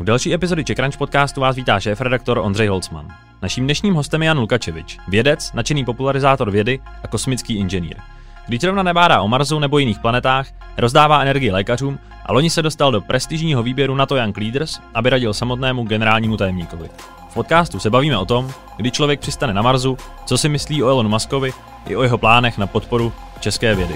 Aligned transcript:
U 0.00 0.02
další 0.02 0.34
epizody 0.34 0.64
Crunch 0.64 0.96
podcastu 0.96 1.40
vás 1.40 1.56
vítá 1.56 1.80
šéf-redaktor 1.80 2.38
Ondřej 2.38 2.68
Holcman. 2.68 3.08
Naším 3.42 3.64
dnešním 3.64 3.94
hostem 3.94 4.22
je 4.22 4.26
Jan 4.26 4.38
Lukačevič, 4.38 4.98
vědec, 5.08 5.52
nadšený 5.52 5.84
popularizátor 5.84 6.50
vědy 6.50 6.80
a 7.02 7.08
kosmický 7.08 7.54
inženýr. 7.56 7.96
Když 8.46 8.60
zrovna 8.60 8.82
nebádá 8.82 9.22
o 9.22 9.28
Marsu 9.28 9.58
nebo 9.58 9.78
jiných 9.78 9.98
planetách, 9.98 10.48
rozdává 10.76 11.22
energii 11.22 11.50
lékařům 11.50 11.98
a 12.26 12.32
loni 12.32 12.50
se 12.50 12.62
dostal 12.62 12.92
do 12.92 13.00
prestižního 13.00 13.62
výběru 13.62 13.94
NATO 13.94 14.16
Young 14.16 14.36
Leaders, 14.36 14.80
aby 14.94 15.10
radil 15.10 15.34
samotnému 15.34 15.82
generálnímu 15.82 16.36
tajemníkovi. 16.36 16.88
V 17.30 17.34
podcastu 17.34 17.80
se 17.80 17.90
bavíme 17.90 18.18
o 18.18 18.26
tom, 18.26 18.50
kdy 18.76 18.90
člověk 18.90 19.20
přistane 19.20 19.54
na 19.54 19.62
Marsu, 19.62 19.96
co 20.26 20.38
si 20.38 20.48
myslí 20.48 20.82
o 20.82 20.88
Elonu 20.88 21.08
Muskovi 21.08 21.52
i 21.86 21.96
o 21.96 22.02
jeho 22.02 22.18
plánech 22.18 22.58
na 22.58 22.66
podporu 22.66 23.12
české 23.40 23.74
vědy. 23.74 23.94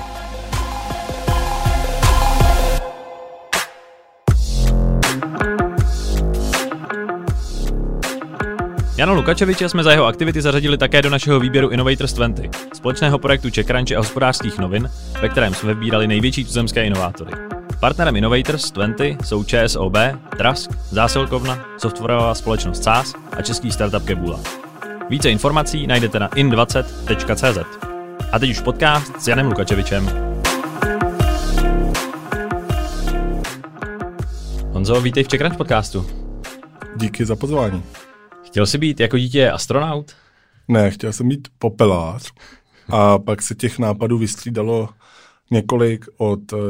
Jana 8.96 9.12
Lukačeviče 9.12 9.68
jsme 9.68 9.82
za 9.82 9.90
jeho 9.90 10.06
aktivity 10.06 10.42
zařadili 10.42 10.78
také 10.78 11.02
do 11.02 11.10
našeho 11.10 11.40
výběru 11.40 11.68
Innovators 11.68 12.12
20, 12.12 12.56
společného 12.74 13.18
projektu 13.18 13.50
Čekranče 13.50 13.96
a 13.96 13.98
hospodářských 13.98 14.58
novin, 14.58 14.90
ve 15.22 15.28
kterém 15.28 15.54
jsme 15.54 15.74
vybírali 15.74 16.06
největší 16.06 16.44
tuzemské 16.44 16.84
inovátory. 16.84 17.32
Partnerem 17.80 18.16
Innovators 18.16 18.70
20 18.70 19.04
jsou 19.24 19.44
ČSOB, 19.44 19.96
Trask, 20.36 20.70
Zásilkovna, 20.90 21.64
softwarová 21.78 22.34
společnost 22.34 22.82
SaaS 22.82 23.14
a 23.38 23.42
český 23.42 23.72
startup 23.72 24.04
Kebula. 24.04 24.40
Více 25.10 25.30
informací 25.30 25.86
najdete 25.86 26.18
na 26.18 26.28
in20.cz. 26.28 27.58
A 28.32 28.38
teď 28.38 28.50
už 28.50 28.60
podcast 28.60 29.22
s 29.22 29.28
Janem 29.28 29.46
Lukačevičem. 29.46 30.34
Honzo, 34.72 35.00
vítej 35.00 35.24
v 35.24 35.28
Čekranč 35.28 35.56
podcastu. 35.56 36.06
Díky 36.96 37.24
za 37.24 37.36
pozvání. 37.36 37.82
Chtěl 38.54 38.66
jsi 38.66 38.78
být 38.78 39.00
jako 39.00 39.18
dítě 39.18 39.50
astronaut? 39.50 40.12
Ne, 40.68 40.90
chtěl 40.90 41.12
jsem 41.12 41.28
být 41.28 41.48
popelář. 41.58 42.32
A 42.88 43.18
pak 43.18 43.42
se 43.42 43.54
těch 43.54 43.78
nápadů 43.78 44.18
vystřídalo 44.18 44.88
několik 45.50 46.04
od 46.16 46.52
uh, 46.52 46.60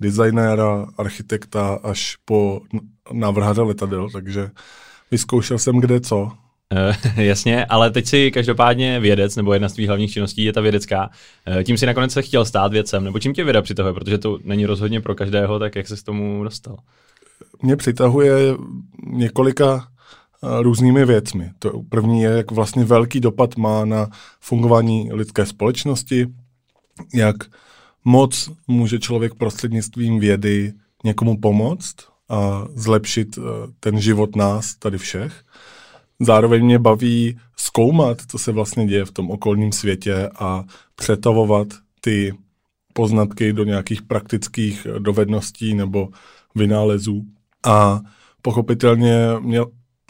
designéra, 0.00 0.86
architekta 0.98 1.80
až 1.82 2.16
po 2.24 2.60
návrháře 3.12 3.60
letadel, 3.60 4.10
takže 4.10 4.50
vyzkoušel 5.10 5.58
jsem 5.58 5.80
kde 5.80 6.00
co. 6.00 6.22
Uh, 6.22 6.30
jasně, 7.24 7.64
ale 7.64 7.90
teď 7.90 8.06
si 8.06 8.30
každopádně 8.30 9.00
vědec, 9.00 9.36
nebo 9.36 9.52
jedna 9.52 9.68
z 9.68 9.72
tvých 9.72 9.88
hlavních 9.88 10.12
činností 10.12 10.44
je 10.44 10.52
ta 10.52 10.60
vědecká. 10.60 11.10
Uh, 11.48 11.62
tím 11.62 11.78
si 11.78 11.86
nakonec 11.86 12.12
se 12.12 12.22
chtěl 12.22 12.44
stát 12.44 12.72
vědcem, 12.72 13.04
nebo 13.04 13.18
čím 13.18 13.34
tě 13.34 13.44
věda 13.44 13.62
přitahuje, 13.62 13.94
protože 13.94 14.18
to 14.18 14.38
není 14.44 14.66
rozhodně 14.66 15.00
pro 15.00 15.14
každého, 15.14 15.58
tak 15.58 15.76
jak 15.76 15.88
se 15.88 15.96
k 15.96 16.02
tomu 16.02 16.44
dostal? 16.44 16.76
Mě 17.62 17.76
přitahuje 17.76 18.34
několika 19.06 19.89
různými 20.42 21.04
věcmi. 21.04 21.50
To 21.58 21.82
první 21.88 22.22
je, 22.22 22.30
jak 22.30 22.50
vlastně 22.50 22.84
velký 22.84 23.20
dopad 23.20 23.56
má 23.56 23.84
na 23.84 24.06
fungování 24.40 25.12
lidské 25.12 25.46
společnosti, 25.46 26.26
jak 27.14 27.36
moc 28.04 28.50
může 28.68 28.98
člověk 28.98 29.34
prostřednictvím 29.34 30.20
vědy 30.20 30.72
někomu 31.04 31.40
pomoct 31.40 31.94
a 32.28 32.66
zlepšit 32.74 33.38
eh, 33.38 33.42
ten 33.80 34.00
život 34.00 34.36
nás, 34.36 34.74
tady 34.74 34.98
všech. 34.98 35.44
Zároveň 36.20 36.64
mě 36.64 36.78
baví 36.78 37.38
zkoumat, 37.56 38.18
co 38.28 38.38
se 38.38 38.52
vlastně 38.52 38.86
děje 38.86 39.04
v 39.04 39.12
tom 39.12 39.30
okolním 39.30 39.72
světě 39.72 40.30
a 40.38 40.64
přetavovat 40.94 41.68
ty 42.00 42.34
poznatky 42.92 43.52
do 43.52 43.64
nějakých 43.64 44.02
praktických 44.02 44.86
dovedností 44.98 45.74
nebo 45.74 46.08
vynálezů. 46.54 47.24
A 47.66 48.00
pochopitelně 48.42 49.16
mě 49.40 49.60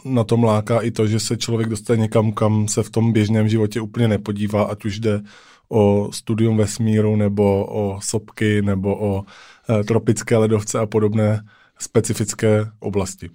na 0.05 0.23
tom 0.23 0.43
láká 0.43 0.79
i 0.79 0.91
to, 0.91 1.07
že 1.07 1.19
se 1.19 1.37
člověk 1.37 1.69
dostane 1.69 1.99
někam, 1.99 2.31
kam 2.31 2.67
se 2.67 2.83
v 2.83 2.89
tom 2.89 3.13
běžném 3.13 3.49
životě 3.49 3.81
úplně 3.81 4.07
nepodívá, 4.07 4.63
ať 4.63 4.85
už 4.85 4.99
jde 4.99 5.21
o 5.69 6.09
studium 6.11 6.57
vesmíru, 6.57 7.15
nebo 7.15 7.65
o 7.65 7.99
sopky, 8.03 8.61
nebo 8.61 8.95
o 8.95 9.23
e, 9.69 9.83
tropické 9.83 10.37
ledovce 10.37 10.79
a 10.79 10.85
podobné 10.85 11.45
specifické 11.79 12.65
oblasti. 12.79 13.29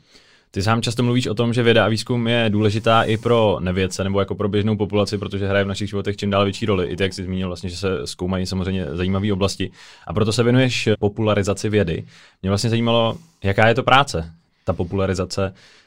Ty 0.51 0.63
sám 0.63 0.83
často 0.83 1.03
mluvíš 1.03 1.27
o 1.27 1.35
tom, 1.35 1.53
že 1.53 1.63
věda 1.63 1.85
a 1.85 1.89
výzkum 1.89 2.29
je 2.29 2.47
důležitá 2.49 3.03
i 3.03 3.17
pro 3.17 3.59
nevědce 3.61 4.05
nebo 4.05 4.21
jako 4.21 4.35
pro 4.35 4.49
běžnou 4.49 4.77
populaci, 4.77 5.19
protože 5.19 5.49
hraje 5.49 5.65
v 5.65 5.69
našich 5.69 5.89
životech 5.89 6.17
čím 6.17 6.31
dál 6.31 6.45
větší 6.45 6.67
roli. 6.67 6.87
I 6.87 6.97
ty, 6.97 7.03
jak 7.03 7.13
jsi 7.13 7.25
zmínil, 7.25 7.49
vlastně, 7.49 7.71
že 7.71 7.77
se 7.77 8.07
zkoumají 8.07 8.47
samozřejmě 8.47 8.87
zajímavé 8.93 9.33
oblasti. 9.33 9.71
A 10.07 10.13
proto 10.13 10.33
se 10.33 10.43
věnuješ 10.43 10.89
popularizaci 10.99 11.69
vědy. 11.69 12.05
Mě 12.43 12.51
vlastně 12.51 12.71
zajímalo, 12.71 13.17
jaká 13.45 13.69
je 13.69 13.75
to 13.75 13.83
práce, 13.83 14.33
ta 14.65 14.73
popularizace 14.73 15.53
Eh, 15.53 15.86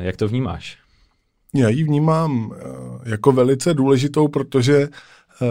jak 0.00 0.16
to 0.16 0.28
vnímáš? 0.28 0.78
Já 1.54 1.68
ji 1.68 1.84
vnímám 1.84 2.52
eh, 2.54 3.10
jako 3.10 3.32
velice 3.32 3.74
důležitou, 3.74 4.28
protože 4.28 4.76
eh, 4.82 5.46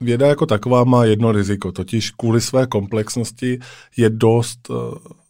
věda 0.00 0.26
jako 0.26 0.46
taková 0.46 0.84
má 0.84 1.04
jedno 1.04 1.32
riziko, 1.32 1.72
totiž 1.72 2.10
kvůli 2.10 2.40
své 2.40 2.66
komplexnosti 2.66 3.58
je 3.96 4.10
dost 4.10 4.70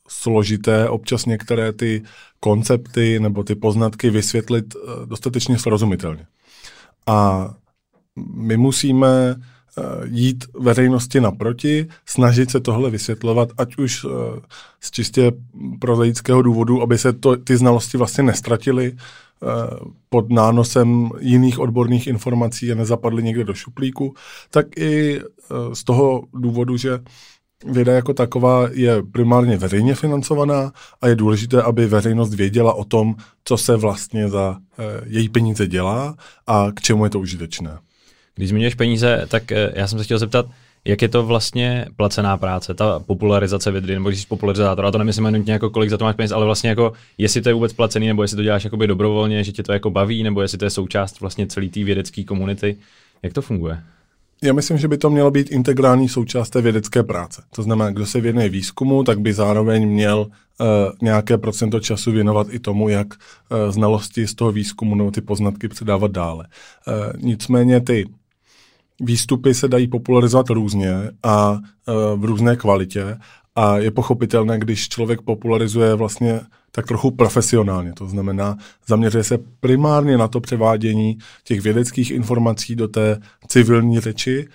složité 0.09 0.89
občas 0.89 1.27
některé 1.27 1.73
ty 1.73 2.03
koncepty 2.41 3.21
nebo 3.21 3.45
ty 3.45 3.55
poznatky 3.55 4.11
vysvětlit 4.11 4.77
dostatečně 5.05 5.59
srozumitelně. 5.59 6.27
A 7.07 7.49
my 8.35 8.57
musíme 8.57 9.37
Eh, 9.37 9.52
jít 10.05 10.45
veřejnosti 10.59 11.21
naproti, 11.21 11.89
snažit 12.07 12.51
se 12.51 12.61
tohle 12.61 12.91
vysvětlovat, 12.91 13.49
ať 13.59 13.77
už 13.77 14.05
eh, 14.05 14.41
z 14.81 14.91
čistě 14.91 15.33
prozaického 15.81 16.43
důvodu, 16.43 16.83
aby 16.83 16.99
se 16.99 17.13
to, 17.13 17.37
ty 17.37 17.57
znalosti 17.57 17.99
vlastně 17.99 18.25
nestratily 18.25 18.93
eh, 18.93 19.47
pod 20.09 20.31
nánosem 20.31 21.11
jiných 21.21 21.59
odborných 21.59 22.07
informací 22.07 22.73
a 22.73 22.75
nezapadly 22.75 23.23
někde 23.23 23.45
do 23.45 23.55
šuplíku, 23.55 24.15
tak 24.51 24.67
i 24.79 25.21
z 25.73 25.85
toho 25.85 26.23
důvodu, 26.35 26.77
že 26.77 26.99
věda 27.67 27.93
jako 27.93 28.15
taková 28.15 28.69
je 28.73 29.03
primárně 29.03 29.57
veřejně 29.57 29.95
financovaná 29.95 30.73
a 31.01 31.09
je 31.09 31.15
důležité, 31.15 31.63
aby 31.63 31.87
veřejnost 31.87 32.35
věděla 32.35 32.75
o 32.75 32.85
tom, 32.85 33.15
co 33.45 33.57
se 33.57 33.77
vlastně 33.77 34.29
za 34.29 34.57
její 35.05 35.29
peníze 35.29 35.67
dělá 35.67 36.17
a 36.47 36.67
k 36.75 36.81
čemu 36.81 37.05
je 37.05 37.11
to 37.11 37.21
užitečné. 37.21 37.79
Když 38.35 38.49
zmiňuješ 38.49 38.75
peníze, 38.75 39.27
tak 39.29 39.53
eh, 39.53 39.73
já 39.75 39.87
jsem 39.87 39.99
se 39.99 40.05
chtěl 40.05 40.19
zeptat, 40.19 40.47
jak 40.85 41.03
je 41.03 41.09
to 41.09 41.27
vlastně 41.27 41.87
placená 41.97 42.37
práce, 42.37 42.75
ta 42.75 42.99
popularizace 42.99 43.71
vědy, 43.71 43.95
nebo 43.95 44.09
když 44.09 44.21
jsi 44.21 44.27
popularizátor, 44.27 44.87
a 44.87 44.91
to 44.91 44.99
nemyslím 44.99 45.25
jenom 45.25 45.43
jako 45.47 45.71
kolik 45.71 45.91
za 45.91 45.99
to 45.99 46.05
máš 46.05 46.17
peněz, 46.17 46.33
ale 46.33 46.45
vlastně 46.45 46.71
jako, 46.71 46.93
jestli 47.19 47.43
to 47.43 47.49
je 47.49 47.55
vůbec 47.55 47.73
placený, 47.73 48.07
nebo 48.07 48.23
jestli 48.23 48.37
to 48.37 48.43
děláš 48.43 48.65
jakoby 48.65 48.87
dobrovolně, 48.87 49.45
že 49.45 49.53
tě 49.53 49.63
to 49.63 49.73
jako 49.73 49.91
baví, 49.91 50.23
nebo 50.23 50.43
jestli 50.43 50.59
to 50.59 50.65
je 50.65 50.71
součást 50.71 51.21
vlastně 51.21 51.47
celé 51.47 51.69
té 51.69 51.85
vědecké 51.85 52.25
komunity. 52.25 52.77
Jak 53.23 53.33
to 53.33 53.43
funguje? 53.43 53.83
Já 54.45 54.53
myslím, 54.53 54.79
že 54.79 54.89
by 54.89 54.99
to 54.99 55.11
mělo 55.11 55.31
být 55.31 55.51
integrální 55.51 56.09
součást 56.09 56.51
té 56.51 56.61
vědecké 56.61 57.03
práce. 57.03 57.43
To 57.55 57.63
znamená, 57.63 57.91
kdo 57.91 58.07
se 58.07 58.21
věnuje 58.21 58.49
výzkumu, 58.49 59.05
tak 59.05 59.21
by 59.21 59.33
zároveň 59.33 59.89
měl 59.89 60.19
uh, 60.19 60.67
nějaké 61.03 61.39
procento 61.39 61.81
času 61.81 62.13
věnovat 62.13 62.47
i 62.51 62.59
tomu, 62.59 62.89
jak 62.89 63.07
uh, 63.15 63.73
znalosti 63.73 64.27
z 64.27 64.35
toho 64.35 64.53
výzkumu 64.53 64.95
nebo 64.95 65.11
ty 65.11 65.21
poznatky 65.21 65.69
předávat 65.69 66.11
dále. 66.11 66.47
Uh, 66.87 67.23
nicméně 67.23 67.81
ty 67.81 68.07
výstupy 69.03 69.55
se 69.55 69.69
dají 69.69 69.89
popularizovat 69.89 70.51
různě 70.51 70.95
a 71.23 71.59
e, 71.59 71.93
v 72.17 72.25
různé 72.25 72.57
kvalitě 72.57 73.19
a 73.55 73.79
je 73.79 73.91
pochopitelné, 73.91 74.59
když 74.59 74.89
člověk 74.89 75.23
popularizuje 75.23 75.95
vlastně 75.95 76.41
tak 76.71 76.87
trochu 76.87 77.11
profesionálně. 77.11 77.93
To 77.93 78.09
znamená, 78.09 78.57
zaměřuje 78.87 79.25
se 79.25 79.39
primárně 79.61 80.19
na 80.19 80.29
to 80.29 80.41
převádění 80.41 81.19
těch 81.45 81.61
vědeckých 81.61 82.11
informací 82.11 82.77
do 82.77 82.89
té 82.89 83.21
civilní 83.49 84.01
řeči 84.01 84.49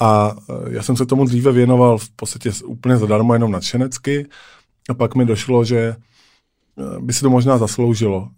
a 0.00 0.36
e, 0.50 0.74
já 0.74 0.82
jsem 0.82 0.96
se 0.96 1.06
tomu 1.06 1.24
dříve 1.24 1.52
věnoval 1.52 1.98
v 1.98 2.10
podstatě 2.10 2.50
úplně 2.64 2.96
zadarmo, 2.96 3.32
jenom 3.32 3.52
nadšenecky 3.52 4.26
a 4.88 4.94
pak 4.94 5.14
mi 5.14 5.24
došlo, 5.24 5.64
že 5.64 5.78
e, 5.78 5.96
by 7.00 7.12
se 7.12 7.20
to 7.20 7.30
možná 7.30 7.58
zasloužilo 7.58 8.28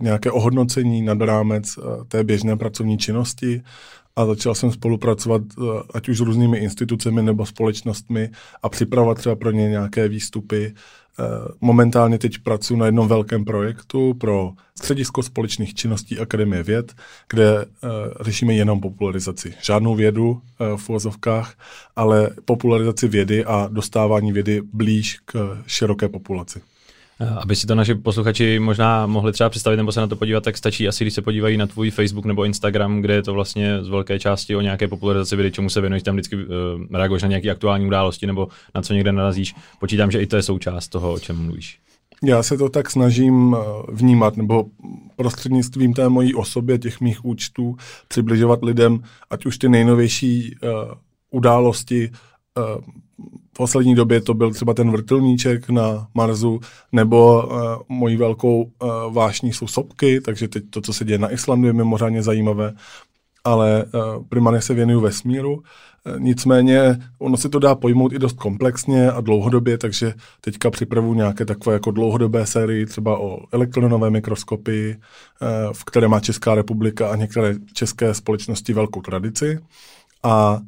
nějaké 0.00 0.30
ohodnocení 0.30 1.02
nad 1.02 1.20
rámec 1.20 1.78
té 2.08 2.24
běžné 2.24 2.56
pracovní 2.56 2.98
činnosti 2.98 3.62
a 4.16 4.26
začal 4.26 4.54
jsem 4.54 4.72
spolupracovat 4.72 5.42
eh, 5.58 5.62
ať 5.94 6.08
už 6.08 6.18
s 6.18 6.20
různými 6.20 6.58
institucemi 6.58 7.22
nebo 7.22 7.46
společnostmi 7.46 8.30
a 8.62 8.68
připravovat 8.68 9.18
třeba 9.18 9.36
pro 9.36 9.50
ně 9.50 9.68
nějaké 9.68 10.08
výstupy. 10.08 10.74
Eh, 11.18 11.24
momentálně 11.60 12.18
teď 12.18 12.38
pracuji 12.38 12.76
na 12.76 12.86
jednom 12.86 13.08
velkém 13.08 13.44
projektu 13.44 14.14
pro 14.14 14.52
Středisko 14.78 15.22
společných 15.22 15.74
činností 15.74 16.18
Akademie 16.18 16.62
věd, 16.62 16.92
kde 17.30 17.64
eh, 17.64 17.88
řešíme 18.20 18.54
jenom 18.54 18.80
popularizaci. 18.80 19.54
Žádnou 19.62 19.94
vědu 19.94 20.40
v 20.76 20.88
uvozovkách, 20.88 21.54
ale 21.96 22.30
popularizaci 22.44 23.08
vědy 23.08 23.44
a 23.44 23.68
dostávání 23.72 24.32
vědy 24.32 24.62
blíž 24.72 25.18
k 25.24 25.62
široké 25.66 26.08
populaci. 26.08 26.60
Eh, 27.22 27.34
aby 27.36 27.56
si 27.56 27.66
to 27.66 27.74
naši 27.74 27.94
posluchači 27.94 28.58
možná 28.58 29.06
mohli 29.06 29.32
třeba 29.32 29.50
představit 29.50 29.76
nebo 29.76 29.92
se 29.92 30.00
na 30.00 30.06
to 30.06 30.16
podívat, 30.16 30.44
tak 30.44 30.56
stačí 30.56 30.88
asi, 30.88 31.04
když 31.04 31.14
se 31.14 31.22
podívají 31.22 31.56
na 31.56 31.66
tvůj 31.66 31.90
Facebook 31.90 32.24
nebo 32.24 32.44
Instagram, 32.44 33.00
kde 33.00 33.14
je 33.14 33.22
to 33.22 33.32
vlastně 33.32 33.84
z 33.84 33.88
velké 33.88 34.18
části 34.18 34.56
o 34.56 34.60
nějaké 34.60 34.88
popularizaci 34.88 35.36
videa, 35.36 35.50
čemu 35.50 35.70
se 35.70 35.80
věnuješ, 35.80 36.02
tam 36.02 36.14
vždycky 36.14 36.36
uh, 36.36 36.42
reaguješ 36.92 37.22
na 37.22 37.28
nějaké 37.28 37.50
aktuální 37.50 37.86
události 37.86 38.26
nebo 38.26 38.48
na 38.74 38.82
co 38.82 38.94
někde 38.94 39.12
narazíš. 39.12 39.54
Počítám, 39.80 40.10
že 40.10 40.20
i 40.20 40.26
to 40.26 40.36
je 40.36 40.42
součást 40.42 40.88
toho, 40.88 41.12
o 41.12 41.18
čem 41.18 41.36
mluvíš. 41.36 41.78
Já 42.24 42.42
se 42.42 42.58
to 42.58 42.68
tak 42.68 42.90
snažím 42.90 43.56
vnímat, 43.88 44.36
nebo 44.36 44.64
prostřednictvím 45.16 45.94
té 45.94 46.08
mojí 46.08 46.34
osobě, 46.34 46.78
těch 46.78 47.00
mých 47.00 47.24
účtů, 47.24 47.76
přibližovat 48.08 48.58
lidem, 48.62 49.02
ať 49.30 49.46
už 49.46 49.58
ty 49.58 49.68
nejnovější 49.68 50.56
uh, 50.62 50.70
události, 51.30 52.10
v 52.56 53.54
poslední 53.56 53.94
době 53.94 54.20
to 54.20 54.34
byl 54.34 54.50
třeba 54.50 54.74
ten 54.74 54.90
vrtulníček 54.90 55.70
na 55.70 56.08
Marsu, 56.14 56.60
nebo 56.92 57.46
uh, 57.46 57.52
mojí 57.88 58.16
velkou 58.16 58.62
uh, 58.62 58.68
vášní 59.12 59.52
jsou 59.52 59.66
sopky, 59.66 60.20
takže 60.20 60.48
teď 60.48 60.64
to, 60.70 60.80
co 60.80 60.92
se 60.92 61.04
děje 61.04 61.18
na 61.18 61.32
Islandu, 61.32 61.66
je 61.66 61.72
mimořádně 61.72 62.22
zajímavé, 62.22 62.72
ale 63.44 63.84
uh, 63.84 64.24
primárně 64.28 64.60
se 64.60 64.74
věnuju 64.74 65.00
vesmíru. 65.00 65.54
Uh, 65.54 65.62
nicméně 66.18 66.98
ono 67.18 67.36
se 67.36 67.48
to 67.48 67.58
dá 67.58 67.74
pojmout 67.74 68.12
i 68.12 68.18
dost 68.18 68.36
komplexně 68.36 69.10
a 69.10 69.20
dlouhodobě, 69.20 69.78
takže 69.78 70.14
teďka 70.40 70.70
připravu 70.70 71.14
nějaké 71.14 71.44
takové 71.44 71.74
jako 71.74 71.90
dlouhodobé 71.90 72.46
sérii, 72.46 72.86
třeba 72.86 73.20
o 73.20 73.38
elektronové 73.52 74.10
mikroskopy, 74.10 74.96
uh, 74.96 75.72
v 75.72 75.84
které 75.84 76.08
má 76.08 76.20
Česká 76.20 76.54
republika 76.54 77.08
a 77.08 77.16
některé 77.16 77.54
české 77.72 78.14
společnosti 78.14 78.72
velkou 78.72 79.00
tradici. 79.00 79.58
A 80.22 80.60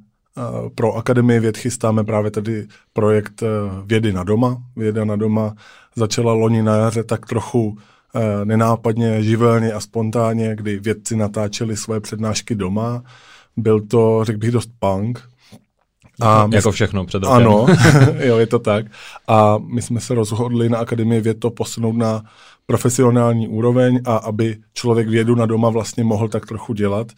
pro 0.75 0.95
Akademii 0.95 1.41
věd 1.41 1.57
chystáme 1.57 2.05
právě 2.05 2.31
tady 2.31 2.67
projekt 2.93 3.43
eh, 3.43 3.47
Vědy 3.85 4.13
na 4.13 4.25
doma. 4.25 4.63
Věda 4.77 5.05
na 5.05 5.17
doma 5.17 5.55
začala 5.97 6.33
loni 6.33 6.63
na 6.63 6.77
jaře 6.77 7.05
tak 7.05 7.27
trochu 7.27 7.79
eh, 8.15 8.45
nenápadně, 8.45 9.23
živelně 9.23 9.73
a 9.73 9.81
spontánně, 9.81 10.57
kdy 10.57 10.79
vědci 10.79 11.17
natáčeli 11.17 11.77
svoje 11.77 12.01
přednášky 12.01 12.55
doma. 12.55 13.03
Byl 13.57 13.81
to, 13.81 14.25
řekl 14.25 14.39
bych, 14.39 14.51
dost 14.51 14.71
punk. 14.79 15.23
A 16.21 16.49
jako 16.53 16.73
všechno 16.73 17.05
před 17.05 17.23
rokem. 17.23 17.37
Ano, 17.37 17.67
jo, 18.19 18.39
je 18.39 18.47
to 18.47 18.59
tak. 18.59 18.87
A 19.29 19.59
my 19.59 19.83
jsme 19.83 20.01
se 20.01 20.15
rozhodli 20.15 20.69
na 20.69 20.79
Akademii 20.79 21.21
věd 21.21 21.41
to 21.41 21.51
posunout 21.51 21.97
na 21.97 22.23
profesionální 22.67 23.49
úroveň 23.49 24.01
a 24.05 24.17
aby 24.17 24.57
člověk 24.73 25.09
vědu 25.09 25.35
na 25.35 25.47
doma 25.47 25.71
vlastně 25.71 26.05
mohl 26.05 26.29
tak 26.29 26.47
trochu 26.47 26.75
dělat. 26.75 27.13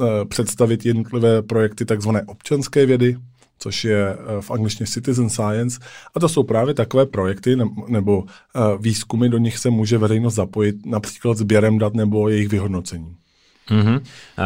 Eh, 0.00 0.24
představit 0.24 0.86
jednotlivé 0.86 1.42
projekty 1.42 1.84
takzvané 1.84 2.22
občanské 2.22 2.86
vědy, 2.86 3.16
což 3.58 3.84
je 3.84 4.08
eh, 4.08 4.16
v 4.40 4.50
angličtině 4.50 4.86
Citizen 4.86 5.30
Science. 5.30 5.80
A 6.14 6.20
to 6.20 6.28
jsou 6.28 6.42
právě 6.42 6.74
takové 6.74 7.06
projekty 7.06 7.56
nebo 7.88 8.24
eh, 8.26 8.60
výzkumy, 8.80 9.28
do 9.28 9.38
nich 9.38 9.58
se 9.58 9.70
může 9.70 9.98
veřejnost 9.98 10.34
zapojit, 10.34 10.86
například 10.86 11.36
sběrem 11.36 11.78
dat 11.78 11.94
nebo 11.94 12.28
jejich 12.28 12.48
vyhodnocením. 12.48 13.16
Mm-hmm. 13.70 14.00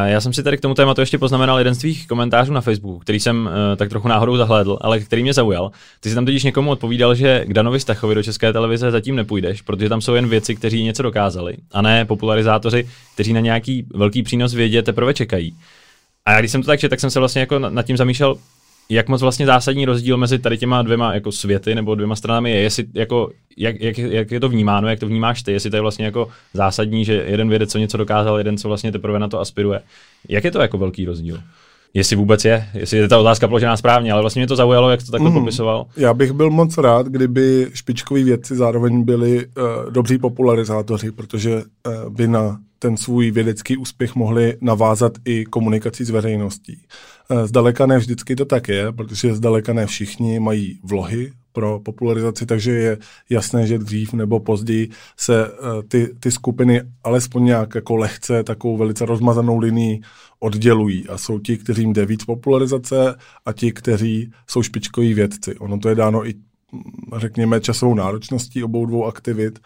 Já 0.04 0.20
jsem 0.20 0.32
si 0.32 0.42
tady 0.42 0.58
k 0.58 0.60
tomu 0.60 0.74
tématu 0.74 1.00
ještě 1.00 1.18
poznamenal 1.18 1.58
jeden 1.58 1.74
z 1.74 1.78
tvých 1.78 2.06
komentářů 2.06 2.52
na 2.52 2.60
Facebooku, 2.60 2.98
který 2.98 3.20
jsem 3.20 3.46
uh, 3.46 3.76
tak 3.76 3.88
trochu 3.88 4.08
náhodou 4.08 4.36
zahlédl, 4.36 4.78
ale 4.80 5.00
který 5.00 5.22
mě 5.22 5.32
zaujal. 5.32 5.70
Ty 6.00 6.08
jsi 6.08 6.14
tam 6.14 6.24
totiž 6.24 6.44
někomu 6.44 6.70
odpovídal, 6.70 7.14
že 7.14 7.44
k 7.48 7.52
Danovi 7.52 7.80
Stachovi 7.80 8.14
do 8.14 8.22
české 8.22 8.52
televize 8.52 8.90
zatím 8.90 9.16
nepůjdeš, 9.16 9.62
protože 9.62 9.88
tam 9.88 10.00
jsou 10.00 10.14
jen 10.14 10.28
věci, 10.28 10.54
kteří 10.54 10.84
něco 10.84 11.02
dokázali, 11.02 11.56
a 11.72 11.82
ne 11.82 12.04
popularizátoři, 12.04 12.88
kteří 13.14 13.32
na 13.32 13.40
nějaký 13.40 13.86
velký 13.94 14.22
přínos 14.22 14.54
vědě 14.54 14.82
teprve 14.82 15.14
čekají. 15.14 15.56
A 16.26 16.32
já 16.32 16.38
když 16.38 16.50
jsem 16.50 16.62
to 16.62 16.66
tak 16.66 16.80
četl, 16.80 16.90
tak 16.90 17.00
jsem 17.00 17.10
se 17.10 17.18
vlastně 17.18 17.40
jako 17.40 17.58
nad 17.58 17.82
tím 17.82 17.96
zamýšlel, 17.96 18.36
jak 18.90 19.08
moc 19.08 19.22
vlastně 19.22 19.46
zásadní 19.46 19.84
rozdíl 19.84 20.16
mezi 20.16 20.38
tady 20.38 20.58
těma 20.58 20.82
dvěma 20.82 21.14
jako 21.14 21.32
světy 21.32 21.74
nebo 21.74 21.94
dvěma 21.94 22.16
stranami 22.16 22.50
je, 22.50 22.60
jestli 22.60 22.84
jako, 22.94 23.30
jak, 23.56 23.80
jak, 23.80 23.98
jak, 23.98 24.30
je 24.30 24.40
to 24.40 24.48
vnímáno, 24.48 24.88
jak 24.88 24.98
to 24.98 25.06
vnímáš 25.06 25.42
ty, 25.42 25.52
jestli 25.52 25.70
to 25.70 25.76
je 25.76 25.82
vlastně 25.82 26.04
jako 26.04 26.28
zásadní, 26.54 27.04
že 27.04 27.24
jeden 27.26 27.48
vědec 27.48 27.72
co 27.72 27.78
něco 27.78 27.96
dokázal, 27.96 28.38
jeden 28.38 28.58
co 28.58 28.68
vlastně 28.68 28.92
teprve 28.92 29.18
na 29.18 29.28
to 29.28 29.40
aspiruje. 29.40 29.80
Jak 30.28 30.44
je 30.44 30.50
to 30.50 30.60
jako 30.60 30.78
velký 30.78 31.04
rozdíl? 31.04 31.38
Jestli 31.94 32.16
vůbec 32.16 32.44
je, 32.44 32.68
jestli 32.74 32.98
je 32.98 33.08
ta 33.08 33.18
otázka 33.18 33.48
položená 33.48 33.76
správně, 33.76 34.12
ale 34.12 34.20
vlastně 34.20 34.40
mě 34.40 34.46
to 34.46 34.56
zaujalo, 34.56 34.90
jak 34.90 35.02
to 35.02 35.12
takhle 35.12 35.30
mm. 35.30 35.38
popisoval. 35.38 35.86
Já 35.96 36.14
bych 36.14 36.32
byl 36.32 36.50
moc 36.50 36.78
rád, 36.78 37.06
kdyby 37.06 37.70
špičkoví 37.74 38.24
vědci 38.24 38.56
zároveň 38.56 39.04
byli 39.04 39.46
uh, 39.46 39.92
dobří 39.92 40.18
popularizátoři, 40.18 41.12
protože 41.12 41.54
uh, 41.54 42.14
by 42.14 42.28
na 42.28 42.58
ten 42.78 42.96
svůj 42.96 43.30
vědecký 43.30 43.76
úspěch 43.76 44.14
mohli 44.14 44.56
navázat 44.60 45.12
i 45.24 45.44
komunikací 45.44 46.04
s 46.04 46.10
veřejností. 46.10 46.82
Eh, 47.30 47.46
zdaleka 47.46 47.86
ne 47.86 47.98
vždycky 47.98 48.36
to 48.36 48.44
tak 48.44 48.68
je, 48.68 48.92
protože 48.92 49.34
zdaleka 49.34 49.72
ne 49.72 49.86
všichni 49.86 50.40
mají 50.40 50.80
vlohy 50.82 51.32
pro 51.52 51.80
popularizaci, 51.80 52.46
takže 52.46 52.72
je 52.72 52.98
jasné, 53.30 53.66
že 53.66 53.78
dřív 53.78 54.12
nebo 54.12 54.40
později 54.40 54.90
se 55.16 55.46
eh, 55.46 55.82
ty, 55.88 56.14
ty 56.20 56.30
skupiny 56.30 56.82
alespoň 57.04 57.44
nějak 57.44 57.74
jako 57.74 57.96
lehce 57.96 58.44
takovou 58.44 58.76
velice 58.76 59.06
rozmazanou 59.06 59.58
linií 59.58 60.00
oddělují 60.40 61.08
a 61.08 61.18
jsou 61.18 61.38
ti, 61.38 61.58
kteří 61.58 61.92
jde 61.92 62.06
víc 62.06 62.24
popularizace 62.24 63.14
a 63.46 63.52
ti, 63.52 63.72
kteří 63.72 64.30
jsou 64.46 64.62
špičkoví 64.62 65.14
vědci. 65.14 65.56
Ono 65.58 65.78
to 65.78 65.88
je 65.88 65.94
dáno 65.94 66.28
i, 66.28 66.34
řekněme, 67.16 67.60
časovou 67.60 67.94
náročností 67.94 68.64
obou 68.64 68.86
dvou 68.86 69.06
aktivit. 69.06 69.58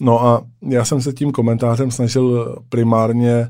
No 0.00 0.26
a 0.26 0.46
já 0.68 0.84
jsem 0.84 1.00
se 1.00 1.12
tím 1.12 1.32
komentářem 1.32 1.90
snažil 1.90 2.56
primárně 2.68 3.48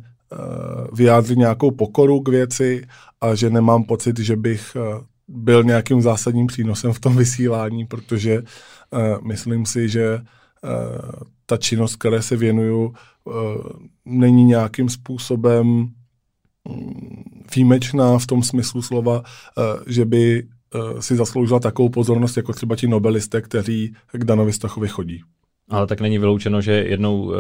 vyjádřit 0.92 1.38
nějakou 1.38 1.70
pokoru 1.70 2.20
k 2.20 2.28
věci 2.28 2.86
a 3.20 3.34
že 3.34 3.50
nemám 3.50 3.84
pocit, 3.84 4.18
že 4.18 4.36
bych 4.36 4.76
eh, 4.76 5.04
byl 5.28 5.64
nějakým 5.64 6.02
zásadním 6.02 6.46
přínosem 6.46 6.92
v 6.92 7.00
tom 7.00 7.16
vysílání, 7.16 7.86
protože 7.86 8.42
uh, 8.42 9.26
myslím 9.26 9.66
si, 9.66 9.88
že 9.88 10.20
ta 11.46 11.56
činnost, 11.56 11.96
které 11.96 12.22
se 12.22 12.36
věnuju, 12.36 12.94
není 14.04 14.44
nějakým 14.44 14.88
způsobem 14.88 15.66
mm, 15.66 15.90
výjimečná 17.56 18.18
v 18.18 18.26
tom 18.26 18.42
smyslu 18.42 18.82
slova, 18.82 19.22
že 19.86 20.04
by 20.04 20.48
si 21.00 21.16
zasloužila 21.16 21.60
takovou 21.60 21.88
pozornost 21.88 22.36
jako 22.36 22.52
třeba 22.52 22.76
ti 22.76 22.88
nobelisté, 22.88 23.42
kteří 23.42 23.94
k 24.12 24.24
Danovi 24.24 24.52
Stachovi 24.52 24.88
chodí. 24.88 25.22
Ale 25.70 25.86
tak 25.86 26.00
není 26.00 26.18
vyloučeno, 26.18 26.60
že 26.60 26.72
jednou 26.72 27.22
uh, 27.22 27.34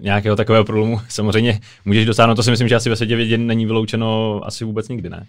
nějakého 0.00 0.36
takového 0.36 0.64
problému 0.64 1.00
samozřejmě 1.08 1.60
můžeš 1.84 2.06
dosáhnout. 2.06 2.34
To 2.34 2.42
si 2.42 2.50
myslím, 2.50 2.68
že 2.68 2.74
asi 2.74 2.90
ve 2.90 2.96
světě 2.96 3.16
vědě 3.16 3.38
není 3.38 3.66
vyloučeno 3.66 4.40
asi 4.44 4.64
vůbec 4.64 4.88
nikdy, 4.88 5.10
ne? 5.10 5.26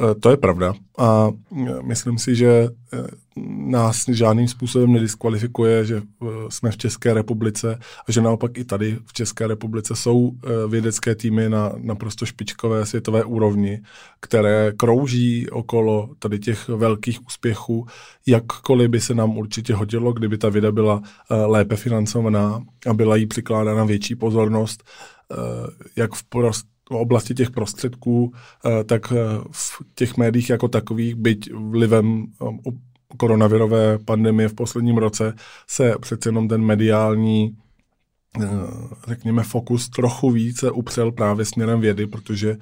Eh, 0.00 0.14
to 0.14 0.30
je 0.30 0.36
pravda. 0.36 0.74
A 0.98 1.30
eh, 1.30 1.82
myslím 1.82 2.18
si, 2.18 2.34
že 2.36 2.68
eh, 2.92 3.06
nás 3.46 4.04
žádným 4.08 4.48
způsobem 4.48 4.92
nediskvalifikuje, 4.92 5.84
že 5.84 6.02
jsme 6.48 6.70
v 6.70 6.76
České 6.76 7.14
republice 7.14 7.78
a 8.08 8.12
že 8.12 8.20
naopak 8.20 8.58
i 8.58 8.64
tady 8.64 8.98
v 9.06 9.12
České 9.12 9.46
republice 9.46 9.96
jsou 9.96 10.32
vědecké 10.68 11.14
týmy 11.14 11.48
na 11.48 11.72
naprosto 11.76 12.26
špičkové 12.26 12.86
světové 12.86 13.24
úrovni, 13.24 13.82
které 14.20 14.72
krouží 14.76 15.50
okolo 15.50 16.10
tady 16.18 16.38
těch 16.38 16.68
velkých 16.68 17.26
úspěchů, 17.26 17.86
jakkoliv 18.26 18.90
by 18.90 19.00
se 19.00 19.14
nám 19.14 19.38
určitě 19.38 19.74
hodilo, 19.74 20.12
kdyby 20.12 20.38
ta 20.38 20.48
věda 20.48 20.72
byla 20.72 21.02
lépe 21.30 21.76
financovaná 21.76 22.62
a 22.86 22.94
byla 22.94 23.16
jí 23.16 23.26
přikládána 23.26 23.84
větší 23.84 24.16
pozornost, 24.16 24.84
jak 25.96 26.14
v 26.14 26.24
v 26.90 26.94
oblasti 26.94 27.34
těch 27.34 27.50
prostředků, 27.50 28.32
eh, 28.64 28.84
tak 28.84 29.12
eh, 29.12 29.16
v 29.50 29.82
těch 29.94 30.16
médiích 30.16 30.50
jako 30.50 30.68
takových, 30.68 31.14
byť 31.14 31.52
vlivem 31.54 32.26
eh, 32.42 32.70
koronavirové 33.16 33.98
pandemie 33.98 34.48
v 34.48 34.54
posledním 34.54 34.96
roce, 34.96 35.34
se 35.66 35.94
přece 36.00 36.28
jenom 36.28 36.48
ten 36.48 36.62
mediální 36.62 37.56
řekněme, 39.08 39.42
fokus 39.42 39.88
trochu 39.88 40.30
více 40.30 40.70
upřel 40.70 41.12
právě 41.12 41.44
směrem 41.44 41.80
vědy, 41.80 42.06
protože 42.06 42.56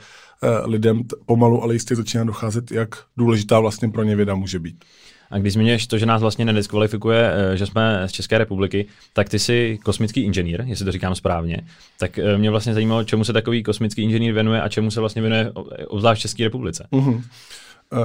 lidem 0.64 1.02
pomalu, 1.26 1.62
ale 1.62 1.74
jistě 1.74 1.96
začíná 1.96 2.24
docházet, 2.24 2.70
jak 2.70 2.88
důležitá 3.16 3.60
vlastně 3.60 3.88
pro 3.88 4.02
ně 4.02 4.16
věda 4.16 4.34
může 4.34 4.58
být. 4.58 4.84
A 5.30 5.38
když 5.38 5.52
zmiňuješ 5.52 5.86
to, 5.86 5.98
že 5.98 6.06
nás 6.06 6.20
vlastně 6.20 6.44
nediskvalifikuje, 6.44 7.32
eh, 7.32 7.56
že 7.56 7.66
jsme 7.66 8.02
z 8.06 8.12
České 8.12 8.38
republiky, 8.38 8.86
tak 9.12 9.28
ty 9.28 9.38
jsi 9.38 9.78
kosmický 9.84 10.20
inženýr, 10.20 10.64
jestli 10.66 10.84
to 10.84 10.92
říkám 10.92 11.14
správně. 11.14 11.60
Tak 11.98 12.18
eh, 12.18 12.38
mě 12.38 12.50
vlastně 12.50 12.74
zajímalo, 12.74 13.04
čemu 13.04 13.24
se 13.24 13.32
takový 13.32 13.62
kosmický 13.62 14.02
inženýr 14.02 14.34
věnuje 14.34 14.62
a 14.62 14.68
čemu 14.68 14.90
se 14.90 15.00
vlastně 15.00 15.22
věnuje 15.22 15.52
obzvlášť 15.88 16.20
v 16.20 16.22
České 16.22 16.44
republice. 16.44 16.86
Uh-huh. 16.92 17.22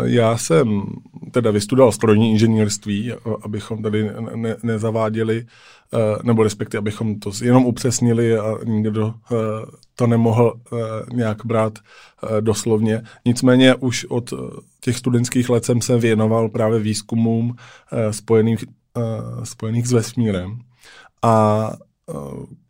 Já 0.03 0.37
jsem 0.37 0.83
teda 1.31 1.51
vystudoval 1.51 1.91
strojní 1.91 2.31
inženýrství, 2.31 3.13
abychom 3.41 3.83
tady 3.83 4.11
ne, 4.35 4.55
nezaváděli, 4.63 5.45
nebo 6.23 6.43
respektive 6.43 6.79
abychom 6.79 7.19
to 7.19 7.31
jenom 7.41 7.65
upřesnili 7.65 8.37
a 8.37 8.55
nikdo 8.65 9.13
to 9.95 10.07
nemohl 10.07 10.53
nějak 11.13 11.45
brát 11.45 11.79
doslovně. 12.41 13.01
Nicméně 13.25 13.75
už 13.75 14.05
od 14.05 14.33
těch 14.83 14.97
studentských 14.97 15.49
let 15.49 15.65
jsem 15.65 15.81
se 15.81 15.97
věnoval 15.97 16.49
právě 16.49 16.79
výzkumům 16.79 17.55
spojených, 18.11 18.65
spojených 19.43 19.87
s 19.87 19.91
vesmírem. 19.91 20.59
A 21.23 21.71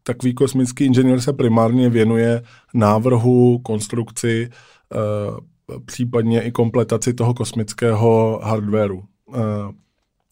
takový 0.04 0.34
kosmický 0.34 0.86
inženýr 0.86 1.22
se 1.22 1.34
primárně 1.34 1.90
věnuje 1.90 2.44
návrhu, 2.74 3.60
konstrukci 3.60 4.50
případně 5.86 6.42
i 6.42 6.52
kompletaci 6.52 7.14
toho 7.14 7.34
kosmického 7.34 8.40
hardwareu. 8.44 9.04
Eh, 9.34 9.40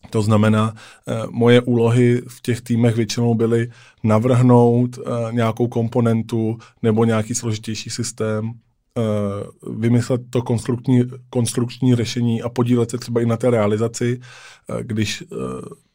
to 0.09 0.21
znamená, 0.21 0.73
eh, 1.07 1.13
moje 1.29 1.61
úlohy 1.61 2.21
v 2.27 2.41
těch 2.41 2.61
týmech 2.61 2.95
většinou 2.95 3.35
byly 3.35 3.69
navrhnout 4.03 4.97
eh, 4.97 5.33
nějakou 5.33 5.67
komponentu 5.67 6.57
nebo 6.83 7.05
nějaký 7.05 7.35
složitější 7.35 7.89
systém, 7.89 8.51
vymyslet 9.77 10.21
to 10.29 10.41
konstrukční, 10.41 11.03
konstrukční 11.29 11.95
řešení 11.95 12.41
a 12.41 12.49
podílet 12.49 12.91
se 12.91 12.97
třeba 12.97 13.21
i 13.21 13.25
na 13.25 13.37
té 13.37 13.49
realizaci, 13.49 14.19
když 14.81 15.23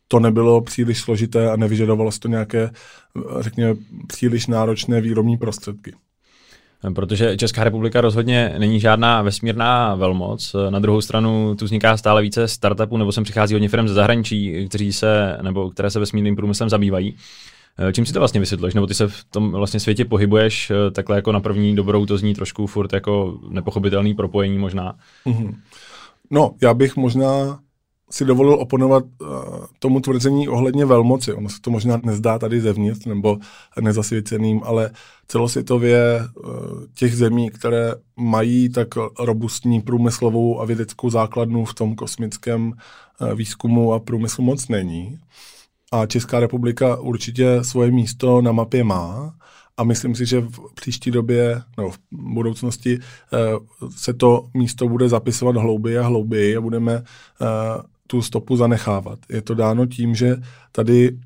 to 0.08 0.20
nebylo 0.20 0.60
příliš 0.60 0.98
složité 0.98 1.50
a 1.50 1.56
nevyžadovalo 1.56 2.12
se 2.12 2.20
to 2.20 2.28
nějaké, 2.28 2.70
řekněme, 3.40 3.74
příliš 4.06 4.46
náročné 4.46 5.00
výrobní 5.00 5.36
prostředky. 5.36 5.92
Protože 6.94 7.36
Česká 7.36 7.64
republika 7.64 8.00
rozhodně 8.00 8.54
není 8.58 8.80
žádná 8.80 9.22
vesmírná 9.22 9.94
velmoc. 9.94 10.56
Na 10.70 10.78
druhou 10.78 11.00
stranu 11.00 11.54
tu 11.54 11.64
vzniká 11.64 11.96
stále 11.96 12.22
více 12.22 12.48
startupů, 12.48 12.96
nebo 12.96 13.12
sem 13.12 13.24
přichází 13.24 13.54
hodně 13.54 13.68
firm 13.68 13.88
ze 13.88 13.94
zahraničí, 13.94 14.66
kteří 14.68 14.92
se, 14.92 15.38
nebo 15.42 15.70
které 15.70 15.90
se 15.90 16.00
vesmírným 16.00 16.36
průmyslem 16.36 16.68
zabývají. 16.68 17.16
Čím 17.92 18.06
si 18.06 18.12
to 18.12 18.18
vlastně 18.18 18.40
vysvětluješ? 18.40 18.74
Nebo 18.74 18.86
ty 18.86 18.94
se 18.94 19.08
v 19.08 19.24
tom 19.24 19.52
vlastně 19.52 19.80
světě 19.80 20.04
pohybuješ 20.04 20.72
takhle 20.92 21.16
jako 21.16 21.32
na 21.32 21.40
první 21.40 21.76
dobrou, 21.76 22.06
to 22.06 22.18
zní 22.18 22.34
trošku 22.34 22.66
furt 22.66 22.92
jako 22.92 23.38
nepochopitelný 23.48 24.14
propojení 24.14 24.58
možná. 24.58 24.96
Mm-hmm. 25.26 25.54
No, 26.30 26.54
já 26.62 26.74
bych 26.74 26.96
možná 26.96 27.58
si 28.10 28.24
dovolil 28.24 28.54
oponovat 28.54 29.04
uh, 29.04 29.28
tomu 29.78 30.00
tvrzení 30.00 30.48
ohledně 30.48 30.84
velmoci. 30.84 31.32
Ono 31.32 31.48
se 31.48 31.60
to 31.60 31.70
možná 31.70 32.00
nezdá 32.04 32.38
tady 32.38 32.60
zevnitř 32.60 33.06
nebo 33.06 33.38
nezasvěceným, 33.80 34.60
ale 34.64 34.90
celosvětově 35.28 36.20
uh, 36.20 36.52
těch 36.94 37.16
zemí, 37.16 37.50
které 37.50 37.94
mají 38.16 38.68
tak 38.68 38.88
robustní 39.20 39.80
průmyslovou 39.80 40.60
a 40.60 40.64
vědeckou 40.64 41.10
základnu 41.10 41.64
v 41.64 41.74
tom 41.74 41.94
kosmickém 41.94 42.72
uh, 42.72 43.34
výzkumu 43.34 43.92
a 43.92 43.98
průmyslu 43.98 44.44
moc 44.44 44.68
není. 44.68 45.18
A 46.02 46.06
Česká 46.06 46.40
republika 46.40 46.96
určitě 46.96 47.58
svoje 47.62 47.90
místo 47.90 48.42
na 48.42 48.52
mapě 48.52 48.84
má 48.84 49.34
a 49.76 49.84
myslím 49.84 50.14
si, 50.14 50.26
že 50.26 50.40
v 50.40 50.74
příští 50.74 51.10
době 51.10 51.62
nebo 51.76 51.90
v 51.90 51.98
budoucnosti 52.12 52.98
se 53.96 54.14
to 54.14 54.48
místo 54.54 54.88
bude 54.88 55.08
zapisovat 55.08 55.56
hlouběji 55.56 55.98
a 55.98 56.06
hlouběji 56.06 56.56
a 56.56 56.60
budeme 56.60 57.02
tu 58.06 58.22
stopu 58.22 58.56
zanechávat. 58.56 59.18
Je 59.28 59.42
to 59.42 59.54
dáno 59.54 59.86
tím, 59.86 60.14
že 60.14 60.36
tady 60.72 61.18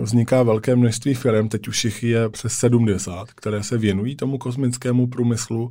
vzniká 0.00 0.42
velké 0.42 0.76
množství 0.76 1.14
firm, 1.14 1.48
teď 1.48 1.68
už 1.68 1.84
jich 1.84 2.02
je 2.02 2.28
přes 2.28 2.52
70, 2.52 3.32
které 3.32 3.62
se 3.62 3.78
věnují 3.78 4.16
tomu 4.16 4.38
kosmickému 4.38 5.06
průmyslu 5.06 5.70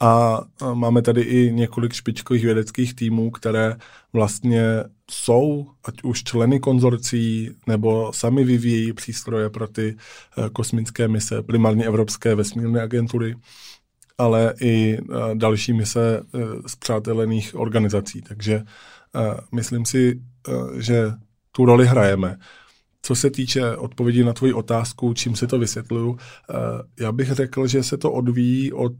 a 0.00 0.42
máme 0.74 1.02
tady 1.02 1.20
i 1.20 1.52
několik 1.52 1.92
špičkových 1.92 2.44
vědeckých 2.44 2.94
týmů, 2.94 3.30
které 3.30 3.76
vlastně 4.12 4.84
jsou, 5.10 5.66
ať 5.84 5.94
už 6.02 6.22
členy 6.22 6.60
konzorcí, 6.60 7.50
nebo 7.66 8.12
sami 8.12 8.44
vyvíjí 8.44 8.92
přístroje 8.92 9.50
pro 9.50 9.68
ty 9.68 9.96
eh, 9.96 10.50
kosmické 10.52 11.08
mise, 11.08 11.42
primárně 11.42 11.84
Evropské 11.84 12.34
vesmírné 12.34 12.82
agentury, 12.82 13.36
ale 14.18 14.54
i 14.60 14.98
eh, 14.98 15.34
další 15.34 15.72
mise 15.72 16.22
z 16.66 16.74
eh, 16.74 16.76
přátelených 16.78 17.54
organizací. 17.54 18.22
Takže 18.22 18.62
myslím 19.54 19.86
si, 19.86 20.20
že 20.78 21.12
tu 21.52 21.64
roli 21.64 21.86
hrajeme. 21.86 22.36
Co 23.02 23.14
se 23.14 23.30
týče 23.30 23.76
odpovědi 23.76 24.24
na 24.24 24.32
tvoji 24.32 24.52
otázku, 24.52 25.14
čím 25.14 25.36
si 25.36 25.46
to 25.46 25.58
vysvětluju, 25.58 26.18
já 27.00 27.12
bych 27.12 27.32
řekl, 27.32 27.66
že 27.66 27.82
se 27.82 27.96
to 27.96 28.12
odvíjí 28.12 28.72
od 28.72 28.92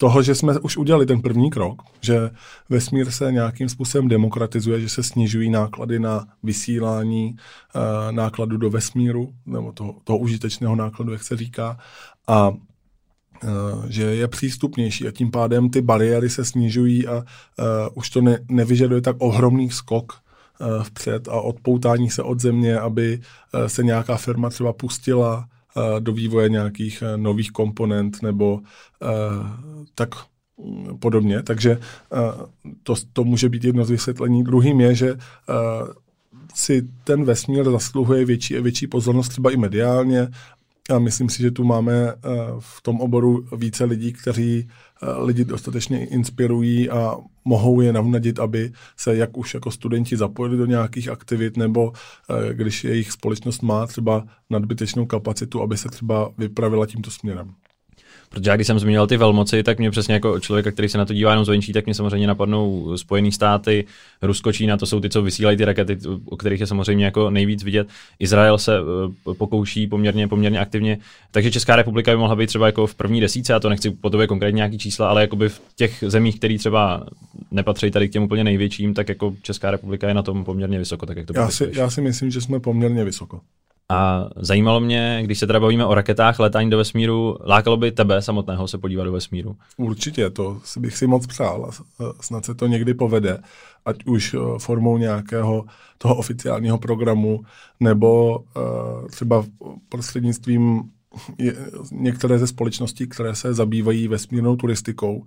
toho, 0.00 0.22
že 0.22 0.34
jsme 0.34 0.58
už 0.58 0.76
udělali 0.76 1.06
ten 1.06 1.20
první 1.20 1.50
krok, 1.50 1.82
že 2.00 2.30
vesmír 2.68 3.10
se 3.10 3.32
nějakým 3.32 3.68
způsobem 3.68 4.08
demokratizuje, 4.08 4.80
že 4.80 4.88
se 4.88 5.02
snižují 5.02 5.50
náklady 5.50 5.98
na 5.98 6.26
vysílání 6.42 7.36
nákladu 8.10 8.56
do 8.56 8.70
vesmíru, 8.70 9.32
nebo 9.46 9.72
toho, 9.72 9.94
toho 10.04 10.18
užitečného 10.18 10.76
nákladu, 10.76 11.12
jak 11.12 11.22
se 11.22 11.36
říká, 11.36 11.78
a 12.28 12.52
Eh, 13.44 13.86
že 13.88 14.02
je 14.02 14.28
přístupnější 14.28 15.08
a 15.08 15.10
tím 15.10 15.30
pádem 15.30 15.70
ty 15.70 15.82
bariéry 15.82 16.30
se 16.30 16.44
snižují 16.44 17.06
a 17.06 17.16
uh, 17.16 17.24
už 17.94 18.10
to 18.10 18.20
ne, 18.20 18.38
nevyžaduje 18.48 19.00
tak 19.00 19.16
ohromný 19.18 19.70
skok 19.70 20.12
uh, 20.60 20.82
vpřed 20.82 21.28
a 21.28 21.40
odpoutání 21.40 22.10
se 22.10 22.22
od 22.22 22.40
země, 22.40 22.78
aby 22.78 23.20
uh, 23.54 23.66
se 23.66 23.82
nějaká 23.82 24.16
firma 24.16 24.50
třeba 24.50 24.72
pustila 24.72 25.48
do 26.00 26.12
vývoje 26.12 26.48
nějakých 26.48 27.02
uh, 27.02 27.22
nových 27.22 27.50
komponent 27.50 28.22
nebo 28.22 28.54
uh, 28.54 28.60
tak 29.94 30.08
um, 30.56 30.98
podobně. 30.98 31.42
Takže 31.42 31.78
to, 32.82 32.94
to 33.12 33.24
může 33.24 33.48
být 33.48 33.64
jedno 33.64 33.84
z 33.84 33.90
vysvětlení. 33.90 34.44
Druhým 34.44 34.80
je, 34.80 34.94
že 34.94 35.16
si 36.54 36.88
ten 37.04 37.24
vesmír 37.24 37.64
zasluhuje 37.64 38.24
větší 38.24 38.56
a 38.56 38.62
větší 38.62 38.86
pozornost 38.86 39.28
třeba 39.28 39.50
i 39.50 39.56
mediálně 39.56 40.28
a 40.90 40.98
myslím 40.98 41.28
si, 41.28 41.42
že 41.42 41.50
tu 41.50 41.64
máme 41.64 41.92
eh, 41.94 42.16
v 42.58 42.82
tom 42.82 43.00
oboru 43.00 43.46
více 43.56 43.84
lidí, 43.84 44.12
kteří 44.12 44.68
eh, 44.68 44.89
lidi 45.02 45.44
dostatečně 45.44 46.06
inspirují 46.06 46.90
a 46.90 47.16
mohou 47.44 47.80
je 47.80 47.92
navnadit, 47.92 48.38
aby 48.38 48.72
se 48.96 49.16
jak 49.16 49.36
už 49.36 49.54
jako 49.54 49.70
studenti 49.70 50.16
zapojili 50.16 50.56
do 50.56 50.66
nějakých 50.66 51.08
aktivit, 51.08 51.56
nebo 51.56 51.92
eh, 52.30 52.54
když 52.54 52.84
jejich 52.84 53.12
společnost 53.12 53.62
má 53.62 53.86
třeba 53.86 54.24
nadbytečnou 54.50 55.06
kapacitu, 55.06 55.62
aby 55.62 55.76
se 55.76 55.88
třeba 55.88 56.32
vypravila 56.38 56.86
tímto 56.86 57.10
směrem. 57.10 57.54
Protože 58.34 58.50
já 58.50 58.56
když 58.56 58.66
jsem 58.66 58.78
zmínil 58.78 59.06
ty 59.06 59.16
velmoci, 59.16 59.62
tak 59.62 59.78
mě 59.78 59.90
přesně 59.90 60.14
jako 60.14 60.40
člověka, 60.40 60.70
který 60.70 60.88
se 60.88 60.98
na 60.98 61.04
to 61.04 61.12
dívá 61.12 61.30
jenom 61.30 61.44
zvenčí, 61.44 61.72
tak 61.72 61.86
mě 61.86 61.94
samozřejmě 61.94 62.26
napadnou 62.26 62.96
Spojené 62.96 63.32
státy, 63.32 63.84
Rusko, 64.22 64.52
Čína, 64.52 64.76
to 64.76 64.86
jsou 64.86 65.00
ty, 65.00 65.08
co 65.08 65.22
vysílají 65.22 65.56
ty 65.56 65.64
rakety, 65.64 65.98
o 66.24 66.36
kterých 66.36 66.60
je 66.60 66.66
samozřejmě 66.66 67.04
jako 67.04 67.30
nejvíc 67.30 67.64
vidět. 67.64 67.88
Izrael 68.18 68.58
se 68.58 68.80
uh, 68.80 69.34
pokouší 69.34 69.86
poměrně, 69.86 70.28
poměrně 70.28 70.60
aktivně. 70.60 70.98
Takže 71.30 71.50
Česká 71.50 71.76
republika 71.76 72.10
by 72.10 72.16
mohla 72.16 72.36
být 72.36 72.46
třeba 72.46 72.66
jako 72.66 72.86
v 72.86 72.94
první 72.94 73.20
desíce, 73.20 73.54
a 73.54 73.60
to 73.60 73.68
nechci 73.68 73.90
po 73.90 74.10
tobě 74.10 74.26
konkrétně 74.26 74.56
nějaký 74.56 74.78
čísla, 74.78 75.08
ale 75.08 75.20
jakoby 75.20 75.48
v 75.48 75.60
těch 75.76 76.04
zemích, 76.06 76.38
které 76.38 76.58
třeba 76.58 77.06
nepatří 77.50 77.90
tady 77.90 78.08
k 78.08 78.12
těm 78.12 78.22
úplně 78.22 78.44
největším, 78.44 78.94
tak 78.94 79.08
jako 79.08 79.34
Česká 79.42 79.70
republika 79.70 80.08
je 80.08 80.14
na 80.14 80.22
tom 80.22 80.44
poměrně 80.44 80.78
vysoko. 80.78 81.06
Tak 81.06 81.16
jak 81.16 81.26
to 81.26 81.32
já, 81.36 81.50
si, 81.50 81.70
já 81.72 81.90
si 81.90 82.00
myslím, 82.00 82.30
že 82.30 82.40
jsme 82.40 82.60
poměrně 82.60 83.04
vysoko. 83.04 83.40
A 83.90 84.28
zajímalo 84.36 84.80
mě, 84.80 85.20
když 85.22 85.38
se 85.38 85.46
teda 85.46 85.60
bavíme 85.60 85.86
o 85.86 85.94
raketách, 85.94 86.38
letání 86.38 86.70
do 86.70 86.76
vesmíru, 86.76 87.36
lákalo 87.44 87.76
by 87.76 87.92
tebe 87.92 88.22
samotného 88.22 88.68
se 88.68 88.78
podívat 88.78 89.04
do 89.04 89.12
vesmíru? 89.12 89.56
Určitě, 89.76 90.30
to 90.30 90.60
bych 90.78 90.96
si 90.96 91.06
moc 91.06 91.26
přál. 91.26 91.70
Snad 92.20 92.44
se 92.44 92.54
to 92.54 92.66
někdy 92.66 92.94
povede, 92.94 93.38
ať 93.84 94.04
už 94.04 94.34
eh, 94.34 94.38
formou 94.58 94.98
nějakého 94.98 95.64
toho 95.98 96.16
oficiálního 96.16 96.78
programu, 96.78 97.40
nebo 97.80 98.38
uh, 98.38 99.08
třeba 99.08 99.44
prostřednictvím 99.88 100.82
je, 101.38 101.56
některé 101.92 102.38
ze 102.38 102.46
společností, 102.46 103.06
které 103.06 103.34
se 103.34 103.54
zabývají 103.54 104.08
vesmírnou 104.08 104.56
turistikou. 104.56 105.16
Uh, 105.16 105.26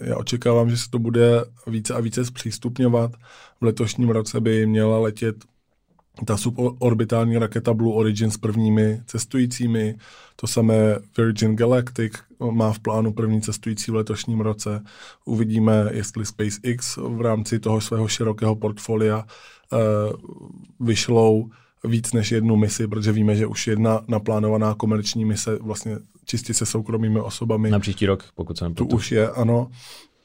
já 0.00 0.16
očekávám, 0.16 0.70
že 0.70 0.76
se 0.76 0.90
to 0.90 0.98
bude 0.98 1.44
více 1.66 1.94
a 1.94 2.00
více 2.00 2.24
zpřístupňovat. 2.24 3.12
V 3.60 3.64
letošním 3.64 4.08
roce 4.08 4.40
by 4.40 4.66
měla 4.66 4.98
letět 4.98 5.36
ta 6.24 6.36
suborbitální 6.36 7.38
raketa 7.38 7.74
Blue 7.74 7.94
Origin 7.94 8.30
s 8.30 8.36
prvními 8.36 9.00
cestujícími, 9.06 9.96
to 10.36 10.46
samé 10.46 10.98
Virgin 11.16 11.56
Galactic 11.56 12.12
má 12.50 12.72
v 12.72 12.78
plánu 12.78 13.12
první 13.12 13.40
cestující 13.40 13.90
v 13.90 13.94
letošním 13.94 14.40
roce. 14.40 14.84
Uvidíme, 15.24 15.90
jestli 15.92 16.26
SpaceX 16.26 16.96
v 16.96 17.20
rámci 17.20 17.58
toho 17.58 17.80
svého 17.80 18.08
širokého 18.08 18.56
portfolia 18.56 19.24
uh, 19.72 19.78
vyšlou 20.86 21.50
víc 21.84 22.12
než 22.12 22.32
jednu 22.32 22.56
misi, 22.56 22.86
protože 22.86 23.12
víme, 23.12 23.36
že 23.36 23.46
už 23.46 23.66
jedna 23.66 24.00
naplánovaná 24.08 24.74
komerční 24.74 25.24
mise 25.24 25.58
vlastně 25.60 25.96
čistě 26.24 26.54
se 26.54 26.66
soukromými 26.66 27.20
osobami. 27.20 27.70
Na 27.70 27.78
příští 27.78 28.06
rok, 28.06 28.24
pokud 28.34 28.58
se 28.58 28.70
Tu 28.70 28.86
už 28.86 29.12
je, 29.12 29.30
ano. 29.30 29.70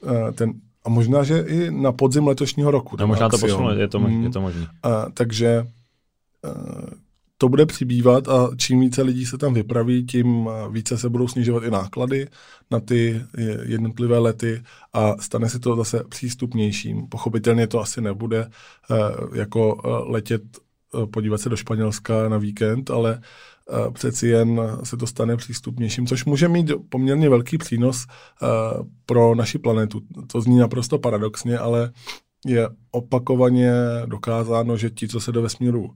Uh, 0.01 0.31
ten, 0.31 0.53
a 0.85 0.89
možná, 0.89 1.23
že 1.23 1.39
i 1.39 1.71
na 1.71 1.91
podzim 1.91 2.27
letošního 2.27 2.71
roku. 2.71 2.95
No, 2.99 3.07
možná 3.07 3.29
to 3.29 3.37
posunulo, 3.37 3.73
je 3.73 3.87
to, 3.87 3.99
mm. 3.99 4.23
je 4.23 4.29
to 4.29 4.41
možné. 4.41 4.61
Uh, 4.61 4.91
takže 5.13 5.65
Eh, 5.65 5.82
to 7.43 7.49
bude 7.49 7.65
přibývat 7.65 8.27
a 8.27 8.49
čím 8.57 8.79
více 8.79 9.01
lidí 9.01 9.25
se 9.25 9.37
tam 9.37 9.53
vypraví, 9.53 10.05
tím 10.05 10.49
eh, 10.49 10.69
více 10.71 10.97
se 10.97 11.09
budou 11.09 11.27
snižovat 11.27 11.63
i 11.63 11.71
náklady 11.71 12.27
na 12.71 12.79
ty 12.79 13.21
jednotlivé 13.63 14.17
lety 14.17 14.63
a 14.93 15.17
stane 15.19 15.49
se 15.49 15.59
to 15.59 15.75
zase 15.75 16.03
přístupnějším. 16.09 17.07
Pochopitelně 17.07 17.67
to 17.67 17.79
asi 17.79 18.01
nebude 18.01 18.49
eh, 18.91 18.95
jako 19.39 19.81
letět, 20.07 20.41
podívat 21.13 21.37
se 21.37 21.49
do 21.49 21.55
Španělska 21.55 22.29
na 22.29 22.37
víkend, 22.37 22.89
ale 22.89 23.21
přeci 23.93 24.27
jen 24.27 24.61
se 24.83 24.97
to 24.97 25.07
stane 25.07 25.37
přístupnějším, 25.37 26.07
což 26.07 26.25
může 26.25 26.47
mít 26.47 26.71
poměrně 26.89 27.29
velký 27.29 27.57
přínos 27.57 28.05
pro 29.05 29.35
naši 29.35 29.59
planetu. 29.59 30.01
To 30.31 30.41
zní 30.41 30.57
naprosto 30.57 30.99
paradoxně, 30.99 31.57
ale 31.57 31.91
je 32.45 32.69
opakovaně 32.91 33.73
dokázáno, 34.05 34.77
že 34.77 34.89
ti, 34.89 35.07
co 35.07 35.19
se 35.19 35.31
do 35.31 35.41
vesmíru 35.41 35.89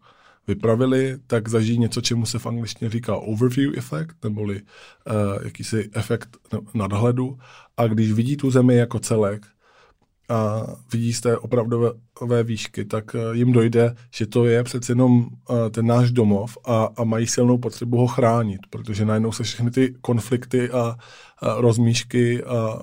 vypravili, 0.47 1.17
tak 1.27 1.49
zažijí 1.49 1.77
něco, 1.77 2.01
čemu 2.01 2.25
se 2.25 2.39
v 2.39 2.45
angličtině 2.45 2.91
říká 2.91 3.15
overview 3.15 3.73
efekt, 3.77 4.15
neboli 4.23 4.61
uh, 4.61 5.43
jakýsi 5.43 5.89
efekt 5.93 6.37
nadhledu. 6.73 7.37
A 7.77 7.87
když 7.87 8.11
vidí 8.11 8.37
tu 8.37 8.51
zemi 8.51 8.75
jako 8.75 8.99
celek 8.99 9.45
a 10.29 10.67
vidí 10.93 11.13
z 11.13 11.21
té 11.21 11.37
opravdové 11.37 12.43
výšky, 12.43 12.85
tak 12.85 13.15
uh, 13.15 13.35
jim 13.35 13.51
dojde, 13.51 13.95
že 14.15 14.27
to 14.27 14.45
je 14.45 14.63
přece 14.63 14.91
jenom 14.91 15.19
uh, 15.19 15.29
ten 15.71 15.85
náš 15.85 16.11
domov 16.11 16.57
a, 16.65 16.89
a 16.97 17.03
mají 17.03 17.27
silnou 17.27 17.57
potřebu 17.57 17.97
ho 17.97 18.07
chránit, 18.07 18.61
protože 18.69 19.05
najednou 19.05 19.31
se 19.31 19.43
všechny 19.43 19.71
ty 19.71 19.95
konflikty 20.01 20.69
a, 20.69 20.95
a 21.37 21.61
rozmíšky 21.61 22.43
a 22.43 22.79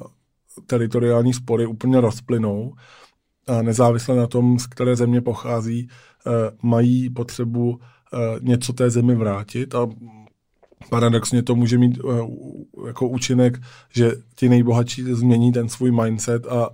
teritoriální 0.67 1.35
spory 1.35 1.67
úplně 1.67 2.01
rozplynou 2.01 2.75
a 3.47 3.63
nezávisle 3.63 4.17
na 4.17 4.27
tom, 4.27 4.59
z 4.59 4.67
které 4.67 4.97
země 4.97 5.21
pochází, 5.21 5.89
mají 6.63 7.11
potřebu 7.11 7.81
něco 8.41 8.73
té 8.73 8.91
zemi 8.91 9.15
vrátit 9.15 9.75
a 9.75 9.89
paradoxně 10.91 11.43
to 11.43 11.55
může 11.55 11.79
mít 11.79 12.05
uh, 12.05 12.31
jako 12.87 13.09
účinek, 13.09 13.61
že 13.91 14.13
ti 14.35 14.49
nejbohatší 14.49 15.03
změní 15.03 15.53
ten 15.53 15.69
svůj 15.69 15.91
mindset 15.91 16.47
a, 16.47 16.69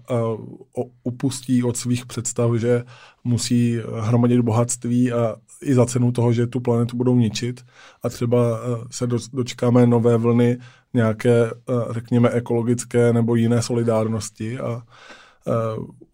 upustí 1.03 1.63
od 1.63 1.77
svých 1.77 2.07
představ, 2.07 2.55
že 2.55 2.85
musí 3.25 3.79
hromadit 4.01 4.41
bohatství 4.41 5.13
a 5.13 5.37
i 5.63 5.75
za 5.75 5.87
cenu 5.87 6.13
toho, 6.13 6.33
že 6.33 6.47
tu 6.47 6.61
planetu 6.61 6.97
budou 6.97 7.17
ničit 7.17 7.65
a 8.03 8.09
třeba 8.09 8.61
se 8.91 9.07
do, 9.07 9.19
dočkáme 9.33 9.87
nové 9.87 10.17
vlny 10.17 10.59
nějaké, 10.95 11.51
řekněme, 11.91 12.31
ekologické 12.31 13.13
nebo 13.13 13.35
jiné 13.35 13.63
solidárnosti 13.63 14.59
a 14.59 14.83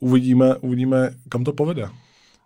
uvidíme, 0.01 0.57
uvidíme, 0.57 1.11
kam 1.29 1.45
to 1.45 1.53
povede. 1.53 1.89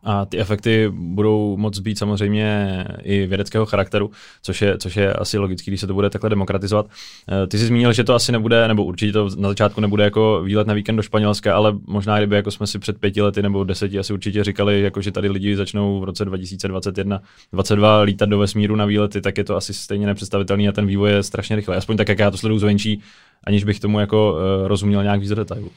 A 0.05 0.25
ty 0.25 0.39
efekty 0.39 0.93
budou 0.95 1.57
moc 1.57 1.79
být 1.79 1.99
samozřejmě 1.99 2.85
i 3.03 3.27
vědeckého 3.27 3.67
charakteru, 3.67 4.11
což 4.43 4.63
je, 4.63 4.79
což 4.79 4.97
je 4.97 5.13
asi 5.13 5.39
logický, 5.39 5.71
když 5.71 5.81
se 5.81 5.87
to 5.87 5.95
bude 5.95 6.11
takhle 6.11 6.31
demokratizovat. 6.31 6.87
Eh, 7.29 7.47
ty 7.47 7.59
jsi 7.59 7.67
zmínil, 7.67 7.93
že 7.93 8.05
to 8.05 8.15
asi 8.15 8.33
nebude, 8.33 8.69
nebo 8.69 8.85
určitě 8.85 9.13
to 9.13 9.29
na 9.37 9.49
začátku 9.49 9.81
nebude 9.81 10.05
jako 10.05 10.43
výlet 10.45 10.67
na 10.67 10.75
víkend 10.75 10.97
do 10.97 11.03
Španělska, 11.03 11.57
ale 11.57 11.75
možná 11.87 12.19
kdyby 12.19 12.37
jako 12.37 12.51
jsme 12.51 12.67
si 12.67 12.79
před 12.79 12.99
pěti 12.99 13.23
lety 13.23 13.43
nebo 13.43 13.65
deseti 13.65 13.99
asi 13.99 14.13
určitě 14.13 14.45
říkali, 14.45 14.81
jako 14.81 15.01
že 15.01 15.13
tady 15.13 15.29
lidi 15.29 15.57
začnou 15.57 16.01
v 16.01 16.05
roce 16.05 16.25
2021, 16.25 17.23
22 17.53 18.01
lítat 18.01 18.29
do 18.29 18.39
vesmíru 18.39 18.77
na 18.77 18.85
výlety, 18.85 19.21
tak 19.21 19.39
je 19.39 19.45
to 19.45 19.57
asi 19.57 19.75
stejně 19.75 20.07
nepředstavitelný 20.07 20.69
a 20.69 20.73
ten 20.73 20.87
vývoj 20.87 21.11
je 21.11 21.23
strašně 21.23 21.57
rychlý. 21.57 21.75
Aspoň 21.75 21.97
tak, 21.97 22.09
jak 22.09 22.19
já 22.19 22.31
to 22.31 22.37
sleduju 22.37 22.59
zvenčí, 22.59 23.01
aniž 23.45 23.65
bych 23.65 23.81
tomu 23.81 24.01
jako 24.01 24.33
uh, 24.33 24.69
rozuměl 24.69 25.03
nějak 25.03 25.21
víc 25.21 25.29
do 25.29 25.35
detailu 25.35 25.71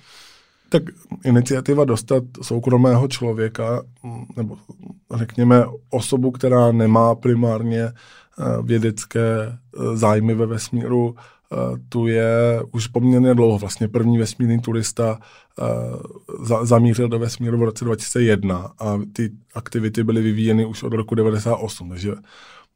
tak 0.73 0.83
iniciativa 1.25 1.85
dostat 1.85 2.23
soukromého 2.41 3.07
člověka, 3.07 3.83
nebo 4.37 4.57
řekněme 5.15 5.65
osobu, 5.89 6.31
která 6.31 6.71
nemá 6.71 7.15
primárně 7.15 7.83
eh, 7.83 7.93
vědecké 8.63 9.27
eh, 9.45 9.97
zájmy 9.97 10.33
ve 10.33 10.45
vesmíru, 10.45 11.15
eh, 11.15 11.55
tu 11.89 12.07
je 12.07 12.61
už 12.71 12.87
poměrně 12.87 13.33
dlouho. 13.33 13.57
Vlastně 13.57 13.87
první 13.87 14.17
vesmírný 14.17 14.59
turista 14.59 15.19
zamířil 16.63 17.07
do 17.07 17.19
vesmíru 17.19 17.57
v 17.57 17.63
roce 17.63 17.85
2001 17.85 18.71
a 18.79 18.99
ty 19.13 19.31
aktivity 19.55 20.03
byly 20.03 20.21
vyvíjeny 20.21 20.65
už 20.65 20.83
od 20.83 20.93
roku 20.93 21.15
98, 21.15 21.89
takže 21.89 22.15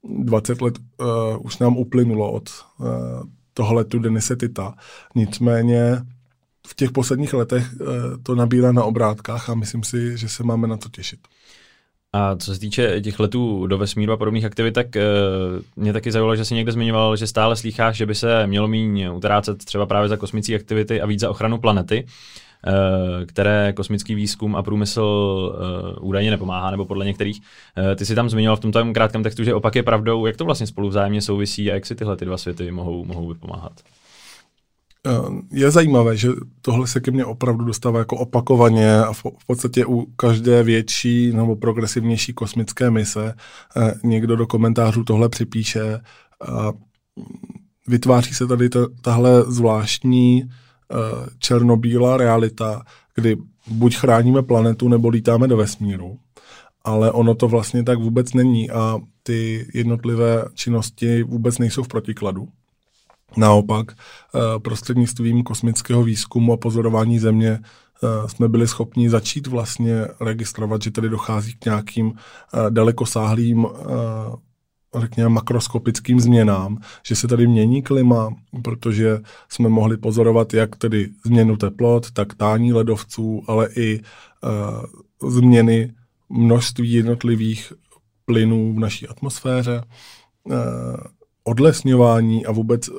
20 0.04 0.62
let 0.62 0.74
už 1.39 1.58
nám 1.58 1.77
uplynulo 1.77 2.32
od 2.32 2.50
toho 3.54 3.74
letu 3.74 4.00
Denise 4.00 4.36
Tita. 4.36 4.74
Nicméně 5.16 6.01
v 6.67 6.75
těch 6.75 6.91
posledních 6.91 7.33
letech 7.33 7.63
eh, 7.81 7.86
to 8.24 8.36
nabírá 8.36 8.71
na 8.71 8.83
obrátkách 8.83 9.50
a 9.50 9.55
myslím 9.55 9.83
si, 9.83 10.17
že 10.17 10.29
se 10.29 10.43
máme 10.43 10.67
na 10.67 10.77
to 10.77 10.89
těšit. 10.89 11.19
A 12.13 12.36
co 12.36 12.53
se 12.53 12.59
týče 12.59 13.01
těch 13.01 13.19
letů 13.19 13.67
do 13.67 13.77
vesmíru 13.77 14.13
a 14.13 14.17
podobných 14.17 14.45
aktivit, 14.45 14.71
tak 14.71 14.88
uh, 14.95 15.01
mě 15.75 15.93
taky 15.93 16.12
zaujalo, 16.12 16.36
že 16.36 16.45
jsi 16.45 16.55
někde 16.55 16.71
zmiňoval, 16.71 17.15
že 17.15 17.27
stále 17.27 17.55
slýcháš, 17.55 17.97
že 17.97 18.05
by 18.05 18.15
se 18.15 18.47
mělo 18.47 18.67
míň 18.67 19.09
utrácet 19.13 19.65
třeba 19.65 19.86
právě 19.86 20.09
za 20.09 20.17
kosmické 20.17 20.55
aktivity 20.55 21.01
a 21.01 21.05
víc 21.05 21.19
za 21.19 21.29
ochranu 21.29 21.57
planety, 21.57 22.05
uh, 22.05 23.25
které 23.25 23.74
kosmický 23.74 24.15
výzkum 24.15 24.55
a 24.55 24.63
průmysl 24.63 25.03
údajně 26.01 26.31
nepomáhá, 26.31 26.71
nebo 26.71 26.86
podle 26.86 27.05
některých. 27.05 27.41
Ty 27.95 28.05
si 28.05 28.15
tam 28.15 28.29
zmiňoval 28.29 28.57
v 28.57 28.59
tom 28.59 28.93
krátkém 28.93 29.24
textu, 29.24 29.43
že 29.43 29.53
opak 29.53 29.75
je 29.75 29.83
pravdou. 29.83 30.25
Jak 30.25 30.38
to 30.38 30.45
vlastně 30.45 30.67
spolu 30.67 30.89
vzájemně 30.89 31.21
souvisí 31.21 31.71
a 31.71 31.74
jak 31.74 31.86
si 31.86 31.95
tyhle 31.95 32.17
ty 32.17 32.25
dva 32.25 32.38
světy 32.38 32.71
mohou, 32.71 33.05
mohou 33.05 33.27
vypomáhat? 33.27 33.71
Eh, 35.07 35.41
je 35.51 35.71
zajímavé, 35.71 36.17
že 36.17 36.29
tohle 36.61 36.87
se 36.87 36.99
ke 36.99 37.11
mně 37.11 37.25
opravdu 37.25 37.65
dostává 37.65 37.99
jako 37.99 38.17
opakovaně 38.17 38.97
a 38.97 39.13
v 39.13 39.45
podstatě 39.47 39.85
u 39.85 40.05
každé 40.05 40.63
větší 40.63 41.31
nebo 41.31 41.55
progresivnější 41.55 42.33
kosmické 42.33 42.91
mise 42.91 43.33
eh, 43.77 43.93
někdo 44.03 44.35
do 44.35 44.47
komentářů 44.47 45.03
tohle 45.03 45.29
připíše 45.29 45.99
a 46.47 46.73
vytváří 47.87 48.33
se 48.33 48.48
tady 48.48 48.70
tahle 49.01 49.43
zvláštní 49.48 50.43
eh, 50.43 50.96
černobílá 51.39 52.17
realita, 52.17 52.83
kdy 53.15 53.37
buď 53.67 53.96
chráníme 53.96 54.43
planetu, 54.43 54.87
nebo 54.89 55.09
lítáme 55.09 55.48
do 55.48 55.57
vesmíru. 55.57 56.17
Ale 56.83 57.11
ono 57.11 57.35
to 57.35 57.48
vlastně 57.48 57.83
tak 57.83 58.00
vůbec 58.00 58.33
není 58.33 58.70
a 58.70 59.00
ty 59.24 59.67
jednotlivé 59.74 60.46
činnosti 60.53 61.24
vůbec 61.24 61.57
nejsou 61.57 61.83
v 61.83 61.87
protikladu. 61.87 62.48
Naopak, 63.37 63.92
eh, 63.92 64.59
prostřednictvím 64.59 65.44
kosmického 65.44 66.03
výzkumu 66.03 66.53
a 66.53 66.57
pozorování 66.57 67.20
Země 67.20 67.59
eh, 67.59 68.29
jsme 68.29 68.48
byli 68.48 68.68
schopni 68.68 69.09
začít 69.09 69.48
vlastně 69.48 70.05
registrovat, 70.22 70.81
že 70.81 70.92
tady 70.92 71.09
dochází 71.09 71.53
k 71.53 71.66
nějakým 71.66 72.13
eh, 72.13 72.72
dalekosáhlým 72.72 73.68
řekněme, 75.00 75.29
makroskopickým 75.29 76.20
změnám, 76.20 76.77
že 77.05 77.16
se 77.16 77.27
tady 77.27 77.48
mění 77.48 77.81
klima, 77.81 78.35
protože 78.63 79.20
jsme 79.50 79.70
mohli 79.70 79.98
pozorovat 79.98 80.53
jak 80.53 80.75
tedy 80.75 81.09
změnu 81.25 81.57
teplot, 81.57 82.11
tak 82.11 82.33
tání 82.33 82.74
ledovců, 82.74 83.44
ale 83.48 83.70
i 83.75 84.00
uh, 85.22 85.29
změny 85.31 85.94
množství 86.29 86.94
jednotlivých 86.94 87.74
plynů 88.25 88.74
v 88.74 88.79
naší 88.79 89.07
atmosféře. 89.07 89.83
Uh, 90.44 90.55
odlesňování 91.48 92.46
a 92.46 92.51
vůbec 92.51 92.90
uh, 92.90 92.96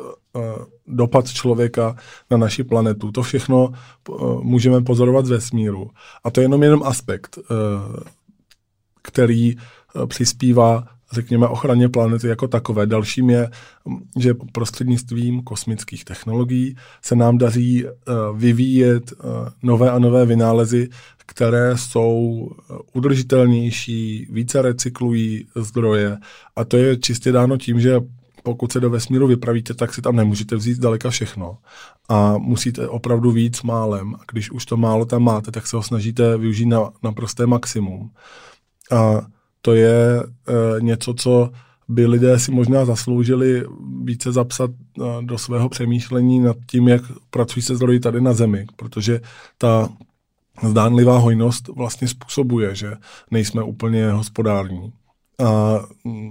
dopad 0.87 1.29
člověka 1.29 1.97
na 2.31 2.37
naši 2.37 2.65
planetu. 2.65 3.13
To 3.13 3.23
všechno 3.23 3.69
uh, 3.69 4.43
můžeme 4.43 4.83
pozorovat 4.83 5.27
z 5.27 5.31
vesmíru. 5.31 5.91
A 6.25 6.31
to 6.31 6.41
je 6.41 6.45
jenom 6.45 6.63
jenom 6.63 6.83
aspekt, 6.83 7.39
uh, 7.39 7.45
který 9.03 9.57
přispívá 10.07 10.85
řekněme, 11.13 11.49
ochraně 11.49 11.89
planety 11.89 12.29
jako 12.29 12.49
takové. 12.49 12.87
Dalším 12.87 13.31
je, 13.31 13.51
že 14.19 14.35
prostřednictvím 14.53 15.43
kosmických 15.43 16.05
technologií 16.05 16.77
se 17.03 17.17
nám 17.17 17.39
daří 17.39 17.85
vyvíjet 18.37 19.13
nové 19.63 19.91
a 19.91 19.99
nové 19.99 20.27
vynálezy, 20.27 20.89
které 21.27 21.77
jsou 21.77 22.49
udržitelnější, 22.93 24.29
více 24.31 24.63
recyklují 24.63 25.47
zdroje. 25.57 26.19
A 26.57 26.65
to 26.65 26.77
je 26.77 26.97
čistě 26.97 27.33
dáno 27.33 27.57
tím, 27.57 27.81
že 27.81 28.01
pokud 28.49 28.73
se 28.73 28.81
do 28.81 28.91
vesmíru 28.91 29.27
vypravíte, 29.27 29.75
tak 29.75 29.95
si 29.95 30.03
tam 30.03 30.17
nemůžete 30.17 30.57
vzít 30.57 30.79
daleka 30.79 31.11
všechno. 31.11 31.59
A 32.09 32.39
musíte 32.39 32.89
opravdu 32.89 33.31
víc 33.31 33.63
málem. 33.63 34.15
A 34.15 34.19
když 34.33 34.51
už 34.51 34.67
to 34.67 34.77
málo 34.77 35.05
tam 35.05 35.23
máte, 35.23 35.51
tak 35.51 35.67
se 35.67 35.77
ho 35.77 35.83
snažíte 35.83 36.39
využít 36.39 36.67
na, 36.67 36.91
na 37.03 37.13
prosté 37.13 37.47
maximum. 37.47 38.11
A 38.91 39.27
to 39.61 39.75
je 39.75 40.23
e, 40.23 40.25
něco, 40.81 41.15
co 41.15 41.51
by 41.89 42.07
lidé 42.07 42.39
si 42.39 42.51
možná 42.51 42.85
zasloužili 42.85 43.65
více 44.05 44.33
zapsat 44.33 44.71
e, 44.71 45.03
do 45.21 45.39
svého 45.39 45.69
přemýšlení 45.69 46.41
nad 46.41 46.57
tím, 46.71 46.89
jak 46.89 47.03
pracují 47.31 47.63
se 47.63 47.77
zdroji 47.77 48.01
tady 48.01 48.21
na 48.21 48.33
Zemi, 48.33 48.67
protože 48.77 49.21
ta 49.59 49.89
zdánlivá 50.69 51.19
hojnost 51.19 51.69
vlastně 51.69 52.09
způsobuje, 52.09 52.75
že 52.75 52.93
nejsme 53.31 53.63
úplně 53.63 54.11
hospodární 54.11 54.93
a 55.45 55.81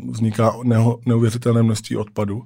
vzniká 0.10 0.54
neuvěřitelné 1.06 1.64
množství 1.64 1.98
odpadu. 1.98 2.44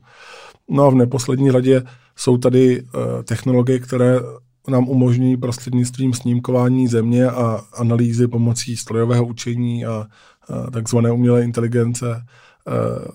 No 0.70 0.84
a 0.84 0.90
v 0.90 0.96
neposlední 0.96 1.52
řadě 1.52 1.84
jsou 2.16 2.38
tady 2.38 2.82
uh, 2.82 2.90
technologie, 3.24 3.80
které 3.80 4.20
nám 4.68 4.90
umožní 4.90 5.38
prostřednictvím 5.38 6.14
snímkování 6.14 6.88
země 6.88 7.26
a 7.26 7.62
analýzy 7.74 8.28
pomocí 8.28 8.78
strojového 8.78 9.26
učení 9.26 9.86
a, 9.86 10.08
a 10.50 10.72
takzvané 10.72 11.12
umělé 11.12 11.44
inteligence 11.44 12.26
uh, 12.68 13.06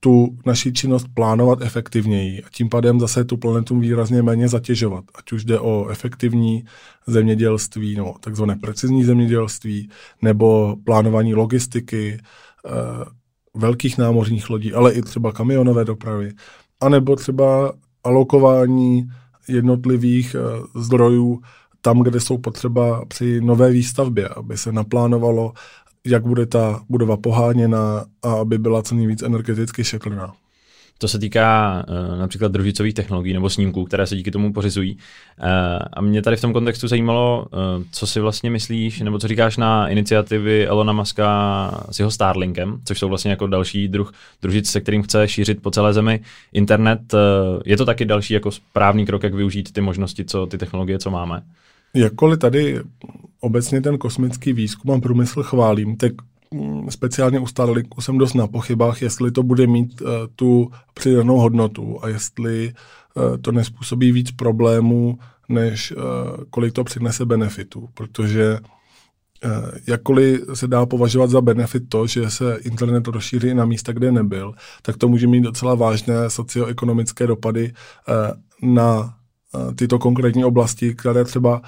tu 0.00 0.36
naši 0.46 0.72
činnost 0.72 1.06
plánovat 1.14 1.62
efektivněji 1.62 2.42
a 2.42 2.46
tím 2.52 2.68
pádem 2.68 3.00
zase 3.00 3.24
tu 3.24 3.36
planetu 3.36 3.78
výrazně 3.78 4.22
méně 4.22 4.48
zatěžovat. 4.48 5.04
Ať 5.14 5.32
už 5.32 5.44
jde 5.44 5.60
o 5.60 5.88
efektivní 5.88 6.64
zemědělství 7.06 7.96
nebo 7.96 8.14
takzvané 8.20 8.56
precizní 8.56 9.04
zemědělství 9.04 9.90
nebo 10.22 10.76
plánování 10.84 11.34
logistiky, 11.34 12.18
velkých 13.54 13.98
námořních 13.98 14.50
lodí, 14.50 14.72
ale 14.72 14.92
i 14.92 15.02
třeba 15.02 15.32
kamionové 15.32 15.84
dopravy, 15.84 16.32
anebo 16.80 17.16
třeba 17.16 17.72
alokování 18.04 19.08
jednotlivých 19.48 20.34
eh, 20.34 20.40
zdrojů 20.80 21.40
tam, 21.80 22.00
kde 22.02 22.20
jsou 22.20 22.38
potřeba 22.38 23.04
při 23.04 23.40
nové 23.40 23.70
výstavbě, 23.70 24.28
aby 24.28 24.56
se 24.56 24.72
naplánovalo, 24.72 25.52
jak 26.06 26.26
bude 26.26 26.46
ta 26.46 26.80
budova 26.88 27.16
poháněna 27.16 28.04
a 28.22 28.32
aby 28.32 28.58
byla 28.58 28.82
co 28.82 28.94
nejvíc 28.94 29.22
energeticky 29.22 29.84
šetrná. 29.84 30.34
To 30.98 31.08
se 31.08 31.18
týká 31.18 31.84
uh, 31.88 32.18
například 32.18 32.52
družicových 32.52 32.94
technologií 32.94 33.34
nebo 33.34 33.50
snímků, 33.50 33.84
které 33.84 34.06
se 34.06 34.16
díky 34.16 34.30
tomu 34.30 34.52
pořizují. 34.52 34.94
Uh, 34.94 35.48
a 35.92 36.00
mě 36.00 36.22
tady 36.22 36.36
v 36.36 36.40
tom 36.40 36.52
kontextu 36.52 36.88
zajímalo, 36.88 37.46
uh, 37.52 37.84
co 37.92 38.06
si 38.06 38.20
vlastně 38.20 38.50
myslíš, 38.50 39.00
nebo 39.00 39.18
co 39.18 39.28
říkáš 39.28 39.56
na 39.56 39.88
iniciativy 39.88 40.66
Elona 40.66 40.92
Muska 40.92 41.84
s 41.90 41.98
jeho 41.98 42.10
Starlinkem, 42.10 42.80
což 42.84 42.98
jsou 42.98 43.08
vlastně 43.08 43.30
jako 43.30 43.46
další 43.46 43.88
druh 43.88 44.12
družic, 44.42 44.70
se 44.70 44.80
kterým 44.80 45.02
chce 45.02 45.28
šířit 45.28 45.62
po 45.62 45.70
celé 45.70 45.92
zemi 45.92 46.20
internet. 46.52 47.14
Uh, 47.14 47.20
je 47.64 47.76
to 47.76 47.84
taky 47.84 48.04
další 48.04 48.34
jako 48.34 48.50
správný 48.50 49.06
krok, 49.06 49.22
jak 49.22 49.34
využít 49.34 49.72
ty 49.72 49.80
možnosti, 49.80 50.24
co 50.24 50.46
ty 50.46 50.58
technologie, 50.58 50.98
co 50.98 51.10
máme? 51.10 51.42
Jakkoliv 51.94 52.38
tady 52.38 52.80
obecně 53.40 53.80
ten 53.80 53.98
kosmický 53.98 54.52
výzkum 54.52 54.90
a 54.90 55.00
průmysl 55.00 55.42
chválím, 55.42 55.96
tak 55.96 56.12
speciálně 56.88 57.40
u 57.40 57.46
Starlinku 57.46 58.00
jsem 58.00 58.18
dost 58.18 58.34
na 58.34 58.46
pochybách, 58.46 59.02
jestli 59.02 59.30
to 59.30 59.42
bude 59.42 59.66
mít 59.66 60.00
uh, 60.00 60.08
tu 60.36 60.70
přidanou 60.94 61.38
hodnotu 61.38 61.98
a 62.04 62.08
jestli 62.08 62.72
uh, 63.14 63.36
to 63.36 63.52
nespůsobí 63.52 64.12
víc 64.12 64.30
problémů, 64.30 65.18
než 65.48 65.92
uh, 65.92 66.02
kolik 66.50 66.72
to 66.72 66.84
přinese 66.84 67.24
benefitů, 67.24 67.88
protože 67.94 68.58
jakkoliv 69.86 70.40
se 70.54 70.68
dá 70.68 70.86
považovat 70.86 71.30
za 71.30 71.40
benefit 71.40 71.82
to, 71.88 72.06
že 72.06 72.30
se 72.30 72.58
internet 72.62 73.08
rozšíří 73.08 73.54
na 73.54 73.64
místa, 73.64 73.92
kde 73.92 74.12
nebyl, 74.12 74.54
tak 74.82 74.96
to 74.96 75.08
může 75.08 75.26
mít 75.26 75.40
docela 75.40 75.74
vážné 75.74 76.30
socioekonomické 76.30 77.26
dopady 77.26 77.72
na 78.62 79.14
tyto 79.74 79.98
konkrétní 79.98 80.44
oblasti, 80.44 80.94
které 80.94 81.24
třeba 81.24 81.62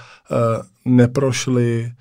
neprošly 0.84 1.92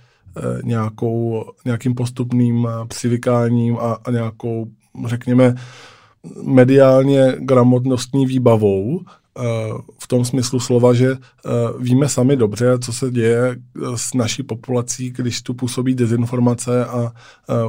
nějakou, 0.64 1.46
nějakým 1.66 1.96
postupným 1.96 2.68
přivykáním 2.88 3.78
a, 3.78 3.98
a 4.06 4.12
nějakou, 4.12 4.68
řekněme, 5.06 5.56
mediálně 6.44 7.36
gramotnostní 7.40 8.26
výbavou, 8.26 9.02
v 10.00 10.08
tom 10.08 10.26
smyslu 10.26 10.60
slova, 10.60 10.94
že 10.94 11.18
víme 11.80 12.10
sami 12.10 12.36
dobře, 12.36 12.80
co 12.80 12.94
se 12.94 13.12
děje 13.12 13.56
s 13.96 14.14
naší 14.14 14.44
populací, 14.44 15.10
když 15.10 15.42
tu 15.42 15.54
působí 15.54 15.96
dezinformace 15.96 16.86
a 16.86 17.12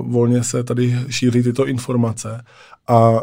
volně 0.01 0.45
se 0.45 0.65
tady 0.65 0.99
šíří 1.09 1.43
tyto 1.43 1.67
informace. 1.67 2.45
A 2.89 3.21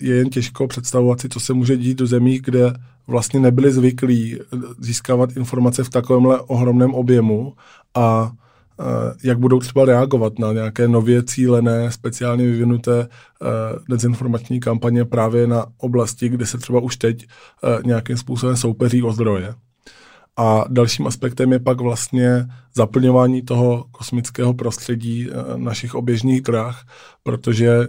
je 0.00 0.14
jen 0.16 0.30
těžko 0.30 0.66
představovat 0.66 1.20
si, 1.20 1.28
co 1.28 1.40
se 1.40 1.52
může 1.52 1.76
dít 1.76 1.98
do 1.98 2.06
zemí, 2.06 2.40
kde 2.44 2.72
vlastně 3.06 3.40
nebyli 3.40 3.72
zvyklí 3.72 4.38
získávat 4.78 5.36
informace 5.36 5.84
v 5.84 5.90
takovémhle 5.90 6.40
ohromném 6.40 6.94
objemu 6.94 7.54
a 7.94 8.32
jak 9.24 9.38
budou 9.38 9.58
třeba 9.58 9.84
reagovat 9.84 10.38
na 10.38 10.52
nějaké 10.52 10.88
nově 10.88 11.22
cílené, 11.22 11.90
speciálně 11.90 12.44
vyvinuté 12.44 13.08
dezinformační 13.88 14.60
kampaně 14.60 15.04
právě 15.04 15.46
na 15.46 15.66
oblasti, 15.78 16.28
kde 16.28 16.46
se 16.46 16.58
třeba 16.58 16.80
už 16.80 16.96
teď 16.96 17.26
nějakým 17.84 18.16
způsobem 18.16 18.56
soupeří 18.56 19.02
o 19.02 19.12
zdroje. 19.12 19.54
A 20.36 20.64
dalším 20.68 21.06
aspektem 21.06 21.52
je 21.52 21.58
pak 21.58 21.80
vlastně 21.80 22.46
zaplňování 22.74 23.42
toho 23.42 23.84
kosmického 23.90 24.54
prostředí 24.54 25.28
našich 25.56 25.94
oběžných 25.94 26.40
drah, 26.40 26.86
protože 27.22 27.88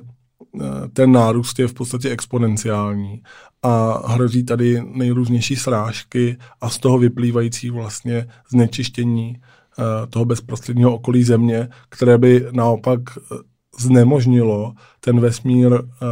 ten 0.93 1.11
nárůst 1.11 1.59
je 1.59 1.67
v 1.67 1.73
podstatě 1.73 2.09
exponenciální 2.09 3.21
a 3.63 4.03
hrozí 4.11 4.43
tady 4.43 4.81
nejrůznější 4.85 5.55
srážky 5.55 6.37
a 6.61 6.69
z 6.69 6.77
toho 6.77 6.97
vyplývající 6.97 7.69
vlastně 7.69 8.27
znečištění 8.51 9.35
Eh, 9.35 9.66
toho 10.09 10.25
bezprostředního 10.25 10.95
okolí 10.95 11.23
Země, 11.23 11.69
které 11.89 12.17
by 12.17 12.45
naopak 12.51 12.99
eh, 13.17 13.35
znemožnilo 13.79 14.73
ten 14.99 15.19
vesmír 15.19 15.73
eh, 15.73 16.05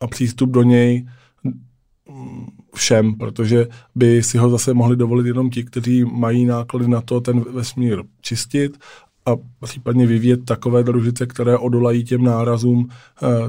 a 0.00 0.06
přístup 0.06 0.50
do 0.50 0.62
něj 0.62 1.06
mm, 1.44 2.46
všem, 2.74 3.14
protože 3.14 3.66
by 3.94 4.22
si 4.22 4.38
ho 4.38 4.50
zase 4.50 4.74
mohli 4.74 4.96
dovolit 4.96 5.26
jenom 5.26 5.50
ti, 5.50 5.64
kteří 5.64 6.04
mají 6.04 6.44
náklady 6.44 6.88
na 6.88 7.00
to 7.00 7.20
ten 7.20 7.40
vesmír 7.40 8.02
čistit 8.20 8.78
a 9.26 9.30
případně 9.64 10.06
vyvíjet 10.06 10.44
takové 10.44 10.82
družice, 10.82 11.26
které 11.26 11.58
odolají 11.58 12.04
těm 12.04 12.24
nárazům 12.24 12.88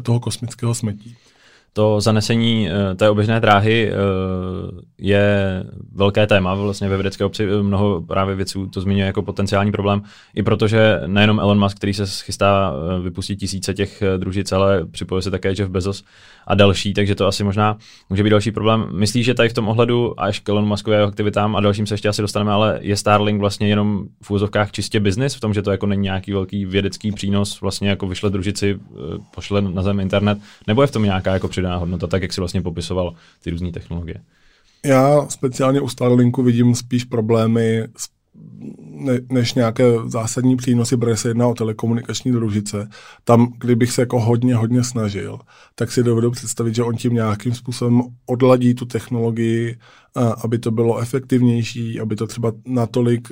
toho 0.03 0.19
kosmického 0.19 0.75
smetí 0.75 1.15
to 1.73 2.01
zanesení 2.01 2.67
uh, 2.67 2.97
té 2.97 3.09
oběžné 3.09 3.39
dráhy 3.39 3.91
uh, 3.91 4.79
je 4.97 5.63
velké 5.95 6.27
téma 6.27 6.55
vlastně 6.55 6.89
ve 6.89 6.97
vědecké 6.97 7.25
obci. 7.25 7.47
Mnoho 7.61 8.01
právě 8.01 8.35
věců 8.35 8.67
to 8.67 8.81
zmiňuje 8.81 9.05
jako 9.05 9.21
potenciální 9.21 9.71
problém, 9.71 10.01
i 10.35 10.43
protože 10.43 11.01
nejenom 11.07 11.39
Elon 11.39 11.59
Musk, 11.59 11.77
který 11.77 11.93
se 11.93 12.05
chystá 12.05 12.71
uh, 12.71 13.03
vypustit 13.03 13.35
tisíce 13.35 13.73
těch 13.73 14.03
družic, 14.17 14.51
ale 14.51 14.85
připojuje 14.85 15.21
se 15.21 15.31
také 15.31 15.49
Jeff 15.49 15.69
Bezos 15.69 16.03
a 16.47 16.55
další, 16.55 16.93
takže 16.93 17.15
to 17.15 17.27
asi 17.27 17.43
možná 17.43 17.77
může 18.09 18.23
být 18.23 18.29
další 18.29 18.51
problém. 18.51 18.87
Myslíš, 18.91 19.25
že 19.25 19.33
tady 19.33 19.49
v 19.49 19.53
tom 19.53 19.67
ohledu, 19.67 20.19
až 20.19 20.39
k 20.39 20.49
Elon 20.49 20.75
jeho 20.91 21.07
aktivitám 21.07 21.55
a 21.55 21.61
dalším 21.61 21.87
se 21.87 21.93
ještě 21.93 22.09
asi 22.09 22.21
dostaneme, 22.21 22.51
ale 22.51 22.79
je 22.81 22.97
Starlink 22.97 23.39
vlastně 23.39 23.67
jenom 23.67 24.03
v 24.23 24.31
úzovkách 24.31 24.71
čistě 24.71 24.99
business, 24.99 25.35
v 25.35 25.39
tom, 25.39 25.53
že 25.53 25.61
to 25.61 25.71
jako 25.71 25.85
není 25.85 26.01
nějaký 26.01 26.31
velký 26.31 26.65
vědecký 26.65 27.11
přínos, 27.11 27.61
vlastně 27.61 27.89
jako 27.89 28.07
vyšle 28.07 28.29
družici, 28.29 28.79
pošle 29.35 29.61
na 29.61 29.81
zem 29.81 29.99
internet, 29.99 30.37
nebo 30.67 30.81
je 30.81 30.87
v 30.87 30.91
tom 30.91 31.03
nějaká 31.03 31.33
jako 31.33 31.47
přidaná 31.63 31.77
hodnota, 31.77 32.07
tak 32.07 32.21
jak 32.21 32.33
si 32.33 32.41
vlastně 32.41 32.61
popisoval 32.61 33.13
ty 33.43 33.49
různé 33.49 33.71
technologie? 33.71 34.21
Já 34.85 35.27
speciálně 35.29 35.81
u 35.81 35.87
Starlinku 35.87 36.43
vidím 36.43 36.75
spíš 36.75 37.03
problémy 37.03 37.87
ne, 38.79 39.19
než 39.29 39.53
nějaké 39.53 39.83
zásadní 40.05 40.55
přínosy, 40.55 40.97
protože 40.97 41.15
se 41.15 41.27
jedná 41.27 41.47
o 41.47 41.53
telekomunikační 41.53 42.31
družice. 42.31 42.89
Tam, 43.23 43.53
kdybych 43.57 43.91
se 43.91 44.01
jako 44.01 44.19
hodně, 44.19 44.55
hodně 44.55 44.83
snažil, 44.83 45.39
tak 45.75 45.91
si 45.91 46.03
dovedu 46.03 46.31
představit, 46.31 46.75
že 46.75 46.83
on 46.83 46.95
tím 46.95 47.13
nějakým 47.13 47.53
způsobem 47.53 48.01
odladí 48.25 48.73
tu 48.73 48.85
technologii, 48.85 49.77
aby 50.43 50.59
to 50.59 50.71
bylo 50.71 50.99
efektivnější, 50.99 51.99
aby 51.99 52.15
to 52.15 52.27
třeba 52.27 52.51
natolik 52.65 53.31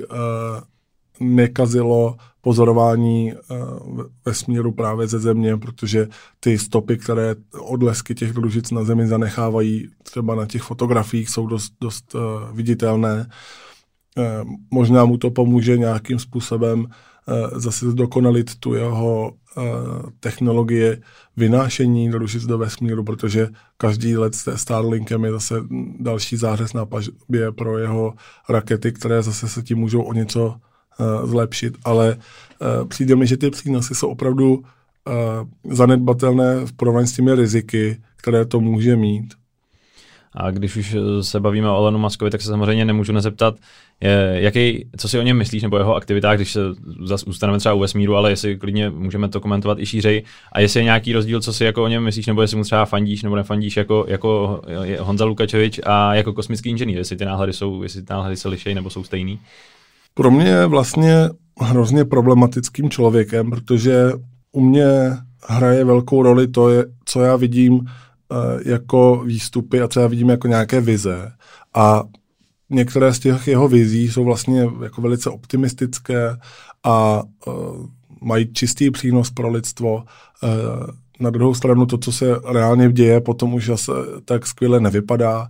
nekazilo 1.20 2.16
pozorování 2.42 3.32
uh, 3.32 4.02
ve 4.24 4.34
směru 4.34 4.72
právě 4.72 5.06
ze 5.06 5.18
země, 5.18 5.56
protože 5.56 6.08
ty 6.40 6.58
stopy, 6.58 6.98
které 6.98 7.34
odlesky 7.58 8.14
těch 8.14 8.32
družic 8.32 8.70
na 8.70 8.84
zemi 8.84 9.06
zanechávají 9.06 9.88
třeba 10.02 10.34
na 10.34 10.46
těch 10.46 10.62
fotografiích, 10.62 11.28
jsou 11.28 11.46
dost, 11.46 11.72
dost 11.80 12.14
uh, 12.14 12.20
viditelné. 12.56 13.26
Uh, 14.18 14.50
možná 14.70 15.04
mu 15.04 15.18
to 15.18 15.30
pomůže 15.30 15.78
nějakým 15.78 16.18
způsobem 16.18 16.86
zase 17.52 17.90
zdokonalit 17.90 18.54
tu 18.58 18.74
jeho 18.74 19.32
technologie 20.20 21.00
vynášení 21.36 22.10
družic 22.10 22.44
do 22.44 22.58
vesmíru, 22.58 23.04
protože 23.04 23.48
každý 23.76 24.16
let 24.16 24.34
s 24.34 24.56
Starlinkem 24.56 25.24
je 25.24 25.32
zase 25.32 25.54
další 26.00 26.36
zářez 26.36 26.72
na 26.72 26.86
pažbě 26.86 27.52
pro 27.52 27.78
jeho 27.78 28.14
rakety, 28.48 28.92
které 28.92 29.22
zase 29.22 29.48
se 29.48 29.62
tím 29.62 29.78
můžou 29.78 30.02
o 30.02 30.12
něco 30.12 30.54
uh, 31.22 31.30
zlepšit, 31.30 31.74
ale 31.84 32.16
uh, 32.16 32.88
přijde 32.88 33.16
mi, 33.16 33.26
že 33.26 33.36
ty 33.36 33.50
přínosy 33.50 33.94
jsou 33.94 34.08
opravdu 34.08 34.54
uh, 34.54 34.64
zanedbatelné 35.74 36.66
v 36.66 36.72
porovnání 36.72 37.06
s 37.06 37.12
těmi 37.12 37.34
riziky, 37.34 37.96
které 38.16 38.44
to 38.44 38.60
může 38.60 38.96
mít. 38.96 39.34
A 40.34 40.50
když 40.50 40.76
už 40.76 40.96
se 41.20 41.40
bavíme 41.40 41.70
o 41.70 41.76
Elonu 41.76 41.98
Muskovi, 41.98 42.30
tak 42.30 42.42
se 42.42 42.48
samozřejmě 42.48 42.84
nemůžu 42.84 43.12
nezeptat, 43.12 43.54
jaký, 44.32 44.86
co 44.96 45.08
si 45.08 45.18
o 45.18 45.22
něm 45.22 45.36
myslíš, 45.36 45.62
nebo 45.62 45.78
jeho 45.78 45.94
aktivitách, 45.94 46.36
když 46.36 46.52
se 46.52 46.60
zase 47.04 47.24
zůstaneme 47.26 47.58
třeba 47.58 47.74
u 47.74 47.78
vesmíru, 47.78 48.16
ale 48.16 48.30
jestli 48.30 48.56
klidně 48.56 48.90
můžeme 48.90 49.28
to 49.28 49.40
komentovat 49.40 49.78
i 49.78 49.86
šířej. 49.86 50.22
A 50.52 50.60
jestli 50.60 50.80
je 50.80 50.84
nějaký 50.84 51.12
rozdíl, 51.12 51.40
co 51.40 51.52
si 51.52 51.64
jako 51.64 51.84
o 51.84 51.88
něm 51.88 52.04
myslíš, 52.04 52.26
nebo 52.26 52.42
jestli 52.42 52.56
mu 52.56 52.64
třeba 52.64 52.84
fandíš 52.84 53.22
nebo 53.22 53.36
nefandíš 53.36 53.76
jako, 53.76 54.04
jako 54.08 54.62
Honza 55.00 55.24
Lukačevič 55.24 55.80
a 55.84 56.14
jako 56.14 56.32
kosmický 56.32 56.70
inženýr, 56.70 56.98
jestli 56.98 57.16
ty 57.16 57.24
náhledy 57.24 57.52
jsou, 57.52 57.82
jestli 57.82 58.02
ty 58.02 58.12
náhledy 58.12 58.36
se 58.36 58.48
lišejí 58.48 58.74
nebo 58.74 58.90
jsou 58.90 59.04
stejný. 59.04 59.40
Pro 60.14 60.30
mě 60.30 60.48
je 60.48 60.66
vlastně 60.66 61.28
hrozně 61.60 62.04
problematickým 62.04 62.90
člověkem, 62.90 63.50
protože 63.50 64.12
u 64.52 64.60
mě 64.60 64.86
hraje 65.48 65.84
velkou 65.84 66.22
roli 66.22 66.48
to, 66.48 66.68
je, 66.68 66.86
co 67.04 67.20
já 67.20 67.36
vidím 67.36 67.74
uh, 67.74 67.80
jako 68.66 69.22
výstupy 69.26 69.80
a 69.80 69.88
co 69.88 70.00
já 70.00 70.06
vidím 70.06 70.28
jako 70.28 70.48
nějaké 70.48 70.80
vize. 70.80 71.32
A 71.74 72.02
některé 72.70 73.12
z 73.12 73.18
těch 73.18 73.48
jeho 73.48 73.68
vizí 73.68 74.08
jsou 74.08 74.24
vlastně 74.24 74.68
jako 74.82 75.00
velice 75.00 75.30
optimistické 75.30 76.36
a 76.84 77.22
uh, 77.46 77.86
mají 78.20 78.52
čistý 78.52 78.90
přínos 78.90 79.30
pro 79.30 79.48
lidstvo. 79.48 79.94
Uh, 79.94 80.86
na 81.20 81.30
druhou 81.30 81.54
stranu 81.54 81.86
to, 81.86 81.98
co 81.98 82.12
se 82.12 82.26
reálně 82.52 82.92
děje, 82.92 83.20
potom 83.20 83.54
už 83.54 83.66
zase 83.66 83.92
tak 84.24 84.46
skvěle 84.46 84.80
nevypadá. 84.80 85.48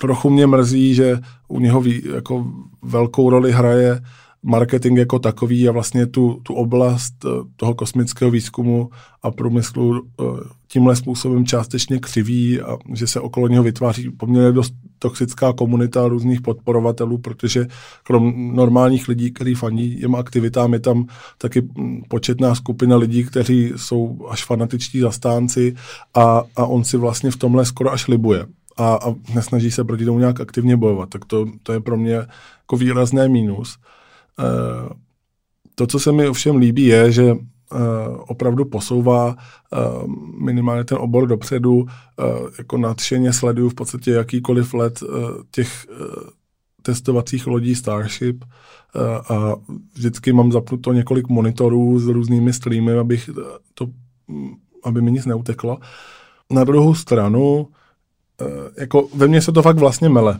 Trochu 0.00 0.30
mě 0.30 0.46
mrzí, 0.46 0.94
že 0.94 1.18
u 1.48 1.60
něho 1.60 1.80
ví, 1.80 2.02
jako 2.14 2.46
velkou 2.82 3.30
roli 3.30 3.52
hraje 3.52 4.00
marketing 4.42 4.98
jako 4.98 5.18
takový 5.18 5.68
a 5.68 5.72
vlastně 5.72 6.06
tu, 6.06 6.40
tu 6.42 6.54
oblast 6.54 7.14
eh, 7.24 7.28
toho 7.56 7.74
kosmického 7.74 8.30
výzkumu 8.30 8.90
a 9.22 9.30
průmyslu 9.30 10.02
eh, 10.20 10.24
tímhle 10.68 10.96
způsobem 10.96 11.46
částečně 11.46 11.98
křiví 11.98 12.60
a 12.60 12.76
že 12.94 13.06
se 13.06 13.20
okolo 13.20 13.48
něho 13.48 13.62
vytváří 13.62 14.10
poměrně 14.10 14.52
dost 14.52 14.74
toxická 14.98 15.52
komunita 15.52 16.08
různých 16.08 16.40
podporovatelů, 16.40 17.18
protože 17.18 17.66
krom 18.02 18.54
normálních 18.56 19.08
lidí, 19.08 19.32
kteří 19.32 19.54
fandí 19.54 19.96
těm 20.00 20.14
aktivitám, 20.14 20.72
je 20.72 20.80
tam 20.80 21.06
taky 21.38 21.62
početná 22.08 22.54
skupina 22.54 22.96
lidí, 22.96 23.24
kteří 23.24 23.72
jsou 23.76 24.26
až 24.30 24.44
fanatičtí 24.44 25.00
zastánci 25.00 25.74
a, 26.14 26.42
a 26.56 26.66
on 26.66 26.84
si 26.84 26.96
vlastně 26.96 27.30
v 27.30 27.36
tomhle 27.36 27.64
skoro 27.64 27.92
až 27.92 28.08
libuje 28.08 28.46
a, 28.80 28.94
a 28.94 29.14
nesnaží 29.34 29.70
se 29.70 29.84
proti 29.84 30.04
tomu 30.04 30.18
nějak 30.18 30.40
aktivně 30.40 30.76
bojovat. 30.76 31.08
Tak 31.08 31.24
to, 31.24 31.46
to 31.62 31.72
je 31.72 31.80
pro 31.80 31.96
mě 31.96 32.14
jako 32.14 32.76
výrazné 32.76 33.28
mínus. 33.28 33.78
E, 34.38 34.44
to, 35.74 35.86
co 35.86 35.98
se 35.98 36.12
mi 36.12 36.28
ovšem 36.28 36.56
líbí, 36.56 36.84
je, 36.84 37.12
že 37.12 37.24
e, 37.30 37.36
opravdu 38.08 38.64
posouvá 38.64 39.36
e, 39.36 39.76
minimálně 40.44 40.84
ten 40.84 40.98
obor 41.00 41.26
dopředu, 41.26 41.86
jako 42.58 42.78
nadšeně 42.78 43.32
sleduju 43.32 43.68
v 43.68 43.74
podstatě 43.74 44.10
jakýkoliv 44.10 44.74
let 44.74 45.02
těch 45.50 45.86
testovacích 46.82 47.46
lodí 47.46 47.74
Starship 47.74 48.44
a 49.28 49.54
vždycky 49.94 50.32
mám 50.32 50.52
zapnuto 50.52 50.92
několik 50.92 51.28
monitorů 51.28 51.98
s 51.98 52.06
různými 52.06 52.52
streamy, 52.52 52.92
abych 52.92 53.30
to, 53.74 53.86
aby 54.84 55.02
mi 55.02 55.12
nic 55.12 55.26
neuteklo. 55.26 55.78
Na 56.50 56.64
druhou 56.64 56.94
stranu, 56.94 57.68
jako 58.78 59.08
ve 59.14 59.28
mně 59.28 59.42
se 59.42 59.52
to 59.52 59.62
fakt 59.62 59.78
vlastně 59.78 60.08
mele, 60.08 60.38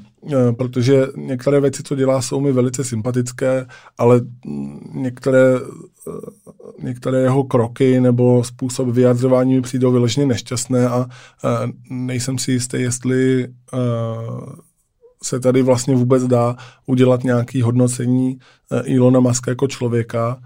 protože 0.56 1.06
některé 1.16 1.60
věci, 1.60 1.82
co 1.82 1.94
dělá, 1.94 2.22
jsou 2.22 2.40
mi 2.40 2.52
velice 2.52 2.84
sympatické, 2.84 3.66
ale 3.98 4.20
některé, 4.94 5.54
některé 6.82 7.20
jeho 7.20 7.44
kroky 7.44 8.00
nebo 8.00 8.44
způsob 8.44 8.88
vyjadřování 8.88 9.54
mi 9.54 9.62
přijdou 9.62 9.92
vyloženě 9.92 10.26
nešťastné 10.26 10.88
a 10.88 11.06
nejsem 11.90 12.38
si 12.38 12.52
jistý, 12.52 12.80
jestli 12.80 13.48
se 15.22 15.40
tady 15.40 15.62
vlastně 15.62 15.94
vůbec 15.94 16.26
dá 16.26 16.56
udělat 16.86 17.24
nějaký 17.24 17.62
hodnocení 17.62 18.38
eh, 18.72 18.82
Ilona 18.84 19.20
Muska 19.20 19.50
jako 19.50 19.68
člověka, 19.68 20.42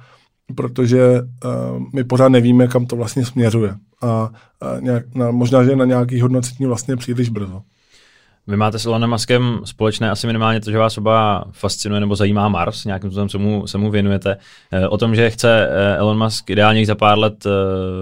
protože 0.54 1.22
uh, 1.22 1.82
my 1.94 2.04
pořád 2.04 2.28
nevíme, 2.28 2.68
kam 2.68 2.86
to 2.86 2.96
vlastně 2.96 3.24
směřuje. 3.24 3.74
A, 4.02 4.30
nějak, 4.80 5.14
na, 5.14 5.30
možná, 5.30 5.64
že 5.64 5.76
na 5.76 5.84
nějaký 5.84 6.20
hodnocení 6.20 6.66
vlastně 6.66 6.96
příliš 6.96 7.28
brzo. 7.28 7.62
Vy 8.46 8.56
máte 8.56 8.78
s 8.78 8.86
Elonem 8.86 9.10
Muskem 9.10 9.60
společné 9.64 10.10
asi 10.10 10.26
minimálně 10.26 10.60
to, 10.60 10.70
že 10.70 10.78
vás 10.78 10.98
oba 10.98 11.44
fascinuje 11.52 12.00
nebo 12.00 12.16
zajímá 12.16 12.48
Mars, 12.48 12.84
nějakým 12.84 13.10
způsobem 13.10 13.28
se 13.28 13.38
mu, 13.38 13.66
se 13.66 13.78
mu 13.78 13.90
věnujete. 13.90 14.36
Eh, 14.72 14.88
o 14.88 14.98
tom, 14.98 15.14
že 15.14 15.30
chce 15.30 15.68
eh, 15.70 15.96
Elon 15.96 16.18
Musk 16.18 16.50
ideálně 16.50 16.86
za 16.86 16.94
pár 16.94 17.18
let 17.18 17.46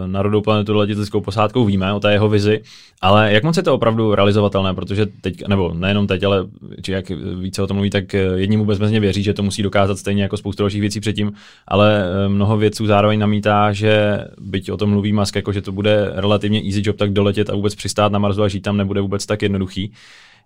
na 0.06 0.22
rodou 0.22 0.40
planetu 0.40 0.74
letět 0.74 0.98
lidskou 0.98 1.20
posádkou, 1.20 1.64
víme 1.64 1.92
o 1.92 2.00
té 2.00 2.12
jeho 2.12 2.28
vizi, 2.28 2.62
ale 3.02 3.32
jak 3.32 3.44
moc 3.44 3.56
je 3.56 3.62
to 3.62 3.74
opravdu 3.74 4.14
realizovatelné, 4.14 4.74
protože 4.74 5.06
teď, 5.06 5.46
nebo 5.48 5.74
nejenom 5.74 6.06
teď, 6.06 6.22
ale 6.22 6.46
či 6.82 6.92
jak 6.92 7.10
více 7.40 7.62
o 7.62 7.66
tom 7.66 7.74
mluví, 7.74 7.90
tak 7.90 8.12
jedním 8.12 8.60
vůbec 8.60 8.78
bezmezně 8.78 9.00
věří, 9.00 9.22
že 9.22 9.34
to 9.34 9.42
musí 9.42 9.62
dokázat 9.62 9.98
stejně 9.98 10.22
jako 10.22 10.36
spoustu 10.36 10.62
dalších 10.62 10.80
věcí 10.80 11.00
předtím, 11.00 11.32
ale 11.68 12.04
mnoho 12.28 12.56
vědců 12.56 12.86
zároveň 12.86 13.18
namítá, 13.18 13.72
že 13.72 14.24
byť 14.40 14.70
o 14.70 14.76
tom 14.76 14.90
mluví 14.90 15.12
Musk, 15.12 15.36
jako 15.36 15.52
že 15.52 15.62
to 15.62 15.72
bude 15.72 16.10
relativně 16.14 16.62
easy 16.64 16.82
job, 16.84 16.96
tak 16.96 17.12
doletět 17.12 17.50
a 17.50 17.54
vůbec 17.54 17.74
přistát 17.74 18.12
na 18.12 18.18
Marsu 18.18 18.42
a 18.42 18.48
žít 18.48 18.60
tam 18.60 18.76
nebude 18.76 19.00
vůbec 19.00 19.26
tak 19.26 19.42
jednoduchý. 19.42 19.92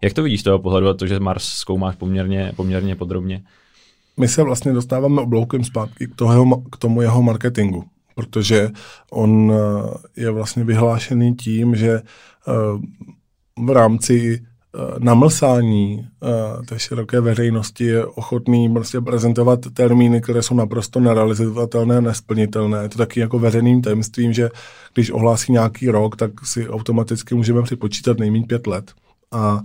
Jak 0.03 0.13
to 0.13 0.23
vidíš 0.23 0.41
z 0.41 0.45
toho 0.45 0.59
pohledu, 0.59 0.95
to, 0.95 1.07
že 1.07 1.21
Mars 1.21 1.45
zkoumáš 1.45 1.97
poměrně, 1.97 2.53
poměrně 2.57 2.97
podrobně? 2.97 3.43
My 4.21 4.29
se 4.29 4.43
vlastně 4.43 4.73
dostáváme 4.73 5.21
obloukem 5.21 5.65
zpátky 5.65 6.07
k, 6.07 6.15
toho, 6.15 6.63
k 6.73 6.77
tomu 6.77 7.03
jeho 7.03 7.23
marketingu, 7.23 7.85
protože 8.15 8.71
on 9.11 9.53
eh, 9.53 10.21
je 10.23 10.31
vlastně 10.31 10.65
vyhlášený 10.65 11.35
tím, 11.35 11.77
že 11.77 11.91
eh, 11.91 12.03
v 13.67 13.71
rámci 13.71 14.41
eh, 14.41 14.79
namlsání 14.99 16.09
té 16.69 16.79
široké 16.79 17.21
veřejnosti 17.21 17.85
je 17.85 18.07
ochotný 18.07 18.73
prostě 18.73 19.01
prezentovat 19.01 19.61
termíny, 19.73 20.21
které 20.21 20.43
jsou 20.43 20.55
naprosto 20.55 21.01
nerealizovatelné, 21.01 22.01
nesplnitelné. 22.01 22.83
Je 22.83 22.89
to 22.89 22.99
taky 22.99 23.21
jako 23.21 23.39
veřejným 23.39 23.83
tajemstvím, 23.83 24.33
že 24.33 24.51
když 24.95 25.11
ohlásí 25.11 25.53
nějaký 25.53 25.91
rok, 25.91 26.17
tak 26.17 26.31
si 26.45 26.69
automaticky 26.69 27.35
můžeme 27.35 27.63
připočítat 27.63 28.19
nejméně 28.19 28.47
pět 28.47 28.67
let 28.67 28.93
a 29.33 29.61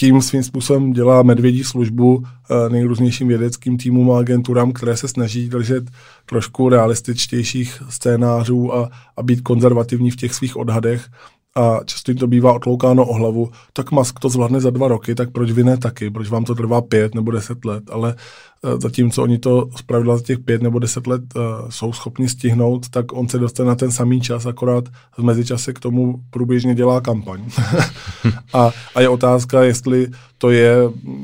tím 0.00 0.22
svým 0.22 0.42
způsobem 0.42 0.92
dělá 0.92 1.22
medvědí 1.22 1.64
službu 1.64 2.24
nejrůznějším 2.68 3.28
vědeckým 3.28 3.78
týmům 3.78 4.10
a 4.10 4.18
agenturám, 4.18 4.72
které 4.72 4.96
se 4.96 5.08
snaží 5.08 5.48
držet 5.48 5.84
trošku 6.26 6.68
realističtějších 6.68 7.82
scénářů 7.88 8.74
a, 8.74 8.90
a 9.16 9.22
být 9.22 9.40
konzervativní 9.40 10.10
v 10.10 10.16
těch 10.16 10.34
svých 10.34 10.56
odhadech 10.56 11.08
a 11.56 11.80
často 11.84 12.10
jim 12.10 12.18
to 12.18 12.26
bývá 12.26 12.52
otloukáno 12.52 13.06
o 13.06 13.14
hlavu, 13.14 13.50
tak 13.72 13.90
Musk 13.90 14.20
to 14.20 14.28
zvládne 14.28 14.60
za 14.60 14.70
dva 14.70 14.88
roky, 14.88 15.14
tak 15.14 15.30
proč 15.30 15.50
vy 15.50 15.64
ne 15.64 15.76
taky, 15.76 16.10
proč 16.10 16.28
vám 16.28 16.44
to 16.44 16.54
trvá 16.54 16.80
pět 16.80 17.14
nebo 17.14 17.30
deset 17.30 17.64
let, 17.64 17.84
ale 17.90 18.14
uh, 18.62 18.80
zatímco 18.80 19.22
oni 19.22 19.38
to 19.38 19.68
zpravidla 19.76 20.16
za 20.16 20.22
těch 20.22 20.38
pět 20.38 20.62
nebo 20.62 20.78
deset 20.78 21.06
let 21.06 21.22
uh, 21.36 21.42
jsou 21.68 21.92
schopni 21.92 22.28
stihnout, 22.28 22.88
tak 22.88 23.12
on 23.12 23.28
se 23.28 23.38
dostane 23.38 23.68
na 23.68 23.74
ten 23.74 23.92
samý 23.92 24.20
čas, 24.20 24.46
akorát 24.46 24.84
v 25.18 25.22
mezičase 25.22 25.72
k 25.72 25.80
tomu 25.80 26.20
průběžně 26.30 26.74
dělá 26.74 27.00
kampaň. 27.00 27.44
a, 28.52 28.70
a 28.94 29.00
je 29.00 29.08
otázka, 29.08 29.62
jestli 29.62 30.08
to 30.38 30.50
je 30.50 30.76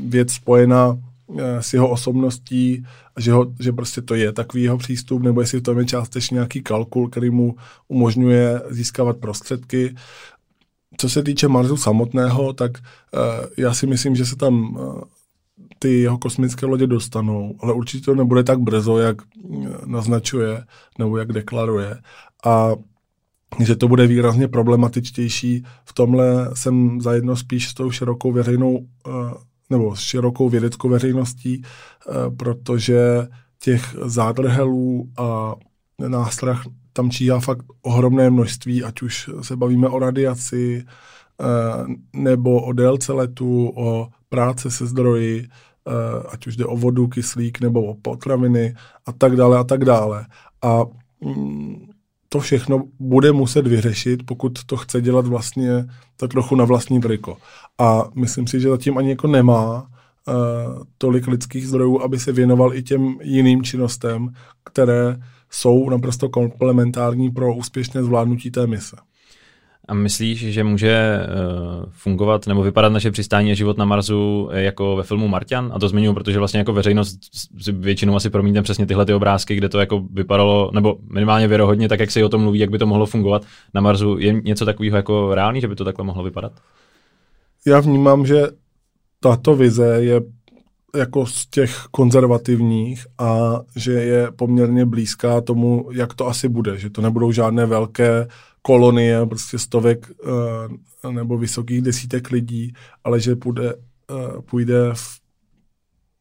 věc 0.09 0.33
spojená 0.33 0.99
s 1.61 1.73
jeho 1.73 1.91
osobností, 1.91 2.85
že, 3.19 3.33
ho, 3.33 3.47
že 3.61 3.73
prostě 3.73 4.03
to 4.03 4.15
je 4.15 4.33
takový 4.33 4.63
jeho 4.63 4.79
přístup, 4.79 5.23
nebo 5.23 5.41
jestli 5.41 5.61
to 5.61 5.79
je 5.79 5.85
částečně 5.85 6.35
nějaký 6.35 6.63
kalkul, 6.63 7.09
který 7.09 7.31
mu 7.31 7.57
umožňuje 7.89 8.63
získávat 8.71 9.17
prostředky. 9.17 9.95
Co 10.97 11.09
se 11.09 11.23
týče 11.23 11.49
Marsu 11.49 11.77
samotného, 11.77 12.53
tak 12.53 12.73
uh, 12.79 13.21
já 13.59 13.75
si 13.75 13.87
myslím, 13.87 14.17
že 14.17 14.27
se 14.27 14.37
tam 14.37 14.77
uh, 14.77 15.01
ty 15.79 16.01
jeho 16.01 16.19
kosmické 16.19 16.67
lodě 16.67 16.87
dostanou, 16.87 17.55
ale 17.61 17.73
určitě 17.73 18.05
to 18.05 18.15
nebude 18.15 18.43
tak 18.43 18.61
brzo, 18.61 18.99
jak 18.99 19.17
naznačuje 19.87 20.65
nebo 20.99 21.19
jak 21.19 21.33
deklaruje. 21.33 21.99
A 22.45 22.73
že 23.65 23.77
to 23.77 23.89
bude 23.89 24.07
výrazně 24.07 24.49
problematičtější. 24.49 25.65
V 25.85 25.93
tomhle 25.93 26.51
jsem 26.55 27.01
zajedno 27.01 27.37
spíš 27.37 27.69
s 27.69 27.75
tou 27.75 27.91
širokou 27.91 28.33
veřejnou 28.33 28.87
nebo 29.71 29.97
s 29.97 30.01
širokou 30.01 30.49
vědeckou 30.49 30.89
veřejností, 30.89 31.63
eh, 31.63 32.13
protože 32.37 33.29
těch 33.59 33.97
zádrhelů 34.05 35.09
a 35.19 35.55
nástrah 36.09 36.65
tam 36.93 37.11
číhá 37.11 37.41
fakt 37.41 37.67
ohromné 37.83 38.31
množství, 38.31 38.85
ať 38.85 39.03
už 39.03 39.31
se 39.43 39.57
bavíme 39.57 39.89
o 39.89 39.99
radiaci, 39.99 40.85
eh, 40.85 41.45
nebo 42.13 42.63
o 42.63 42.73
délce 42.73 43.13
letu, 43.13 43.73
o 43.77 44.09
práce 44.29 44.71
se 44.71 44.87
zdroji, 44.87 45.49
eh, 45.49 46.23
ať 46.29 46.47
už 46.47 46.57
jde 46.57 46.65
o 46.65 46.77
vodu, 46.77 47.09
kyslík 47.09 47.61
nebo 47.61 47.85
o 47.85 47.95
potraviny 47.95 48.75
a 49.07 49.13
tak 49.13 49.37
dále 49.37 49.59
a 49.59 49.65
tak 49.65 49.85
dále. 49.85 50.27
A 50.63 50.85
mm, 51.21 51.96
to 52.29 52.41
všechno 52.41 52.85
bude 52.99 53.33
muset 53.33 53.67
vyřešit, 53.67 54.27
pokud 54.27 54.65
to 54.67 54.77
chce 54.77 55.01
dělat 55.01 55.27
vlastně 55.27 55.87
tak 56.17 56.31
trochu 56.31 56.57
na 56.57 56.65
vlastní 56.65 57.01
triko. 57.01 57.37
A 57.79 58.05
myslím 58.15 58.47
si, 58.47 58.61
že 58.61 58.69
zatím 58.69 58.99
ani 58.99 59.11
jako 59.11 59.27
nemá 59.27 59.83
uh, 59.83 60.83
tolik 60.99 61.27
lidských 61.27 61.69
zdrojů, 61.69 62.01
aby 62.01 62.19
se 62.19 62.33
věnoval 62.33 62.75
i 62.75 62.83
těm 62.83 63.17
jiným 63.23 63.63
činnostem, 63.63 64.29
které 64.65 65.17
jsou 65.51 65.91
naprosto 65.91 66.29
komplementární 66.29 67.31
pro 67.31 67.55
úspěšné 67.55 68.05
zvládnutí 68.05 68.51
té 68.51 68.67
mise. 68.67 68.97
A 69.89 69.95
myslíš, 69.95 70.39
že 70.39 70.65
může 70.65 71.21
uh, 71.21 71.85
fungovat 71.91 72.47
nebo 72.47 72.63
vypadat 72.63 72.89
naše 72.89 73.11
přistání 73.11 73.51
a 73.51 73.55
život 73.55 73.79
na 73.79 73.85
Marsu 73.85 74.49
jako 74.53 74.97
ve 74.97 75.03
filmu 75.03 75.29
Martian? 75.29 75.71
A 75.75 75.79
to 75.79 75.89
zmiňuji, 75.89 76.15
protože 76.15 76.39
vlastně 76.39 76.59
jako 76.59 76.73
veřejnost 76.73 77.19
většinou 77.73 78.17
asi 78.17 78.31
promítne 78.31 78.63
přesně 78.63 78.87
tyhle 78.87 79.07
ty 79.07 79.15
obrázky, 79.15 79.55
kde 79.55 79.69
to 79.69 79.81
jako 79.81 80.03
vypadalo, 80.13 80.71
nebo 80.75 80.97
minimálně 81.13 81.49
věrohodně, 81.49 81.89
tak 81.89 82.01
jak 82.01 82.11
se 82.11 82.25
o 82.25 82.29
tom 82.29 82.43
mluví, 82.43 82.59
jak 82.59 82.71
by 82.71 82.79
to 82.79 82.87
mohlo 82.87 83.07
fungovat 83.07 83.43
na 83.75 83.81
Marsu. 83.81 84.19
Je 84.19 84.33
něco 84.33 84.65
takového 84.65 84.97
jako 84.97 85.35
reálný, 85.35 85.61
že 85.61 85.69
by 85.69 85.75
to 85.77 85.85
takhle 85.85 86.05
mohlo 86.05 86.25
vypadat? 86.25 86.53
Já 87.67 87.81
vnímám, 87.81 88.27
že 88.27 88.43
tato 89.21 89.57
vize 89.57 89.97
je 90.01 90.21
jako 90.97 91.27
z 91.27 91.47
těch 91.47 91.85
konzervativních 91.91 93.07
a 93.19 93.61
že 93.77 93.93
je 93.93 94.31
poměrně 94.37 94.87
blízká 94.87 95.41
tomu, 95.41 95.89
jak 95.93 96.15
to 96.15 96.27
asi 96.27 96.49
bude, 96.49 96.79
že 96.79 96.91
to 96.91 97.03
nebudou 97.03 97.33
žádné 97.33 97.67
velké 97.67 98.29
kolonie, 98.67 99.27
prostě 99.27 99.59
stovek 99.59 100.11
uh, 101.05 101.13
nebo 101.13 101.39
vysokých 101.39 101.83
desítek 101.83 102.31
lidí, 102.31 102.73
ale 103.05 103.21
že 103.21 103.37
půjde, 103.37 103.75
uh, 103.75 104.41
půjde 104.43 104.91
v 104.95 105.21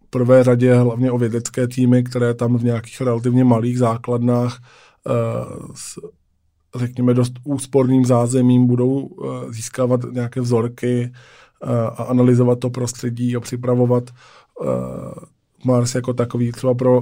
prvé 0.10 0.44
řadě 0.44 0.74
hlavně 0.74 1.12
o 1.12 1.18
vědecké 1.18 1.68
týmy, 1.68 2.04
které 2.04 2.34
tam 2.34 2.58
v 2.58 2.64
nějakých 2.64 3.02
relativně 3.02 3.44
malých 3.44 3.78
základnách 3.78 4.60
uh, 4.62 5.74
s, 5.76 5.98
řekněme, 6.76 7.14
dost 7.14 7.34
úsporným 7.44 8.06
zázemím 8.06 8.68
budou 8.68 9.10
získávat 9.50 10.02
nějaké 10.12 10.42
vzorky 10.42 11.12
a 11.98 12.04
analyzovat 12.04 12.60
to 12.60 12.70
prostředí 12.70 13.36
a 13.36 13.40
připravovat 13.40 14.04
Mars 15.66 15.96
jako 15.96 16.14
takový 16.14 16.52
třeba 16.52 16.74
pro 16.74 17.02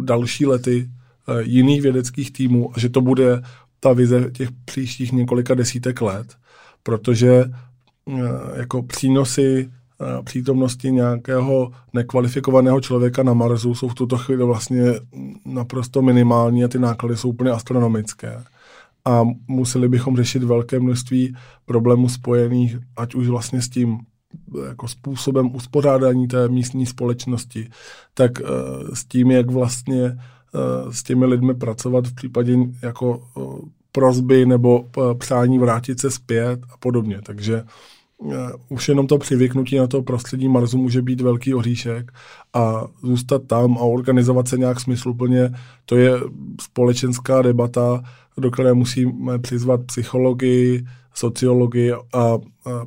další 0.00 0.46
lety 0.46 0.90
jiných 1.40 1.82
vědeckých 1.82 2.32
týmů 2.32 2.70
a 2.76 2.80
že 2.80 2.88
to 2.88 3.00
bude 3.00 3.42
ta 3.80 3.92
vize 3.92 4.30
těch 4.30 4.48
příštích 4.64 5.12
několika 5.12 5.54
desítek 5.54 6.00
let, 6.00 6.36
protože 6.82 7.44
eh, 7.44 8.22
jako 8.56 8.82
přínosy 8.82 9.70
eh, 10.00 10.22
přítomnosti 10.22 10.92
nějakého 10.92 11.70
nekvalifikovaného 11.92 12.80
člověka 12.80 13.22
na 13.22 13.34
Marsu 13.34 13.74
jsou 13.74 13.88
v 13.88 13.94
tuto 13.94 14.18
chvíli 14.18 14.44
vlastně 14.44 14.82
naprosto 15.44 16.02
minimální 16.02 16.64
a 16.64 16.68
ty 16.68 16.78
náklady 16.78 17.16
jsou 17.16 17.28
úplně 17.28 17.50
astronomické. 17.50 18.44
A 19.04 19.22
museli 19.48 19.88
bychom 19.88 20.16
řešit 20.16 20.42
velké 20.42 20.80
množství 20.80 21.36
problémů 21.64 22.08
spojených, 22.08 22.76
ať 22.96 23.14
už 23.14 23.28
vlastně 23.28 23.62
s 23.62 23.68
tím 23.68 23.98
jako 24.68 24.88
způsobem 24.88 25.54
uspořádání 25.54 26.28
té 26.28 26.48
místní 26.48 26.86
společnosti, 26.86 27.68
tak 28.14 28.32
uh, 28.40 28.48
s 28.94 29.04
tím, 29.04 29.30
jak 29.30 29.50
vlastně 29.50 29.98
Eh, 30.08 30.16
s 30.90 31.02
těmi 31.02 31.26
lidmi 31.26 31.54
pracovat 31.54 32.06
v 32.06 32.14
případě 32.14 32.56
jako 32.82 33.22
eh, 33.36 33.40
prozby 33.92 34.46
nebo 34.46 34.84
eh, 34.84 35.14
přání 35.14 35.58
vrátit 35.58 36.00
se 36.00 36.10
zpět 36.10 36.60
a 36.74 36.76
podobně. 36.76 37.20
Takže 37.22 37.64
už 38.68 38.88
jenom 38.88 39.06
to 39.06 39.18
přivyknutí 39.18 39.76
na 39.76 39.86
to 39.86 40.02
prostředí 40.02 40.48
Marsu 40.48 40.78
může 40.78 41.02
být 41.02 41.20
velký 41.20 41.54
oříšek 41.54 42.12
a 42.54 42.84
zůstat 43.02 43.42
tam 43.46 43.78
a 43.78 43.80
organizovat 43.80 44.48
se 44.48 44.58
nějak 44.58 44.80
smysluplně, 44.80 45.50
to 45.84 45.96
je 45.96 46.12
společenská 46.60 47.42
debata, 47.42 48.02
do 48.38 48.50
které 48.50 48.74
musíme 48.74 49.38
přizvat 49.38 49.84
psychologii, 49.86 50.86
sociologii 51.18 51.92
a 51.92 52.38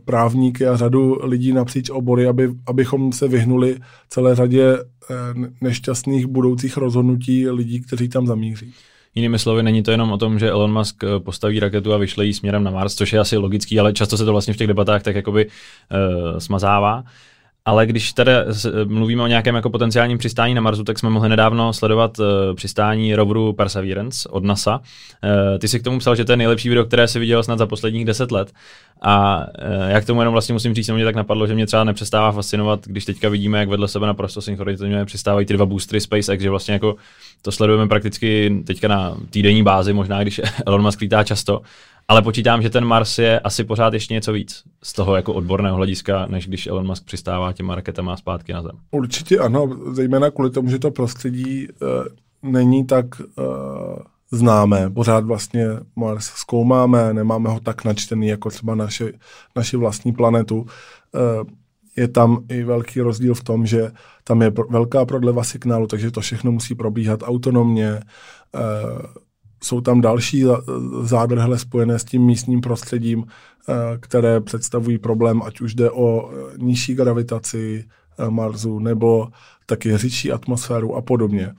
právníky 0.06 0.68
a 0.68 0.76
řadu 0.76 1.20
lidí 1.24 1.54
napříč 1.54 1.90
obory, 1.90 2.28
aby, 2.28 2.50
abychom 2.68 3.12
se 3.12 3.28
vyhnuli 3.28 3.76
celé 4.10 4.36
řadě 4.36 4.78
eh, 4.78 5.16
nešťastných 5.62 6.26
budoucích 6.26 6.78
rozhodnutí 6.78 7.50
lidí, 7.50 7.82
kteří 7.82 8.10
tam 8.10 8.28
zamíří. 8.28 8.74
Jinými 9.16 9.40
slovy, 9.40 9.64
není 9.64 9.84
to 9.84 9.92
jenom 9.92 10.12
o 10.12 10.18
tom, 10.18 10.40
že 10.40 10.50
Elon 10.50 10.74
Musk 10.74 11.04
eh, 11.04 11.20
postaví 11.20 11.60
raketu 11.60 11.94
a 11.94 11.98
vyšle 11.98 12.26
ji 12.26 12.34
směrem 12.34 12.64
na 12.64 12.72
Mars, 12.72 12.96
což 12.96 13.14
je 13.14 13.20
asi 13.20 13.38
logický, 13.38 13.80
ale 13.80 13.94
často 13.94 14.18
se 14.18 14.26
to 14.26 14.32
vlastně 14.32 14.54
v 14.54 14.58
těch 14.58 14.68
debatách 14.68 15.04
tak 15.04 15.16
jakoby 15.16 15.46
uh, 15.46 16.38
smazává. 16.38 17.04
Ale 17.66 17.86
když 17.86 18.14
tady 18.14 18.32
mluvíme 18.86 19.24
o 19.24 19.28
nějakém 19.28 19.56
jako 19.56 19.70
potenciálním 19.70 20.18
přistání 20.18 20.54
na 20.54 20.62
Marsu, 20.62 20.84
tak 20.84 21.00
jsme 21.00 21.10
mohli 21.10 21.30
nedávno 21.30 21.74
sledovat 21.74 22.20
uh, 22.20 22.26
přistání 22.56 23.16
roveru 23.16 23.54
Perseverance 23.54 24.30
od 24.30 24.44
NASA. 24.44 24.78
Uh, 24.78 25.60
ty 25.60 25.68
si 25.68 25.80
k 25.80 25.84
tomu 25.84 26.00
psal, 26.00 26.16
že 26.16 26.26
to 26.26 26.32
je 26.32 26.38
nejlepší 26.38 26.70
video, 26.70 26.86
které 26.86 27.08
si 27.08 27.20
viděl 27.20 27.44
snad 27.44 27.60
za 27.60 27.68
posledních 27.68 28.06
deset 28.06 28.32
let. 28.32 28.54
A 29.02 29.38
uh, 29.40 29.90
já 29.90 30.02
k 30.02 30.06
tomu 30.06 30.22
jenom 30.22 30.32
vlastně 30.32 30.54
musím 30.54 30.74
říct, 30.74 30.86
že 30.86 30.94
mě 30.94 31.06
tak 31.06 31.16
napadlo, 31.16 31.48
že 31.48 31.54
mě 31.54 31.66
třeba 31.66 31.84
nepřestává 31.84 32.32
fascinovat, 32.32 32.88
když 32.88 33.06
teďka 33.06 33.30
vidíme, 33.30 33.60
jak 33.60 33.70
vedle 33.70 33.88
sebe 33.88 34.08
naprosto 34.08 34.42
synchronizovaně 34.42 35.06
přistávají 35.06 35.46
ty 35.46 35.54
dva 35.54 35.66
boostry 35.66 36.02
SpaceX, 36.02 36.44
že 36.44 36.50
vlastně 36.50 36.74
jako 36.74 36.96
to 37.42 37.52
sledujeme 37.52 37.88
prakticky 37.88 38.62
teďka 38.68 38.88
na 38.88 39.18
týdenní 39.30 39.64
bázi, 39.64 39.94
možná 39.94 40.22
když 40.22 40.42
Elon 40.66 40.82
Musk 40.82 41.02
lítá 41.02 41.24
často 41.24 41.62
ale 42.12 42.22
počítám, 42.22 42.62
že 42.62 42.70
ten 42.70 42.86
Mars 42.86 43.18
je 43.18 43.40
asi 43.40 43.64
pořád 43.64 43.94
ještě 43.94 44.14
něco 44.14 44.34
víc 44.34 44.64
z 44.84 44.94
toho 44.94 45.16
jako 45.16 45.34
odborného 45.34 45.76
hlediska, 45.76 46.26
než 46.26 46.48
když 46.48 46.68
Elon 46.68 46.88
Musk 46.88 47.06
přistává 47.06 47.54
těma 47.54 47.76
raketama 47.76 48.18
zpátky 48.18 48.54
na 48.54 48.62
Zem. 48.62 48.72
Určitě 48.92 49.40
ano, 49.40 49.70
zejména 49.92 50.32
kvůli 50.32 50.50
tomu, 50.50 50.70
že 50.70 50.80
to 50.80 50.92
prostředí 50.92 51.68
uh, 51.68 52.52
není 52.52 52.86
tak 52.86 53.06
uh, 53.20 53.46
známé. 54.32 54.90
Pořád 54.90 55.26
vlastně 55.26 55.68
Mars 55.96 56.26
zkoumáme, 56.26 57.14
nemáme 57.14 57.50
ho 57.50 57.60
tak 57.60 57.86
načtený 57.86 58.28
jako 58.28 58.50
třeba 58.50 58.76
naše, 58.76 59.12
naši 59.56 59.78
vlastní 59.78 60.14
planetu. 60.14 60.60
Uh, 60.62 60.68
je 61.96 62.08
tam 62.08 62.44
i 62.50 62.64
velký 62.64 63.02
rozdíl 63.02 63.34
v 63.34 63.44
tom, 63.44 63.66
že 63.66 63.92
tam 64.24 64.42
je 64.42 64.52
velká 64.70 65.06
prodleva 65.06 65.44
signálu, 65.44 65.88
takže 65.88 66.12
to 66.12 66.22
všechno 66.22 66.52
musí 66.52 66.76
probíhat 66.76 67.20
autonomně. 67.24 68.00
Uh, 68.56 69.22
jsou 69.64 69.82
tam 69.82 70.02
další 70.02 70.46
zádrhle 71.02 71.60
spojené 71.60 72.00
s 72.00 72.04
tím 72.04 72.26
místním 72.26 72.62
prostředím, 72.62 73.26
eh, 73.70 73.74
které 74.00 74.42
představují 74.42 74.98
problém, 74.98 75.42
ať 75.44 75.62
už 75.62 75.76
jde 75.76 75.92
o 75.92 76.32
eh, 76.32 76.54
nižší 76.58 76.96
gravitaci 76.96 77.86
eh, 78.20 78.30
Marsu 78.30 78.80
nebo 78.80 79.28
taky 79.66 79.98
řidší 79.98 80.32
atmosféru 80.32 80.96
a 80.96 81.02
podobně. 81.02 81.54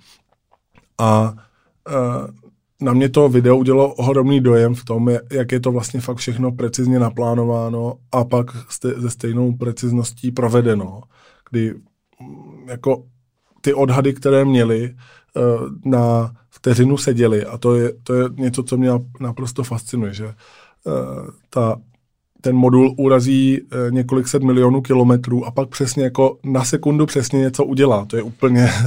A 1.01 1.35
na 2.83 2.93
mě 2.93 3.09
to 3.09 3.29
video 3.29 3.57
udělalo 3.57 3.95
ohromný 3.95 4.41
dojem 4.41 4.75
v 4.75 4.85
tom, 4.85 5.11
jak 5.33 5.53
je 5.53 5.61
to 5.61 5.73
vlastně 5.73 6.01
fakt 6.01 6.17
všechno 6.17 6.53
precizně 6.53 6.99
naplánováno 6.99 7.95
a 8.13 8.25
pak 8.25 8.47
ze 8.97 9.11
stejnou 9.11 9.57
precizností 9.57 10.31
provedeno, 10.31 11.03
kdy 11.51 11.75
mm, 11.75 12.69
jako 12.69 13.05
ty 13.61 13.75
odhady, 13.75 14.13
které 14.15 14.45
měli 14.45 14.95
na 15.85 16.33
vteřinu 16.51 16.97
seděli 16.97 17.45
a 17.45 17.59
to 17.59 17.75
je, 17.75 17.93
to 18.03 18.15
je 18.15 18.25
něco, 18.37 18.63
co 18.63 18.77
mě 18.77 18.91
naprosto 19.21 19.65
fascinuje, 19.65 20.15
že 20.15 20.27
uh, 20.27 20.33
ta, 21.51 21.77
ten 22.43 22.57
modul 22.57 22.95
urazí 22.99 23.61
uh, 23.61 23.91
několik 23.91 24.29
set 24.29 24.43
milionů 24.43 24.81
kilometrů 24.81 25.45
a 25.45 25.51
pak 25.51 25.69
přesně 25.69 26.05
jako 26.05 26.39
na 26.45 26.65
sekundu 26.65 27.07
přesně 27.07 27.39
něco 27.39 27.65
udělá. 27.65 28.05
To 28.05 28.17
je 28.17 28.23
úplně... 28.23 28.69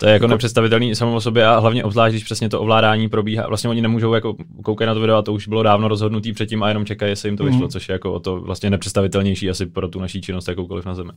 To 0.00 0.06
je 0.06 0.12
jako 0.12 0.26
nepředstavitelný 0.26 0.94
samo 0.94 1.14
o 1.14 1.20
sobě 1.20 1.46
a 1.46 1.58
hlavně 1.58 1.84
obzvlášť, 1.84 2.12
když 2.12 2.24
přesně 2.24 2.48
to 2.48 2.60
ovládání 2.60 3.08
probíhá. 3.08 3.46
Vlastně 3.48 3.70
oni 3.70 3.80
nemůžou 3.80 4.14
jako 4.14 4.36
koukat 4.62 4.86
na 4.86 4.94
to 4.94 5.00
video 5.00 5.16
a 5.16 5.22
to 5.22 5.32
už 5.32 5.48
bylo 5.48 5.62
dávno 5.62 5.88
rozhodnutý 5.88 6.32
předtím 6.32 6.62
a 6.62 6.68
jenom 6.68 6.84
čekají, 6.84 7.12
jestli 7.12 7.28
jim 7.28 7.36
to 7.36 7.44
vyšlo, 7.44 7.62
mm. 7.62 7.68
což 7.68 7.88
je 7.88 7.92
jako 7.92 8.12
o 8.12 8.20
to 8.20 8.40
vlastně 8.40 8.70
nepředstavitelnější 8.70 9.50
asi 9.50 9.66
pro 9.66 9.88
tu 9.88 10.00
naší 10.00 10.20
činnost 10.20 10.48
jakoukoliv 10.48 10.86
na 10.86 10.94
Zemi. 10.94 11.10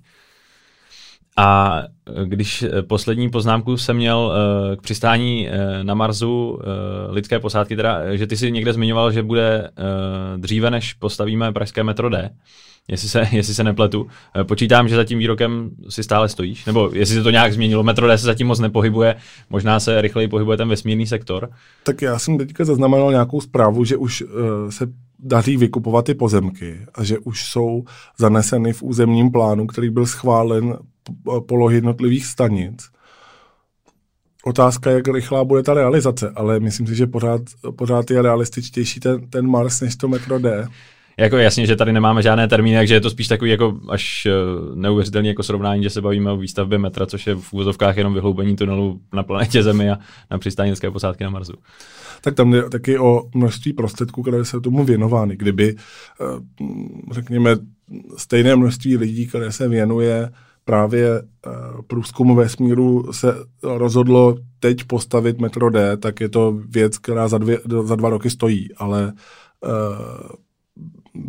A 1.37 1.81
když 2.23 2.63
eh, 2.63 2.81
poslední 2.81 3.29
poznámku 3.29 3.77
jsem 3.77 3.95
měl 3.95 4.17
uh, 4.17 4.75
k 4.75 4.81
přistání 4.81 5.49
na 5.83 5.93
Marsu 5.93 6.59
lidské 7.09 7.39
posádky, 7.39 7.75
teda, 7.75 8.15
že 8.15 8.27
ty 8.27 8.37
si 8.37 8.51
někde 8.51 8.73
zmiňoval, 8.73 9.11
že 9.11 9.23
bude 9.23 9.71
dříve, 10.37 10.71
než 10.71 10.93
postavíme 10.93 11.53
pražské 11.53 11.83
metro 11.83 12.09
D, 12.09 12.29
jestli 12.87 13.09
se, 13.09 13.27
jestli 13.31 13.53
se 13.53 13.63
nepletu. 13.63 14.07
Počítám, 14.43 14.87
že 14.87 14.95
za 14.95 15.03
tím 15.03 15.19
výrokem 15.19 15.69
si 15.89 16.03
stále 16.03 16.29
stojíš, 16.29 16.65
nebo 16.65 16.89
jestli 16.93 17.15
se 17.15 17.23
to 17.23 17.29
nějak 17.29 17.53
změnilo. 17.53 17.83
Metro 17.83 18.07
D 18.07 18.17
se 18.17 18.25
zatím 18.25 18.47
moc 18.47 18.59
nepohybuje, 18.59 19.15
možná 19.49 19.79
se 19.79 20.01
rychleji 20.01 20.27
pohybuje 20.27 20.57
ten 20.57 20.69
vesmírný 20.69 21.07
sektor. 21.07 21.49
Tak 21.83 22.01
já 22.01 22.19
jsem 22.19 22.37
teďka 22.37 22.65
zaznamenal 22.65 23.11
nějakou 23.11 23.41
zprávu, 23.41 23.85
že 23.85 23.97
už 23.97 24.23
se 24.69 24.87
daří 25.25 25.57
vykupovat 25.57 26.05
ty 26.05 26.13
pozemky 26.13 26.85
a 26.93 27.03
že 27.03 27.19
už 27.19 27.49
jsou 27.49 27.83
zaneseny 28.17 28.73
v 28.73 28.83
územním 28.83 29.31
plánu, 29.31 29.67
který 29.67 29.89
byl 29.89 30.05
schválen 30.05 30.77
polohy 31.47 31.75
jednotlivých 31.75 32.25
stanic. 32.25 32.89
Otázka, 34.43 34.91
jak 34.91 35.07
rychlá 35.07 35.43
bude 35.43 35.63
ta 35.63 35.73
realizace, 35.73 36.31
ale 36.35 36.59
myslím 36.59 36.87
si, 36.87 36.95
že 36.95 37.07
pořád, 37.07 37.41
pořád 37.75 38.11
je 38.11 38.21
realističtější 38.21 38.99
ten, 38.99 39.29
ten 39.29 39.47
Mars 39.47 39.81
než 39.81 39.95
to 39.95 40.07
metro 40.07 40.39
D. 40.39 40.67
Jako 41.17 41.37
jasně, 41.37 41.65
že 41.65 41.75
tady 41.75 41.93
nemáme 41.93 42.21
žádné 42.21 42.47
termíny, 42.47 42.77
takže 42.77 42.93
je 42.93 43.01
to 43.01 43.09
spíš 43.09 43.27
takový 43.27 43.51
jako 43.51 43.79
až 43.89 44.27
uh, 44.27 44.75
neuvěřitelný 44.75 45.27
jako 45.27 45.43
srovnání, 45.43 45.83
že 45.83 45.89
se 45.89 46.01
bavíme 46.01 46.31
o 46.31 46.37
výstavbě 46.37 46.77
metra, 46.77 47.05
což 47.05 47.27
je 47.27 47.35
v 47.35 47.53
úvozovkách 47.53 47.97
jenom 47.97 48.13
vyhloubení 48.13 48.55
tunelu 48.55 48.99
na 49.13 49.23
planetě 49.23 49.63
Zemi 49.63 49.91
a 49.91 49.97
na 50.31 50.37
přistánické 50.37 50.91
posádky 50.91 51.23
na 51.23 51.29
Marsu. 51.29 51.53
Tak 52.21 52.35
tam 52.35 52.51
jde 52.51 52.69
taky 52.69 52.99
o 52.99 53.23
množství 53.35 53.73
prostředků, 53.73 54.21
které 54.21 54.45
se 54.45 54.61
tomu 54.61 54.83
věnovány. 54.83 55.35
Kdyby, 55.37 55.75
uh, 55.75 56.39
řekněme, 57.11 57.55
stejné 58.17 58.55
množství 58.55 58.97
lidí, 58.97 59.27
které 59.27 59.51
se 59.51 59.67
věnuje 59.67 60.29
právě 60.65 61.21
uh, 61.21 61.81
průzkumu 61.87 62.35
vesmíru 62.35 63.13
se 63.13 63.35
rozhodlo 63.63 64.35
teď 64.59 64.83
postavit 64.83 65.41
metro 65.41 65.69
D, 65.69 65.97
tak 65.97 66.21
je 66.21 66.29
to 66.29 66.59
věc, 66.69 66.97
která 66.97 67.27
za, 67.27 67.37
dvě, 67.37 67.59
za 67.83 67.95
dva 67.95 68.09
roky 68.09 68.29
stojí, 68.29 68.69
ale 68.77 69.13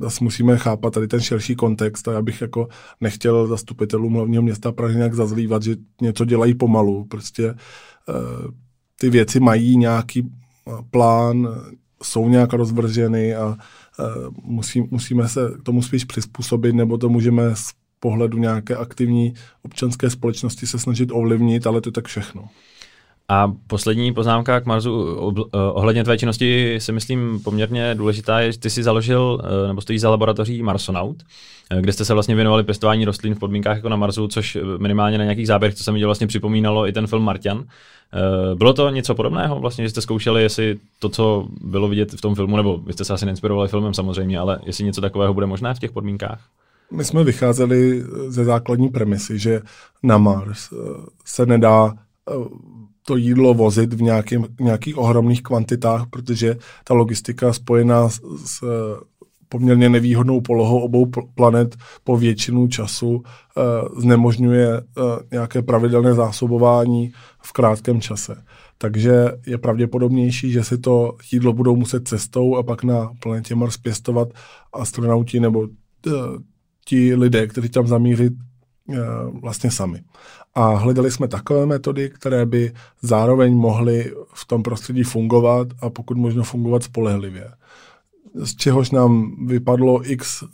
zase 0.00 0.24
musíme 0.24 0.58
chápat 0.58 0.94
tady 0.94 1.08
ten 1.08 1.20
širší 1.20 1.56
kontext 1.56 2.08
a 2.08 2.12
já 2.12 2.22
bych 2.22 2.40
jako 2.40 2.68
nechtěl 3.00 3.46
zastupitelům 3.46 4.14
hlavního 4.14 4.42
města 4.42 4.72
Prahy 4.72 4.96
nějak 4.96 5.14
zazlívat, 5.14 5.62
že 5.62 5.76
něco 6.00 6.24
dělají 6.24 6.54
pomalu. 6.54 7.04
Prostě 7.04 7.50
uh, 7.52 8.50
ty 9.00 9.10
věci 9.10 9.40
mají 9.40 9.76
nějaký 9.76 10.30
plán, 10.90 11.48
jsou 12.02 12.28
nějak 12.28 12.52
rozvrženy 12.52 13.34
a 13.34 13.46
uh, 13.46 13.56
musí, 14.42 14.88
musíme 14.90 15.28
se 15.28 15.40
tomu 15.62 15.82
spíš 15.82 16.04
přizpůsobit, 16.04 16.74
nebo 16.74 16.98
to 16.98 17.08
můžeme 17.08 17.42
pohledu 18.00 18.38
nějaké 18.38 18.76
aktivní 18.76 19.34
občanské 19.62 20.10
společnosti 20.10 20.66
se 20.66 20.78
snažit 20.78 21.10
ovlivnit, 21.12 21.66
ale 21.66 21.80
to 21.80 21.88
je 21.88 21.92
tak 21.92 22.06
všechno. 22.06 22.48
A 23.28 23.52
poslední 23.66 24.14
poznámka 24.14 24.60
k 24.60 24.66
Marzu 24.66 25.16
eh, 25.38 25.58
ohledně 25.58 26.04
tvé 26.04 26.18
činnosti 26.18 26.76
si 26.80 26.92
myslím 26.92 27.40
poměrně 27.44 27.94
důležitá 27.94 28.40
je, 28.40 28.52
že 28.52 28.58
ty 28.58 28.70
jsi 28.70 28.82
založil 28.82 29.42
eh, 29.44 29.68
nebo 29.68 29.80
stojí 29.80 29.98
za 29.98 30.10
laboratoří 30.10 30.62
Marsonaut, 30.62 31.16
eh, 31.70 31.80
kde 31.80 31.92
jste 31.92 32.04
se 32.04 32.14
vlastně 32.14 32.34
věnovali 32.34 32.64
pěstování 32.64 33.04
rostlin 33.04 33.34
v 33.34 33.38
podmínkách 33.38 33.76
jako 33.76 33.88
na 33.88 33.96
Marsu, 33.96 34.28
což 34.28 34.58
minimálně 34.78 35.18
na 35.18 35.24
nějakých 35.24 35.46
záběrech, 35.46 35.74
co 35.74 35.84
se 35.84 35.92
mi 35.92 36.04
vlastně 36.04 36.26
připomínalo 36.26 36.88
i 36.88 36.92
ten 36.92 37.06
film 37.06 37.22
Martian. 37.22 37.64
Bylo 38.54 38.72
to 38.72 38.90
něco 38.90 39.14
podobného, 39.14 39.60
vlastně, 39.60 39.84
že 39.84 39.90
jste 39.90 40.00
zkoušeli, 40.00 40.42
jestli 40.42 40.78
to, 40.98 41.08
co 41.08 41.46
bylo 41.60 41.88
vidět 41.88 42.12
v 42.12 42.20
tom 42.20 42.34
filmu, 42.34 42.56
nebo 42.56 42.78
vy 42.78 42.92
jste 42.92 43.04
se 43.04 43.12
asi 43.12 43.26
neinspirovali 43.26 43.68
filmem 43.68 43.94
samozřejmě, 43.94 44.38
ale 44.38 44.58
jestli 44.66 44.84
něco 44.84 45.00
takového 45.00 45.34
bude 45.34 45.46
možné 45.46 45.74
v 45.74 45.78
těch 45.78 45.92
podmínkách? 45.92 46.40
My 46.90 47.04
jsme 47.04 47.24
vycházeli 47.24 48.04
ze 48.28 48.44
základní 48.44 48.88
premisy, 48.88 49.38
že 49.38 49.60
na 50.02 50.18
Mars 50.18 50.68
se 51.24 51.46
nedá 51.46 51.94
to 53.06 53.16
jídlo 53.16 53.54
vozit 53.54 53.92
v 53.92 54.02
nějakým, 54.02 54.46
nějakých 54.60 54.98
ohromných 54.98 55.42
kvantitách, 55.42 56.06
protože 56.10 56.56
ta 56.84 56.94
logistika 56.94 57.52
spojená 57.52 58.08
s, 58.08 58.20
s 58.44 58.64
poměrně 59.48 59.88
nevýhodnou 59.88 60.40
polohou 60.40 60.80
obou 60.80 61.06
planet 61.34 61.76
po 62.04 62.16
většinu 62.16 62.68
času 62.68 63.10
uh, 63.10 63.22
znemožňuje 64.00 64.80
uh, 64.80 65.04
nějaké 65.32 65.62
pravidelné 65.62 66.14
zásobování 66.14 67.12
v 67.42 67.52
krátkém 67.52 68.00
čase. 68.00 68.42
Takže 68.78 69.32
je 69.46 69.58
pravděpodobnější, 69.58 70.52
že 70.52 70.64
si 70.64 70.78
to 70.78 71.16
jídlo 71.32 71.52
budou 71.52 71.76
muset 71.76 72.08
cestou 72.08 72.56
a 72.56 72.62
pak 72.62 72.84
na 72.84 73.10
planetě 73.22 73.54
Mars 73.54 73.76
pěstovat 73.76 74.28
astronauti 74.72 75.40
nebo 75.40 75.60
uh, 75.60 75.68
ti 76.88 77.14
lidé, 77.14 77.46
kteří 77.46 77.68
tam 77.68 77.86
zamíří 77.86 78.28
eh, 78.92 78.96
vlastně 79.42 79.70
sami. 79.70 80.00
A 80.56 80.74
hledali 80.76 81.10
jsme 81.10 81.28
takové 81.28 81.66
metody, 81.66 82.10
které 82.10 82.46
by 82.46 82.72
zároveň 83.02 83.54
mohly 83.54 84.14
v 84.34 84.44
tom 84.44 84.62
prostředí 84.62 85.02
fungovat 85.02 85.68
a 85.80 85.90
pokud 85.90 86.16
možno 86.16 86.42
fungovat 86.42 86.82
spolehlivě. 86.82 87.48
z 88.34 88.56
čehož 88.56 88.90
nám 88.90 89.36
vypadlo 89.46 90.10
x 90.10 90.42
uh, 90.42 90.48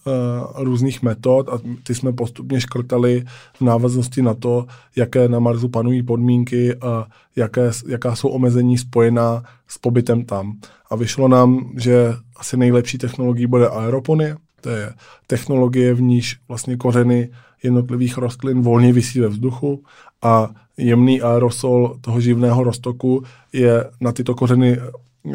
různých 0.56 1.02
metod 1.02 1.48
a 1.48 1.58
ty 1.82 1.94
jsme 1.94 2.12
postupně 2.12 2.60
škrtali 2.60 3.24
v 3.54 3.60
návaznosti 3.60 4.22
na 4.22 4.34
to, 4.34 4.66
jaké 4.96 5.28
na 5.28 5.38
Marsu 5.38 5.68
panují 5.68 6.02
podmínky 6.02 6.74
a 6.74 7.06
jaké, 7.36 7.70
jaká 7.88 8.16
jsou 8.16 8.28
omezení 8.28 8.78
spojená 8.78 9.42
s 9.68 9.78
pobytem 9.78 10.24
tam. 10.24 10.58
A 10.90 10.96
vyšlo 10.96 11.28
nám, 11.28 11.72
že 11.76 12.14
asi 12.36 12.56
nejlepší 12.56 12.98
technologií 12.98 13.46
bude 13.46 13.68
aeropony, 13.68 14.34
to 14.60 14.70
je 14.70 14.92
technologie, 15.26 15.94
v 15.94 16.02
níž 16.02 16.40
vlastně 16.48 16.76
kořeny 16.76 17.30
jednotlivých 17.62 18.18
rostlin 18.18 18.62
volně 18.62 18.92
vysí 18.92 19.20
ve 19.20 19.28
vzduchu 19.28 19.82
a 20.22 20.50
jemný 20.76 21.22
aerosol 21.22 21.96
toho 22.00 22.20
živného 22.20 22.64
roztoku 22.64 23.22
je 23.52 23.90
na 24.00 24.12
tyto 24.12 24.34
kořeny 24.34 24.78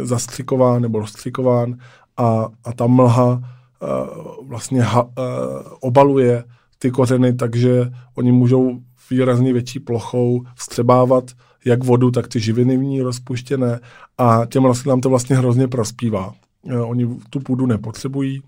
zastřikován 0.03 0.81
nebo 0.81 0.99
rozstřikován 0.99 1.77
a, 2.17 2.47
a 2.63 2.73
ta 2.73 2.87
mlha 2.87 3.31
uh, 3.31 4.47
vlastně 4.47 4.81
ha, 4.81 5.03
uh, 5.03 5.11
obaluje 5.79 6.43
ty 6.79 6.91
kořeny, 6.91 7.33
takže 7.33 7.91
oni 8.15 8.31
můžou 8.31 8.79
výrazně 9.09 9.53
větší 9.53 9.79
plochou 9.79 10.43
vstřebávat 10.55 11.31
jak 11.65 11.83
vodu, 11.83 12.11
tak 12.11 12.27
ty 12.27 12.39
živiny 12.39 12.77
v 12.77 12.83
ní 12.83 13.01
rozpuštěné 13.01 13.79
a 14.17 14.45
těm 14.45 14.65
rostlinám 14.65 15.01
to 15.01 15.09
vlastně 15.09 15.35
hrozně 15.35 15.67
prospívá. 15.67 16.33
Uh, 16.61 16.89
oni 16.89 17.07
tu 17.29 17.39
půdu 17.39 17.65
nepotřebují, 17.65 18.41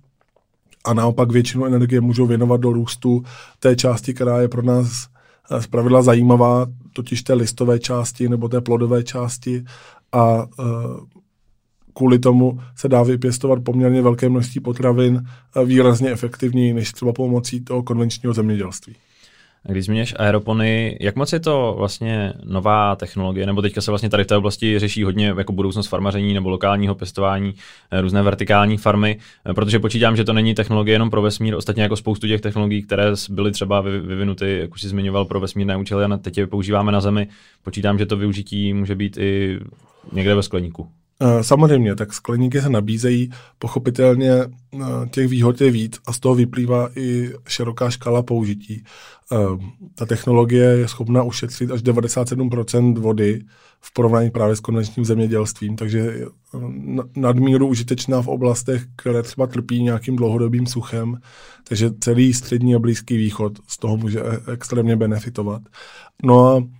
a 0.86 0.94
naopak 0.94 1.32
většinu 1.32 1.66
energie 1.66 2.02
můžou 2.02 2.26
věnovat 2.26 2.62
do 2.62 2.74
růstu 2.74 3.24
té 3.60 3.76
části, 3.76 4.14
která 4.14 4.42
je 4.42 4.48
pro 4.48 4.62
nás 4.62 5.08
zpravidla 5.60 6.02
zajímavá, 6.02 6.66
totiž 6.94 7.24
té 7.24 7.34
listové 7.34 7.80
části 7.80 8.30
nebo 8.30 8.50
té 8.50 8.62
plodové 8.62 9.04
části 9.04 9.64
a 10.12 10.46
kvůli 11.94 12.20
tomu 12.20 12.60
se 12.76 12.88
dá 12.88 13.04
vypěstovat 13.04 13.64
poměrně 13.64 14.02
velké 14.02 14.30
množství 14.30 14.62
potravin 14.62 15.24
výrazně 15.66 16.12
efektivněji 16.12 16.74
než 16.74 16.92
třeba 16.92 17.14
pomocí 17.14 17.62
toho 17.62 17.84
konvenčního 17.84 18.34
zemědělství. 18.34 18.96
Když 19.68 19.86
zmíníš 19.86 20.16
aeropony, 20.20 20.98
jak 21.02 21.16
moc 21.16 21.34
je 21.34 21.40
to 21.40 21.76
vlastně 21.78 22.34
nová 22.44 22.96
technologie, 22.96 23.46
nebo 23.46 23.62
teďka 23.62 23.82
se 23.82 23.92
vlastně 23.92 24.10
tady 24.10 24.24
v 24.24 24.28
té 24.28 24.38
oblasti 24.38 24.80
řeší 24.80 25.04
hodně 25.04 25.34
jako 25.38 25.54
budoucnost 25.54 25.88
farmaření 25.88 26.34
nebo 26.34 26.50
lokálního 26.50 26.96
pěstování, 26.96 27.54
eh, 27.92 28.02
různé 28.02 28.22
vertikální 28.22 28.78
farmy, 28.78 29.18
eh, 29.50 29.54
protože 29.54 29.80
počítám, 29.80 30.16
že 30.16 30.24
to 30.24 30.34
není 30.34 30.56
technologie 30.56 30.96
jenom 30.96 31.10
pro 31.10 31.22
vesmír, 31.22 31.56
ostatně 31.56 31.84
jako 31.84 31.96
spoustu 31.96 32.28
těch 32.28 32.42
technologií, 32.42 32.84
které 32.84 33.06
byly 33.30 33.52
třeba 33.52 33.82
vyvinuty, 33.82 34.58
jak 34.60 34.74
už 34.74 34.82
si 34.82 34.90
zmiňoval, 34.90 35.26
pro 35.26 35.40
vesmírné 35.40 35.78
účely 35.78 36.06
a 36.06 36.18
teď 36.18 36.38
je 36.38 36.48
používáme 36.48 36.92
na 36.92 37.02
Zemi. 37.02 37.28
Počítám, 37.64 37.98
že 37.98 38.06
to 38.06 38.18
využití 38.18 38.74
může 38.74 38.96
být 38.96 39.18
i 39.18 39.60
někde 40.12 40.36
ve 40.36 40.44
skleníku. 40.44 40.90
Eh, 41.22 41.44
samozřejmě, 41.44 41.96
tak 41.96 42.14
skleníky 42.14 42.62
se 42.62 42.70
nabízejí, 42.70 43.30
pochopitelně 43.58 44.32
eh, 44.32 44.50
těch 45.12 45.28
výhod 45.28 45.62
je 45.62 45.72
víc 45.72 46.00
a 46.06 46.14
z 46.14 46.20
toho 46.20 46.36
vyplývá 46.36 46.90
i 46.96 47.32
široká 47.48 47.90
škála 47.90 48.24
použití. 48.24 48.84
Eh, 49.32 49.38
ta 49.96 50.06
technologie 50.06 50.66
je 50.66 50.88
schopna 50.88 51.24
ušetřit 51.24 51.72
až 51.72 51.82
97% 51.82 52.98
vody 52.98 53.44
v 53.82 53.94
porovnání 53.94 54.32
právě 54.32 54.56
s 54.56 54.60
konvenčním 54.60 55.06
zemědělstvím, 55.06 55.76
takže 55.76 55.98
je 55.98 56.26
nadmíru 57.16 57.68
užitečná 57.68 58.22
v 58.22 58.28
oblastech, 58.28 58.86
které 58.96 59.24
třeba 59.24 59.48
trpí 59.48 59.84
nějakým 59.84 60.16
dlouhodobým 60.16 60.68
suchem, 60.68 61.18
takže 61.64 61.92
celý 62.00 62.34
střední 62.34 62.76
a 62.76 62.80
blízký 62.80 63.18
východ 63.18 63.54
z 63.68 63.78
toho 63.78 63.98
může 63.98 64.22
e-, 64.22 64.52
extrémně 64.52 64.96
benefitovat. 64.96 65.62
No 66.24 66.48
a 66.48 66.64
Eh, 66.64 66.79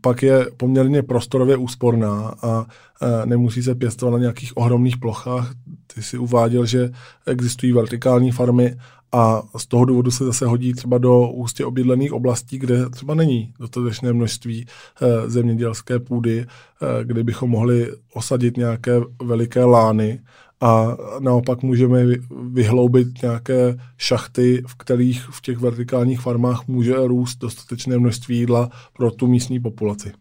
pak 0.00 0.22
je 0.22 0.46
poměrně 0.56 1.02
prostorově 1.02 1.56
úsporná 1.56 2.34
a 2.42 2.66
eh, 3.02 3.26
nemusí 3.26 3.62
se 3.62 3.74
pěstovat 3.74 4.12
na 4.12 4.18
nějakých 4.18 4.56
ohromných 4.56 4.98
plochách. 4.98 5.54
Ty 5.94 6.02
si 6.02 6.18
uváděl, 6.18 6.66
že 6.66 6.90
existují 7.26 7.72
vertikální 7.72 8.32
farmy 8.32 8.76
a 9.12 9.42
z 9.56 9.66
toho 9.66 9.84
důvodu 9.84 10.10
se 10.10 10.24
zase 10.24 10.46
hodí 10.46 10.74
třeba 10.74 10.98
do 10.98 11.28
ústě 11.28 11.64
obydlených 11.64 12.12
oblastí, 12.12 12.58
kde 12.58 12.90
třeba 12.90 13.14
není 13.14 13.54
dostatečné 13.58 14.12
množství 14.12 14.66
eh, 14.66 15.30
zemědělské 15.30 15.98
půdy, 15.98 16.46
kde 17.02 17.24
bychom 17.24 17.50
mohli 17.50 17.92
osadit 18.14 18.56
nějaké 18.56 19.00
veliké 19.22 19.64
lány 19.64 20.20
a 20.60 20.96
naopak 21.18 21.62
můžeme 21.62 22.04
vyhloubit 22.52 23.22
nějaké 23.22 23.76
šachty, 23.98 24.62
v 24.66 24.74
kterých 24.74 25.22
v 25.22 25.42
těch 25.42 25.58
vertikálních 25.58 26.20
farmách 26.20 26.66
může 26.68 26.94
růst 26.96 27.36
dostatečné 27.36 27.98
množství 27.98 28.38
jídla 28.38 28.70
pro 28.96 29.10
tu 29.10 29.26
místní 29.26 29.60
populaci. 29.60 30.12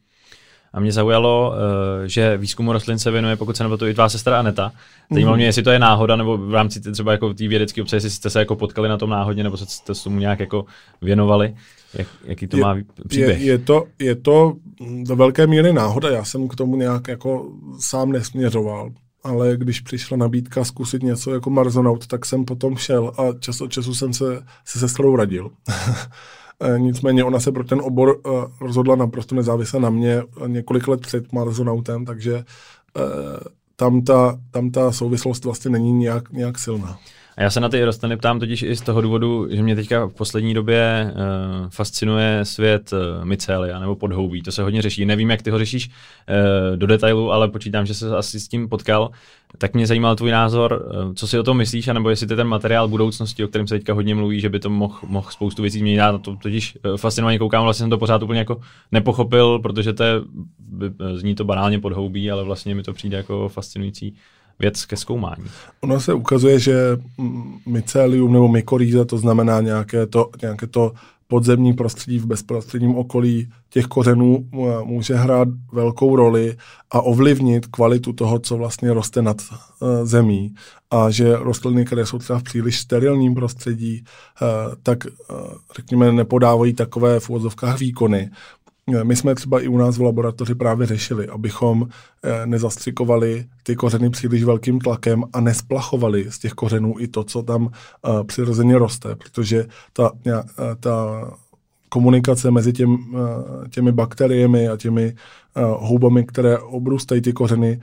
A 0.74 0.80
mě 0.80 0.92
zaujalo, 0.92 1.54
eh, 1.56 2.10
že 2.10 2.38
výzkumu 2.38 2.74
rostlin 2.74 3.00
se 3.00 3.12
věnuje, 3.12 3.36
pokud 3.36 3.58
se 3.58 3.64
nebo 3.64 3.78
to 3.78 3.88
i 3.88 3.94
tvá 3.94 4.10
sestra 4.10 4.40
Aneta. 4.40 4.72
Zajímalo 5.12 5.36
mm-hmm. 5.36 5.38
mě, 5.38 5.46
jestli 5.46 5.64
to 5.64 5.72
je 5.72 5.80
náhoda, 5.80 6.16
nebo 6.16 6.38
v 6.38 6.54
rámci 6.54 6.92
třeba 6.92 7.12
jako 7.12 7.34
té 7.34 7.48
vědecké 7.48 7.82
obce, 7.82 7.96
jestli 7.96 8.10
jste 8.10 8.30
se 8.30 8.40
jako 8.40 8.56
potkali 8.56 8.90
na 8.90 8.98
tom 8.98 9.10
náhodně, 9.10 9.44
nebo 9.44 9.58
jste 9.58 9.96
se 9.96 10.04
tomu 10.04 10.20
nějak 10.20 10.40
jako 10.40 10.66
věnovali. 11.02 11.56
Jak, 11.94 12.08
jaký 12.24 12.48
to 12.48 12.58
je, 12.58 12.64
má 12.64 12.76
příběh? 13.08 13.40
Je, 13.40 13.46
je, 13.46 13.58
to, 13.58 13.86
je 14.00 14.16
to 14.16 14.54
do 15.04 15.16
velké 15.16 15.48
míry 15.48 15.74
náhoda. 15.74 16.10
Já 16.10 16.24
jsem 16.24 16.48
k 16.48 16.56
tomu 16.56 16.76
nějak 16.76 17.08
jako 17.08 17.52
sám 17.80 18.12
nesměřoval 18.12 18.90
ale 19.24 19.58
když 19.58 19.80
přišla 19.80 20.18
nabídka 20.18 20.64
zkusit 20.64 21.04
něco 21.04 21.34
jako 21.34 21.50
Marzonaut, 21.50 22.08
tak 22.08 22.26
jsem 22.26 22.46
potom 22.46 22.78
šel 22.78 23.14
a 23.18 23.40
čas 23.40 23.62
od 23.62 23.72
času 23.72 23.96
jsem 23.96 24.14
se 24.14 24.44
se 24.66 24.80
sestrou 24.80 25.16
radil. 25.16 25.52
E, 26.62 26.80
nicméně 26.80 27.24
ona 27.24 27.40
se 27.40 27.52
pro 27.52 27.64
ten 27.64 27.82
obor 27.84 28.22
uh, 28.26 28.44
rozhodla 28.60 28.96
naprosto 28.96 29.36
nezávisle 29.36 29.80
na 29.80 29.90
mě 29.90 30.24
několik 30.48 30.88
let 30.88 31.02
před 31.02 31.32
Marzonautem, 31.32 32.06
takže 32.06 32.34
uh, 32.34 32.44
tam, 33.76 34.02
ta, 34.02 34.40
tam 34.52 34.72
ta 34.72 34.92
souvislost 34.92 35.46
vlastně 35.46 35.72
není 35.72 35.94
nějak, 35.94 36.32
nějak 36.32 36.60
silná. 36.60 37.00
A 37.40 37.44
já 37.44 37.50
se 37.50 37.60
na 37.60 37.70
ty 37.70 37.84
rostliny 37.86 38.18
ptám 38.18 38.40
totiž 38.40 38.62
i 38.64 38.76
z 38.76 38.82
toho 38.82 39.02
důvodu, 39.02 39.48
že 39.52 39.64
mě 39.64 39.76
teďka 39.76 40.06
v 40.06 40.14
poslední 40.14 40.54
době 40.54 41.12
uh, 41.14 41.70
fascinuje 41.70 42.40
svět 42.44 42.94
uh, 42.94 43.26
mycelia 43.26 43.80
nebo 43.80 43.96
podhoubí. 43.96 44.42
To 44.42 44.52
se 44.52 44.64
hodně 44.64 44.82
řeší. 44.82 45.06
Nevím, 45.06 45.30
jak 45.30 45.42
ty 45.42 45.50
ho 45.50 45.58
řešíš 45.58 45.90
uh, 45.90 46.78
do 46.78 46.88
detailu, 46.88 47.32
ale 47.32 47.48
počítám, 47.48 47.86
že 47.86 47.94
se 47.94 48.18
asi 48.18 48.40
s 48.40 48.48
tím 48.48 48.70
potkal. 48.70 49.10
Tak 49.58 49.74
mě 49.74 49.88
zajímal 49.88 50.16
tvůj 50.16 50.32
názor, 50.32 50.86
uh, 51.06 51.14
co 51.14 51.28
si 51.28 51.40
o 51.40 51.44
tom 51.44 51.58
myslíš, 51.58 51.88
anebo 51.88 52.10
jestli 52.10 52.28
to 52.28 52.34
je 52.34 52.38
ten 52.38 52.48
materiál 52.48 52.88
budoucnosti, 52.88 53.44
o 53.44 53.48
kterém 53.48 53.68
se 53.68 53.76
teďka 53.76 53.94
hodně 53.94 54.16
mluví, 54.16 54.40
že 54.40 54.50
by 54.50 54.60
to 54.60 54.70
mohl 54.70 55.00
moh 55.08 55.34
spoustu 55.34 55.62
věcí 55.62 55.80
změnit. 55.80 55.98
Já 55.98 56.12
na 56.12 56.18
to 56.18 56.36
totiž 56.36 56.78
uh, 56.86 56.98
fascinovaně 56.98 57.40
koukám, 57.40 57.64
vlastně 57.64 57.84
jsem 57.84 57.90
to 57.90 57.98
pořád 57.98 58.24
úplně 58.24 58.40
jako 58.40 58.62
nepochopil, 58.92 59.60
protože 59.60 59.94
to 59.94 60.04
je, 60.04 60.14
zní 61.14 61.36
to 61.36 61.44
banálně 61.44 61.80
podhoubí, 61.80 62.32
ale 62.32 62.44
vlastně 62.44 62.76
mi 62.76 62.84
to 62.84 62.94
přijde 62.94 63.18
jako 63.18 63.50
fascinující 63.50 64.16
věc 64.60 64.86
ke 64.86 64.98
zkoumání. 64.98 65.46
Ono 65.82 66.00
se 66.00 66.14
ukazuje, 66.14 66.60
že 66.60 66.98
mycelium 67.66 68.34
nebo 68.34 68.48
mykorýza, 68.48 69.06
to 69.06 69.18
znamená 69.18 69.62
nějaké 69.62 70.08
to, 70.08 70.30
nějaké 70.42 70.68
to 70.68 70.92
podzemní 71.28 71.74
prostředí 71.74 72.20
v 72.20 72.26
bezprostředním 72.26 72.96
okolí 72.96 73.50
těch 73.70 73.86
kořenů 73.86 74.50
může 74.84 75.16
hrát 75.16 75.48
velkou 75.74 76.16
roli 76.16 76.58
a 76.92 77.02
ovlivnit 77.02 77.66
kvalitu 77.66 78.14
toho, 78.14 78.40
co 78.40 78.58
vlastně 78.58 78.94
roste 78.94 79.22
nad 79.22 79.38
uh, 79.42 79.90
zemí. 80.04 80.54
A 80.92 81.10
že 81.10 81.36
rostliny, 81.36 81.86
které 81.86 82.06
jsou 82.06 82.20
třeba 82.20 82.40
v 82.40 82.44
příliš 82.44 82.80
sterilním 82.80 83.36
prostředí, 83.36 84.04
uh, 84.42 84.48
tak 84.84 84.98
uh, 85.06 85.38
řekněme 85.76 86.12
nepodávají 86.12 86.74
takové 86.74 87.20
v 87.20 87.30
úvodzovkách 87.30 87.80
výkony. 87.80 88.30
My 89.04 89.16
jsme 89.16 89.36
třeba 89.36 89.62
i 89.62 89.68
u 89.68 89.78
nás 89.78 89.98
v 89.98 90.02
laboratoři 90.02 90.56
právě 90.56 90.88
řešili, 90.88 91.28
abychom 91.28 91.88
eh, 92.24 92.46
nezastřikovali 92.46 93.46
ty 93.64 93.76
kořeny 93.76 94.10
příliš 94.10 94.44
velkým 94.44 94.80
tlakem 94.80 95.24
a 95.34 95.40
nesplachovali 95.42 96.32
z 96.32 96.40
těch 96.40 96.52
kořenů 96.52 96.96
i 97.00 97.08
to, 97.08 97.24
co 97.24 97.44
tam 97.44 97.70
eh, 97.72 98.24
přirozeně 98.24 98.78
roste, 98.78 99.16
protože 99.16 99.66
ta, 99.94 100.12
eh, 100.28 100.42
ta 100.80 101.26
komunikace 101.90 102.52
mezi 102.52 102.74
těm, 102.74 102.98
těmi 103.70 103.92
bakteriemi 103.92 104.68
a 104.68 104.78
těmi 104.78 105.16
houbami, 105.56 106.24
které 106.24 106.60
obrůstají 106.60 107.22
ty 107.22 107.34
kořeny, 107.34 107.82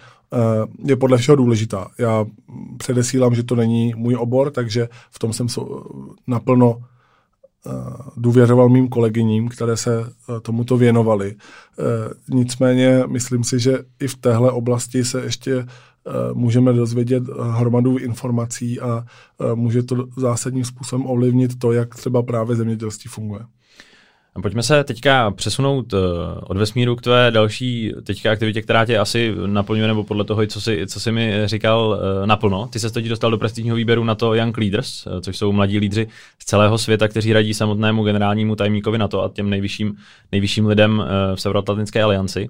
je 0.84 0.96
podle 0.96 1.18
všeho 1.18 1.36
důležitá. 1.36 1.88
Já 1.98 2.24
předesílám, 2.78 3.34
že 3.34 3.42
to 3.42 3.56
není 3.56 3.94
můj 3.96 4.16
obor, 4.16 4.50
takže 4.50 4.88
v 5.10 5.18
tom 5.18 5.32
jsem 5.32 5.46
naplno 6.26 6.78
Eh, 6.78 6.95
důvěřoval 8.16 8.68
mým 8.68 8.88
kolegyním, 8.88 9.48
které 9.48 9.76
se 9.76 10.00
eh, 10.00 10.40
tomuto 10.40 10.76
věnovali. 10.76 11.34
Eh, 11.34 11.84
nicméně 12.28 13.04
myslím 13.06 13.44
si, 13.44 13.58
že 13.58 13.78
i 14.00 14.08
v 14.08 14.16
téhle 14.16 14.50
oblasti 14.50 15.04
se 15.04 15.20
ještě 15.20 15.66
můžeme 16.32 16.72
dozvědět 16.72 17.22
hromadu 17.50 17.98
informací 17.98 18.80
a 18.80 19.04
může 19.54 19.82
to 19.82 20.06
zásadním 20.16 20.64
způsobem 20.64 21.06
ovlivnit 21.06 21.58
to, 21.58 21.72
jak 21.72 21.94
třeba 21.94 22.22
právě 22.22 22.56
zemědělství 22.56 23.08
funguje. 23.08 23.40
Pojďme 24.42 24.62
se 24.62 24.84
teďka 24.84 25.30
přesunout 25.30 25.92
uh, 25.92 26.00
od 26.42 26.56
vesmíru 26.56 26.96
k 26.96 27.02
tvé 27.02 27.30
další 27.30 27.92
teďka 28.04 28.32
aktivitě, 28.32 28.62
která 28.62 28.84
tě 28.84 28.98
asi 28.98 29.34
naplňuje, 29.46 29.88
nebo 29.88 30.04
podle 30.04 30.24
toho, 30.24 30.46
co 30.46 30.60
jsi, 30.60 30.86
co 30.86 31.00
jsi 31.00 31.12
mi 31.12 31.42
říkal, 31.44 31.88
uh, 31.88 32.26
naplno. 32.26 32.66
Ty 32.66 32.78
se 32.78 32.90
totiž 32.90 33.08
dostal 33.08 33.30
do 33.30 33.38
prestižního 33.38 33.76
výběru 33.76 34.04
na 34.04 34.14
to 34.14 34.34
Young 34.34 34.58
Leaders, 34.58 35.06
uh, 35.06 35.20
což 35.20 35.38
jsou 35.38 35.52
mladí 35.52 35.78
lídři 35.78 36.08
z 36.38 36.44
celého 36.44 36.78
světa, 36.78 37.08
kteří 37.08 37.32
radí 37.32 37.54
samotnému 37.54 38.04
generálnímu 38.04 38.56
tajemníkovi 38.56 38.98
na 38.98 39.08
to 39.08 39.22
a 39.22 39.28
těm 39.28 39.50
nejvyšším, 39.50 39.96
nejvyšším 40.32 40.66
lidem 40.66 41.04
v 41.34 41.40
Severoatlantické 41.40 42.02
alianci. 42.02 42.48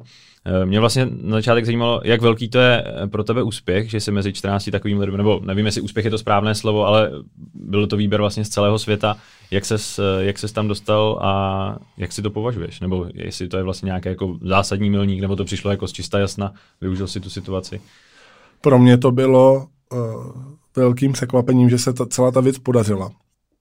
Eh, 0.49 0.67
mě 0.67 0.81
vlastně 0.81 1.09
na 1.23 1.37
začátek 1.37 1.65
zajímalo, 1.65 2.01
jak 2.05 2.23
velký 2.23 2.49
to 2.49 2.59
je 2.59 2.85
eh, 2.87 3.07
pro 3.07 3.25
tebe 3.25 3.43
úspěch, 3.43 3.91
že 3.91 4.01
jsi 4.01 4.13
mezi 4.13 4.33
14 4.33 4.71
takovým 4.71 4.99
lidem, 4.99 5.17
nebo 5.17 5.41
nevím, 5.45 5.67
jestli 5.67 5.81
úspěch 5.81 6.05
je 6.05 6.11
to 6.11 6.19
správné 6.19 6.55
slovo, 6.55 6.87
ale 6.87 7.11
byl 7.55 7.87
to 7.87 7.97
výběr 7.97 8.21
vlastně 8.21 8.45
z 8.45 8.49
celého 8.49 8.79
světa. 8.79 9.17
Jak 9.51 9.65
ses, 9.65 9.99
eh, 9.99 10.25
jak 10.25 10.39
ses 10.39 10.53
tam 10.53 10.69
dostal 10.69 11.19
a 11.23 11.77
jak 11.97 12.13
si 12.13 12.23
to 12.23 12.31
považuješ? 12.31 12.81
Nebo 12.81 13.07
jestli 13.15 13.49
to 13.49 13.57
je 13.57 13.63
vlastně 13.63 13.87
nějaký 13.87 14.09
jako 14.09 14.39
zásadní 14.43 14.91
milník, 14.91 15.21
nebo 15.21 15.37
to 15.37 15.45
přišlo 15.45 15.71
jako 15.71 15.89
z 15.89 15.93
čista 15.93 16.19
jasna, 16.19 16.53
využil 16.81 17.07
si 17.07 17.21
tu 17.21 17.31
situaci? 17.31 17.81
Pro 18.61 18.79
mě 18.79 18.99
to 18.99 19.11
bylo 19.11 19.67
uh, 19.93 19.99
velkým 20.77 21.13
překvapením, 21.13 21.71
že 21.71 21.79
se 21.79 21.93
ta, 21.93 22.07
celá 22.07 22.31
ta 22.31 22.41
věc 22.41 22.59
podařila. 22.59 23.11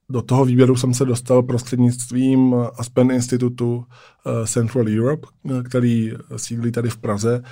Do 0.09 0.21
toho 0.21 0.45
výběru 0.45 0.75
jsem 0.75 0.93
se 0.93 1.05
dostal 1.05 1.43
prostřednictvím 1.43 2.55
Aspen 2.77 3.11
Institutu 3.11 3.85
eh, 4.25 4.47
Central 4.47 4.85
Europe, 4.87 5.27
eh, 5.49 5.63
který 5.63 6.13
sídlí 6.35 6.71
tady 6.71 6.89
v 6.89 6.97
Praze, 6.97 7.43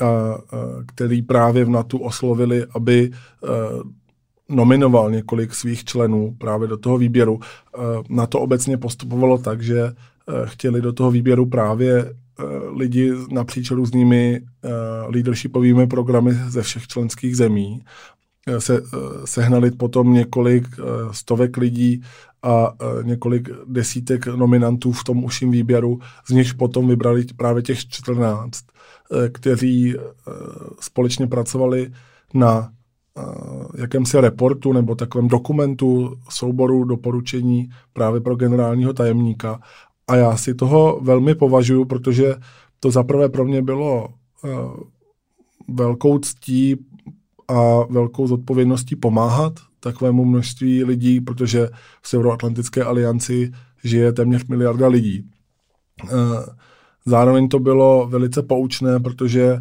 a 0.00 0.38
který 0.86 1.22
právě 1.22 1.64
v 1.64 1.68
NATO 1.68 1.98
oslovili, 1.98 2.66
aby 2.74 3.10
eh, 3.12 3.48
nominoval 4.48 5.10
několik 5.10 5.54
svých 5.54 5.84
členů 5.84 6.34
právě 6.38 6.68
do 6.68 6.76
toho 6.76 6.98
výběru. 6.98 7.40
Na 8.08 8.26
to 8.26 8.40
obecně 8.40 8.78
postupovalo 8.78 9.38
tak, 9.38 9.62
že 9.62 9.92
chtěli 10.44 10.80
do 10.80 10.92
toho 10.92 11.10
výběru 11.10 11.46
právě 11.46 12.14
lidi 12.76 13.12
napříč 13.30 13.70
různými 13.70 14.40
leadershipovými 15.06 15.86
programy 15.86 16.34
ze 16.48 16.62
všech 16.62 16.86
členských 16.86 17.36
zemí 17.36 17.82
se, 18.58 18.82
sehnali 19.24 19.70
potom 19.70 20.12
několik 20.12 20.66
eh, 20.78 20.82
stovek 21.10 21.56
lidí 21.56 22.02
a 22.42 22.72
eh, 22.72 23.04
několik 23.04 23.48
desítek 23.66 24.26
nominantů 24.26 24.92
v 24.92 25.04
tom 25.04 25.24
užším 25.24 25.50
výběru, 25.50 25.98
z 26.28 26.30
nichž 26.30 26.52
potom 26.52 26.88
vybrali 26.88 27.24
právě 27.36 27.62
těch 27.62 27.78
14, 27.78 28.64
eh, 28.64 29.28
kteří 29.28 29.94
společně 30.80 31.26
pracovali 31.26 31.92
na 32.34 32.70
jakémsi 33.78 34.20
reportu 34.20 34.72
nebo 34.72 34.94
takovém 34.94 35.28
dokumentu 35.28 36.16
souboru 36.30 36.84
doporučení 36.84 37.68
právě 37.92 38.20
pro 38.20 38.36
generálního 38.36 38.92
tajemníka. 38.92 39.60
A 40.08 40.16
já 40.16 40.36
si 40.36 40.54
toho 40.54 41.00
velmi 41.02 41.34
považuji, 41.34 41.84
protože 41.84 42.34
to 42.80 42.90
zaprvé 42.90 43.28
pro 43.28 43.44
mě 43.44 43.62
bylo 43.62 44.08
velkou 45.68 46.18
ctí 46.18 46.76
a 47.48 47.84
velkou 47.90 48.26
zodpovědností 48.26 48.96
pomáhat 48.96 49.52
takovému 49.80 50.24
množství 50.24 50.84
lidí, 50.84 51.20
protože 51.20 51.68
v 52.02 52.08
Severoatlantické 52.08 52.84
alianci 52.84 53.52
žije 53.84 54.12
téměř 54.12 54.44
miliarda 54.44 54.88
lidí. 54.88 55.30
Eh, 56.04 56.08
zároveň 57.06 57.48
to 57.48 57.58
bylo 57.58 58.06
velice 58.06 58.42
poučné, 58.42 59.00
protože 59.00 59.44
eh, 59.44 59.60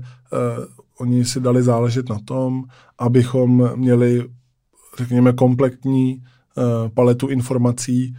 oni 0.99 1.25
si 1.25 1.39
dali 1.39 1.63
záležet 1.63 2.09
na 2.09 2.19
tom, 2.25 2.63
abychom 2.97 3.71
měli, 3.75 4.29
řekněme, 4.97 5.33
kompletní 5.33 6.23
eh, 6.23 6.61
paletu 6.89 7.27
informací 7.27 8.15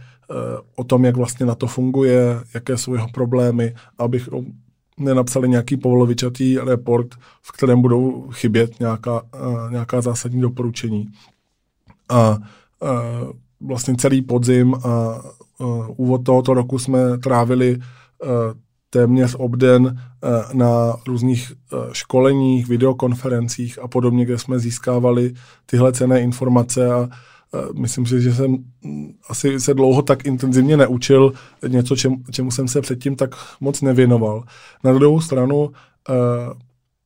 o 0.75 0.83
tom, 0.83 1.05
jak 1.05 1.17
vlastně 1.17 1.45
na 1.45 1.55
to 1.55 1.67
funguje, 1.67 2.39
jaké 2.53 2.77
jsou 2.77 2.93
jeho 2.93 3.07
problémy, 3.13 3.75
abychom 3.97 4.45
nenapsali 4.99 5.49
nějaký 5.49 5.77
povolovičatý 5.77 6.57
report, 6.57 7.15
v 7.41 7.51
kterém 7.51 7.81
budou 7.81 8.27
chybět 8.31 8.79
nějaká, 8.79 9.21
uh, 9.21 9.71
nějaká 9.71 10.01
zásadní 10.01 10.41
doporučení. 10.41 11.07
A 12.09 12.29
uh, 12.29 13.31
vlastně 13.61 13.95
celý 13.95 14.21
podzim 14.21 14.75
a 14.75 15.21
uh, 15.57 15.85
úvod 15.97 16.23
tohoto 16.23 16.53
roku 16.53 16.79
jsme 16.79 17.17
trávili 17.17 17.79
téměř 18.89 19.35
obden 19.39 20.01
na 20.53 20.95
různých 21.07 21.51
školeních, 21.91 22.67
videokonferencích 22.67 23.79
a 23.79 23.87
podobně, 23.87 24.25
kde 24.25 24.37
jsme 24.37 24.59
získávali 24.59 25.33
tyhle 25.65 25.93
cené 25.93 26.21
informace 26.21 26.91
a 26.91 27.09
myslím 27.73 28.05
si, 28.05 28.21
že 28.21 28.33
jsem 28.33 28.57
mm, 28.83 29.13
asi 29.29 29.59
se 29.59 29.73
dlouho 29.73 30.01
tak 30.01 30.25
intenzivně 30.25 30.77
neučil 30.77 31.33
něco, 31.67 31.95
čemu, 31.95 32.15
čemu 32.31 32.51
jsem 32.51 32.67
se 32.67 32.81
předtím 32.81 33.15
tak 33.15 33.35
moc 33.59 33.81
nevěnoval. 33.81 34.43
Na 34.83 34.93
druhou 34.93 35.21
stranu, 35.21 35.71
eh, 36.09 36.13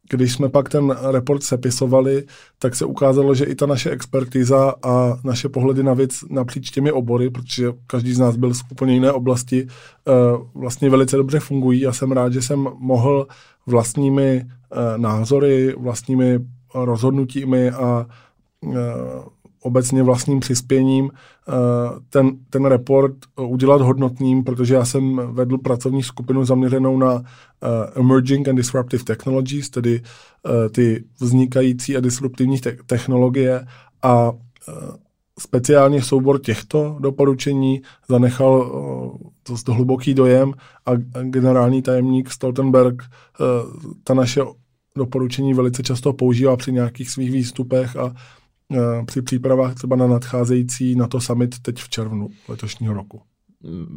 když 0.09 0.33
jsme 0.33 0.49
pak 0.49 0.69
ten 0.69 0.95
report 1.11 1.43
sepisovali, 1.43 2.23
tak 2.59 2.75
se 2.75 2.85
ukázalo, 2.85 3.35
že 3.35 3.45
i 3.45 3.55
ta 3.55 3.65
naše 3.65 3.89
expertiza 3.89 4.73
a 4.83 5.19
naše 5.23 5.49
pohledy 5.49 5.83
na 5.83 5.93
věc 5.93 6.11
napříč 6.29 6.69
těmi 6.69 6.91
obory, 6.91 7.29
protože 7.29 7.73
každý 7.87 8.13
z 8.13 8.19
nás 8.19 8.35
byl 8.35 8.53
z 8.53 8.61
úplně 8.71 8.93
jiné 8.93 9.11
oblasti, 9.11 9.67
eh, 10.07 10.11
vlastně 10.53 10.89
velice 10.89 11.17
dobře 11.17 11.39
fungují 11.39 11.87
a 11.87 11.93
jsem 11.93 12.11
rád, 12.11 12.33
že 12.33 12.41
jsem 12.41 12.67
mohl 12.77 13.27
vlastními 13.65 14.45
eh, 14.45 14.97
názory, 14.97 15.75
vlastními 15.77 16.39
rozhodnutími 16.73 17.71
a 17.71 18.05
obecně 19.63 20.03
vlastním 20.03 20.39
přispěním 20.39 21.11
eh, 21.11 21.51
ten, 22.09 22.31
ten 22.49 22.65
report 22.65 23.15
udělat 23.39 23.81
hodnotným, 23.81 24.43
protože 24.43 24.73
já 24.73 24.85
jsem 24.85 25.21
vedl 25.33 25.57
pracovní 25.57 26.03
skupinu 26.03 26.45
zaměřenou 26.45 26.97
na 26.97 27.13
uh, 27.13 27.21
emerging 27.95 28.47
and 28.47 28.55
disruptive 28.55 29.03
technologies, 29.03 29.69
tedy 29.69 30.01
ty 30.71 31.03
vznikající 31.19 31.97
a 31.97 31.99
disruptivní 31.99 32.59
te- 32.59 32.77
technologie 32.85 33.65
a 34.01 34.31
speciálně 35.39 36.01
soubor 36.01 36.41
těchto 36.41 36.97
doporučení 36.99 37.81
zanechal 38.09 38.71
to 39.63 39.73
hluboký 39.73 40.13
dojem 40.13 40.53
a 40.85 40.95
generální 41.23 41.81
tajemník 41.81 42.31
Stoltenberg 42.31 43.03
ta 44.03 44.13
naše 44.13 44.41
doporučení 44.95 45.53
velice 45.53 45.83
často 45.83 46.13
používá 46.13 46.57
při 46.57 46.71
nějakých 46.71 47.09
svých 47.09 47.31
výstupech 47.31 47.95
a 47.95 48.03
Eh, 48.09 48.11
při 49.05 49.21
přípravách 49.21 49.75
třeba 49.75 49.95
na 49.95 50.07
nadcházející 50.07 50.95
na 50.95 51.07
to 51.07 51.21
summit 51.21 51.59
teď 51.61 51.79
v 51.79 51.89
červnu 51.89 52.29
letošního 52.47 52.93
roku. 52.93 53.21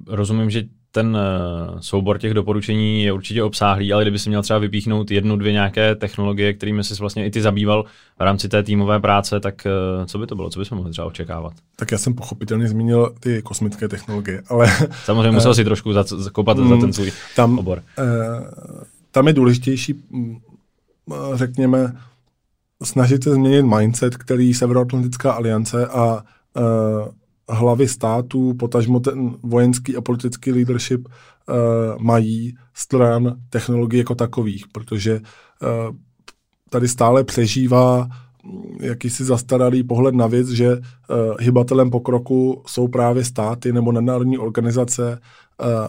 Rozumím, 0.06 0.50
že 0.50 0.64
ten 0.96 1.16
eh, 1.16 1.76
soubor 1.80 2.18
těch 2.18 2.34
doporučení 2.34 3.04
je 3.04 3.12
určitě 3.12 3.42
obsáhlý, 3.42 3.92
ale 3.92 4.04
kdyby 4.04 4.18
si 4.18 4.28
měl 4.28 4.42
třeba 4.42 4.58
vypíchnout 4.58 5.10
jednu, 5.10 5.36
dvě 5.36 5.52
nějaké 5.52 5.94
technologie, 5.94 6.52
kterými 6.52 6.84
jsi 6.84 6.94
vlastně 6.94 7.26
i 7.26 7.30
ty 7.30 7.42
zabýval 7.42 7.84
v 8.18 8.20
rámci 8.20 8.48
té 8.48 8.62
týmové 8.62 9.00
práce, 9.00 9.40
tak 9.40 9.66
eh, 9.66 10.06
co 10.06 10.18
by 10.18 10.26
to 10.26 10.34
bylo? 10.34 10.50
Co 10.50 10.58
bychom 10.58 10.78
mohli 10.78 10.92
třeba 10.92 11.06
očekávat? 11.06 11.52
Tak 11.76 11.92
já 11.92 11.98
jsem 11.98 12.14
pochopitelně 12.14 12.68
zmínil 12.68 13.14
ty 13.20 13.42
kosmické 13.42 13.88
technologie, 13.88 14.42
ale... 14.48 14.66
Samozřejmě 15.04 15.30
musel 15.30 15.54
si 15.54 15.64
trošku 15.64 15.92
zakopat 16.16 16.56
za 16.56 16.76
ten 16.76 16.92
svůj 16.92 17.12
tam, 17.36 17.58
obor. 17.58 17.82
Tam 19.10 19.26
je 19.26 19.32
důležitější, 19.32 19.94
mm, 20.10 20.36
řekněme, 21.34 21.96
snažit 22.82 23.24
se 23.24 23.34
změnit 23.34 23.62
mindset, 23.62 24.16
který 24.16 24.54
Severoatlantická 24.54 25.32
aliance 25.32 25.86
a 25.86 26.14
uh, 26.14 27.08
hlavy 27.48 27.88
států, 27.88 28.54
potažmo 28.54 29.00
ten 29.00 29.36
vojenský 29.42 29.96
a 29.96 30.00
politický 30.00 30.52
leadership 30.52 31.08
uh, 31.08 31.54
mají 31.98 32.56
stran 32.74 33.36
technologií 33.50 33.98
jako 33.98 34.14
takových, 34.14 34.68
protože 34.72 35.20
uh, 35.20 35.96
tady 36.70 36.88
stále 36.88 37.24
přežívá 37.24 38.08
jakýsi 38.80 39.24
zastaralý 39.24 39.82
pohled 39.82 40.14
na 40.14 40.26
věc, 40.26 40.48
že 40.48 40.76
uh, 40.76 40.78
hybatelem 41.40 41.90
pokroku 41.90 42.62
jsou 42.66 42.88
právě 42.88 43.24
státy 43.24 43.72
nebo 43.72 43.92
nadnárodní 43.92 44.38
organizace 44.38 45.20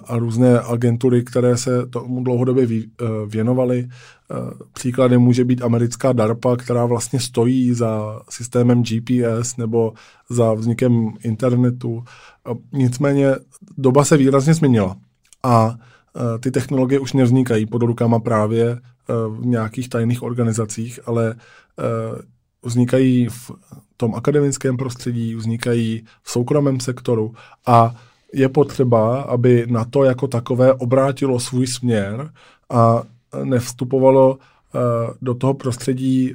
a 0.05 0.17
různé 0.17 0.59
agentury, 0.59 1.23
které 1.23 1.57
se 1.57 1.85
tomu 1.85 2.23
dlouhodobě 2.23 2.65
uh, 2.65 3.07
věnovaly. 3.29 3.87
Uh, 4.31 4.51
příkladem 4.73 5.21
může 5.21 5.45
být 5.45 5.61
americká 5.61 6.13
DARPA, 6.13 6.55
která 6.55 6.85
vlastně 6.85 7.19
stojí 7.19 7.73
za 7.73 8.21
systémem 8.29 8.83
GPS 8.83 9.57
nebo 9.57 9.93
za 10.29 10.53
vznikem 10.53 11.11
internetu. 11.23 12.03
Nicméně 12.73 13.35
doba 13.77 14.05
se 14.05 14.17
výrazně 14.17 14.53
změnila 14.53 14.95
a 15.43 15.67
uh, 15.67 15.75
ty 16.39 16.51
technologie 16.51 16.99
už 16.99 17.13
nevznikají 17.13 17.65
pod 17.65 17.81
rukama 17.81 18.19
právě 18.19 18.79
v 19.29 19.45
nějakých 19.45 19.89
tajných 19.89 20.23
organizacích, 20.23 20.99
ale 21.05 21.35
vznikají 22.63 23.27
v 23.29 23.51
tom 23.97 24.15
akademickém 24.15 24.77
prostředí, 24.77 25.35
vznikají 25.35 26.03
v 26.23 26.31
soukromém 26.31 26.79
sektoru 26.79 27.33
a 27.65 27.95
je 28.37 28.49
potřeba, 28.49 29.21
aby 29.21 29.65
na 29.69 29.85
to 29.85 30.03
jako 30.03 30.27
takové 30.27 30.73
obrátilo 30.73 31.39
svůj 31.39 31.67
směr 31.67 32.31
a 32.69 33.03
nevstupovalo 33.43 34.31
uh, 34.31 34.39
do 35.21 35.33
toho 35.33 35.53
prostředí 35.53 36.33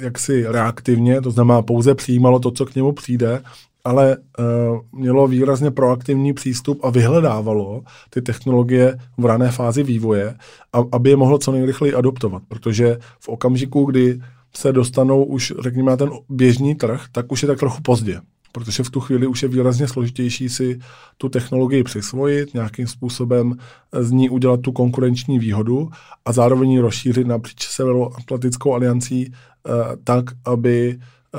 jaksi 0.00 0.44
reaktivně, 0.48 1.20
to 1.20 1.30
znamená 1.30 1.62
pouze 1.62 1.94
přijímalo 1.94 2.38
to, 2.38 2.50
co 2.50 2.66
k 2.66 2.74
němu 2.74 2.92
přijde, 2.92 3.42
ale 3.84 4.16
uh, 4.16 4.78
mělo 5.00 5.28
výrazně 5.28 5.70
proaktivní 5.70 6.32
přístup 6.32 6.84
a 6.84 6.90
vyhledávalo 6.90 7.82
ty 8.10 8.22
technologie 8.22 8.98
v 9.18 9.24
rané 9.24 9.50
fázi 9.50 9.82
vývoje, 9.82 10.34
a, 10.72 10.78
aby 10.92 11.10
je 11.10 11.16
mohlo 11.16 11.38
co 11.38 11.52
nejrychleji 11.52 11.94
adoptovat, 11.94 12.42
protože 12.48 12.98
v 13.20 13.28
okamžiku, 13.28 13.84
kdy 13.84 14.20
se 14.56 14.72
dostanou 14.72 15.24
už, 15.24 15.52
řekněme, 15.62 15.90
na 15.90 15.96
ten 15.96 16.10
běžný 16.28 16.74
trh, 16.74 17.04
tak 17.12 17.32
už 17.32 17.42
je 17.42 17.46
tak 17.46 17.58
trochu 17.58 17.82
pozdě. 17.82 18.20
Protože 18.52 18.82
v 18.82 18.90
tu 18.90 19.00
chvíli 19.00 19.26
už 19.26 19.42
je 19.42 19.48
výrazně 19.48 19.88
složitější 19.88 20.48
si 20.48 20.78
tu 21.18 21.28
technologii 21.28 21.82
přisvojit, 21.82 22.54
nějakým 22.54 22.86
způsobem 22.86 23.56
z 24.00 24.10
ní 24.10 24.30
udělat 24.30 24.60
tu 24.60 24.72
konkurenční 24.72 25.38
výhodu 25.38 25.90
a 26.24 26.32
zároveň 26.32 26.70
ji 26.70 26.80
rozšířit 26.80 27.26
napříč 27.26 27.68
Severoatlantickou 27.68 28.74
aliancí 28.74 29.32
eh, 29.32 29.70
tak, 30.04 30.24
aby 30.44 30.98
eh, 31.34 31.38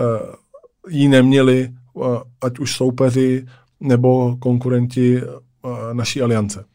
ji 0.89 1.07
neměli 1.07 1.69
eh, 1.69 2.01
ať 2.41 2.59
už 2.59 2.75
soupeři 2.75 3.45
nebo 3.79 4.37
konkurenti 4.37 5.21
naší 5.93 6.21
aliance. 6.21 6.65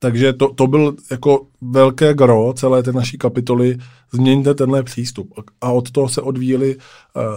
Takže 0.00 0.32
to, 0.32 0.54
to 0.54 0.66
byl 0.66 0.96
jako 1.10 1.46
velké 1.60 2.14
gro 2.14 2.52
celé 2.56 2.82
té 2.82 2.92
naší 2.92 3.18
kapitoly, 3.18 3.78
změňte 4.12 4.54
tenhle 4.54 4.82
přístup. 4.82 5.34
A 5.60 5.70
od 5.72 5.90
toho 5.90 6.08
se 6.08 6.22
odvíjely 6.22 6.76
uh, 6.76 6.82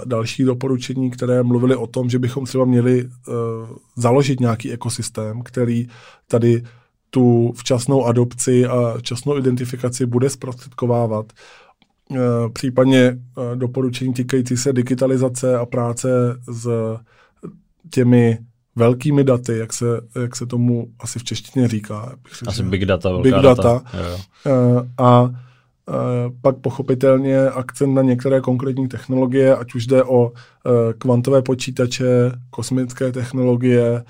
další 0.06 0.44
doporučení, 0.44 1.12
které 1.12 1.44
mluvily 1.44 1.76
o 1.76 1.88
tom, 1.88 2.10
že 2.10 2.20
bychom 2.20 2.46
třeba 2.46 2.66
měli 2.66 3.06
uh, 3.06 3.12
založit 3.96 4.40
nějaký 4.40 4.72
ekosystém, 4.72 5.42
který 5.42 5.88
tady 6.28 6.64
tu 7.10 7.54
včasnou 7.56 8.06
adopci 8.06 8.66
a 8.66 8.98
včasnou 8.98 9.38
identifikaci 9.38 10.06
bude 10.06 10.30
zprostředkovávat. 10.30 11.26
Uh, 12.10 12.18
případně 12.54 13.12
uh, 13.12 13.56
doporučení 13.56 14.14
týkající 14.14 14.58
se 14.58 14.74
digitalizace 14.74 15.58
a 15.58 15.66
práce 15.66 16.10
s 16.52 16.70
těmi 17.90 18.38
velkými 18.76 19.24
daty, 19.24 19.58
jak 19.58 19.74
se, 19.74 19.86
jak 20.22 20.36
se 20.36 20.46
tomu 20.46 20.88
asi 21.00 21.20
v 21.20 21.24
češtině 21.24 21.68
říká. 21.68 22.16
Asi 22.48 22.64
big 22.64 22.86
data, 22.86 23.18
big 23.22 23.34
data. 23.34 23.54
data. 23.54 23.84
Jo. 23.98 24.18
Eh, 24.46 24.90
a 24.98 25.30
eh, 25.30 25.94
pak 26.42 26.58
pochopitelně 26.58 27.50
akcent 27.50 27.94
na 27.94 28.02
některé 28.02 28.42
konkrétní 28.42 28.88
technologie, 28.88 29.56
ať 29.56 29.76
už 29.76 29.88
jde 29.88 30.04
o 30.04 30.32
eh, 30.32 30.94
kvantové 30.94 31.42
počítače, 31.42 32.32
kosmické 32.50 33.12
technologie, 33.12 34.04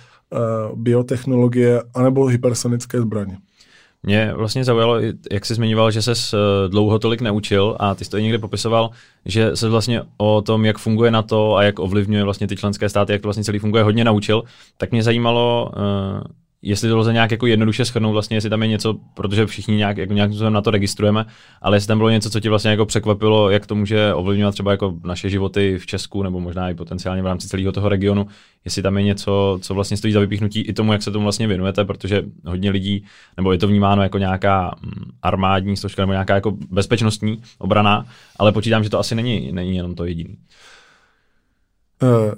biotechnologie, 0.76 1.84
anebo 1.94 2.26
hypersonické 2.26 3.02
zbraně. 3.02 3.38
Mě 4.04 4.34
vlastně 4.34 4.64
zaujalo, 4.64 5.00
jak 5.32 5.46
jsi 5.46 5.56
zmiňoval, 5.56 5.92
že 5.92 6.02
ses 6.02 6.34
eh, 6.34 6.38
dlouho 6.70 7.00
tolik 7.00 7.22
neučil 7.22 7.76
a 7.80 7.96
ty 7.96 8.06
jsi 8.06 8.12
to 8.12 8.18
i 8.18 8.24
někde 8.24 8.40
popisoval, 8.40 8.90
že 9.26 9.56
se 9.56 9.70
vlastně 9.70 10.02
o 10.18 10.42
tom, 10.42 10.66
jak 10.66 10.78
funguje 10.78 11.12
na 11.12 11.22
to 11.22 11.56
a 11.56 11.64
jak 11.64 11.80
ovlivňuje 11.80 12.24
vlastně 12.24 12.48
ty 12.48 12.56
členské 12.56 12.90
státy, 12.90 13.12
jak 13.12 13.22
to 13.22 13.28
vlastně 13.28 13.44
celý 13.44 13.60
funguje, 13.60 13.84
hodně 13.84 14.04
naučil. 14.04 14.44
Tak 14.78 14.92
mě 14.92 15.04
zajímalo, 15.04 15.72
eh, 15.76 16.41
jestli 16.62 16.90
to 16.90 16.98
lze 16.98 17.14
nějak 17.14 17.32
jako 17.32 17.48
jednoduše 17.48 17.86
schrnout, 17.86 18.14
vlastně, 18.14 18.38
jestli 18.38 18.50
tam 18.50 18.62
je 18.62 18.68
něco, 18.68 18.96
protože 19.14 19.46
všichni 19.46 19.76
nějak, 19.76 19.98
jako 19.98 20.14
nějak 20.14 20.32
na 20.50 20.62
to 20.62 20.72
registrujeme, 20.72 21.26
ale 21.62 21.78
jestli 21.78 21.88
tam 21.88 21.98
bylo 21.98 22.10
něco, 22.10 22.30
co 22.30 22.40
ti 22.40 22.50
vlastně 22.50 22.72
jako 22.72 22.86
překvapilo, 22.86 23.50
jak 23.50 23.66
to 23.66 23.76
může 23.76 24.14
ovlivňovat 24.14 24.54
třeba 24.54 24.72
jako 24.72 24.94
naše 25.04 25.30
životy 25.30 25.78
v 25.78 25.86
Česku 25.86 26.24
nebo 26.24 26.40
možná 26.40 26.70
i 26.70 26.74
potenciálně 26.74 27.22
v 27.22 27.26
rámci 27.26 27.48
celého 27.48 27.72
toho 27.72 27.90
regionu, 27.90 28.28
jestli 28.66 28.82
tam 28.82 28.98
je 28.98 29.04
něco, 29.04 29.60
co 29.62 29.74
vlastně 29.74 29.98
stojí 29.98 30.14
za 30.14 30.20
vypíchnutí 30.20 30.62
i 30.62 30.74
tomu, 30.74 30.94
jak 30.94 31.04
se 31.04 31.12
tomu 31.12 31.24
vlastně 31.24 31.48
věnujete, 31.48 31.86
protože 31.86 32.24
hodně 32.46 32.72
lidí, 32.72 33.06
nebo 33.38 33.52
je 33.52 33.58
to 33.58 33.68
vnímáno 33.68 34.04
jako 34.04 34.18
nějaká 34.18 34.76
mm, 34.82 35.12
armádní 35.22 35.78
složka 35.78 36.02
nebo 36.02 36.12
nějaká 36.12 36.36
jako 36.36 36.52
bezpečnostní 36.70 37.42
obrana, 37.58 38.06
ale 38.40 38.52
počítám, 38.52 38.84
že 38.84 38.90
to 38.90 39.00
asi 39.00 39.16
není, 39.16 39.52
není 39.52 39.76
jenom 39.76 39.96
to 39.96 40.06
jediný. 40.06 40.38
Uh 42.02 42.34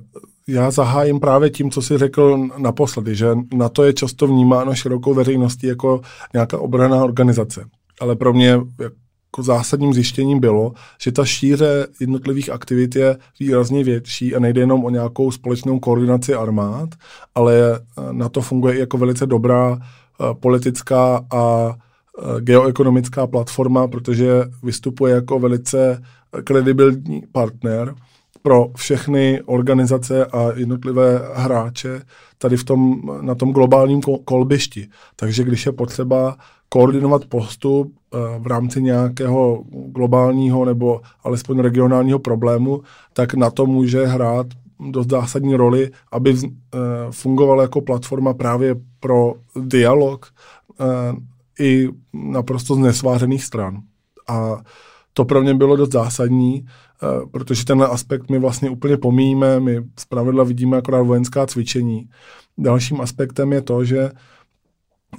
já 0.47 0.71
zahájím 0.71 1.19
právě 1.19 1.49
tím, 1.49 1.71
co 1.71 1.81
jsi 1.81 1.97
řekl 1.97 2.47
naposledy, 2.57 3.15
že 3.15 3.27
na 3.53 3.69
to 3.69 3.83
je 3.83 3.93
často 3.93 4.27
vnímáno 4.27 4.75
širokou 4.75 5.13
veřejností 5.13 5.67
jako 5.67 6.01
nějaká 6.33 6.59
obraná 6.59 7.03
organizace. 7.03 7.65
Ale 8.01 8.15
pro 8.15 8.33
mě 8.33 8.59
jako 8.79 9.43
zásadním 9.43 9.93
zjištěním 9.93 10.39
bylo, 10.39 10.73
že 11.01 11.11
ta 11.11 11.25
šíře 11.25 11.87
jednotlivých 11.99 12.49
aktivit 12.49 12.95
je 12.95 13.17
výrazně 13.39 13.83
větší 13.83 14.35
a 14.35 14.39
nejde 14.39 14.61
jenom 14.61 14.85
o 14.85 14.89
nějakou 14.89 15.31
společnou 15.31 15.79
koordinaci 15.79 16.33
armád, 16.33 16.89
ale 17.35 17.79
na 18.11 18.29
to 18.29 18.41
funguje 18.41 18.75
i 18.75 18.79
jako 18.79 18.97
velice 18.97 19.25
dobrá 19.25 19.77
eh, 19.79 20.33
politická 20.39 21.25
a 21.31 21.69
eh, 21.69 22.41
geoekonomická 22.41 23.27
platforma, 23.27 23.87
protože 23.87 24.43
vystupuje 24.63 25.13
jako 25.15 25.39
velice 25.39 26.01
kredibilní 26.43 27.21
partner 27.31 27.95
pro 28.43 28.67
všechny 28.75 29.41
organizace 29.45 30.25
a 30.25 30.51
jednotlivé 30.55 31.21
hráče 31.33 32.01
tady 32.37 32.57
v 32.57 32.63
tom, 32.63 33.01
na 33.21 33.35
tom 33.35 33.51
globálním 33.51 34.01
kolbišti. 34.25 34.87
Takže 35.15 35.43
když 35.43 35.65
je 35.65 35.71
potřeba 35.71 36.37
koordinovat 36.69 37.25
postup 37.25 37.93
eh, 37.93 38.17
v 38.39 38.47
rámci 38.47 38.81
nějakého 38.81 39.63
globálního 39.87 40.65
nebo 40.65 41.01
alespoň 41.23 41.59
regionálního 41.59 42.19
problému, 42.19 42.81
tak 43.13 43.33
na 43.33 43.49
to 43.49 43.65
může 43.65 44.05
hrát 44.05 44.47
dost 44.91 45.09
zásadní 45.09 45.55
roli, 45.55 45.91
aby 46.11 46.35
eh, 46.35 46.77
fungovala 47.11 47.61
jako 47.61 47.81
platforma 47.81 48.33
právě 48.33 48.75
pro 48.99 49.33
dialog 49.55 50.25
eh, 50.79 50.85
i 51.59 51.89
naprosto 52.13 52.75
z 52.75 52.77
nesvářených 52.77 53.43
stran. 53.43 53.81
A 54.27 54.61
to 55.13 55.25
pro 55.25 55.41
mě 55.41 55.53
bylo 55.53 55.75
dost 55.75 55.91
zásadní, 55.91 56.65
protože 57.31 57.65
ten 57.65 57.83
aspekt 57.83 58.29
my 58.29 58.39
vlastně 58.39 58.69
úplně 58.69 58.97
pomíjíme, 58.97 59.59
my 59.59 59.83
zpravidla 59.99 60.43
vidíme 60.43 60.77
akorát 60.77 61.01
vojenská 61.01 61.47
cvičení. 61.47 62.09
Dalším 62.57 63.01
aspektem 63.01 63.53
je 63.53 63.61
to, 63.61 63.85
že 63.85 64.11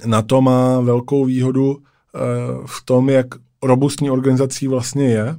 na 0.05 0.21
to 0.21 0.41
má 0.41 0.81
velkou 0.81 1.25
výhodu 1.25 1.77
eh, 1.77 2.19
v 2.65 2.85
tom, 2.85 3.09
jak 3.09 3.27
robustní 3.63 4.11
organizací 4.11 4.67
vlastně 4.67 5.05
je 5.05 5.35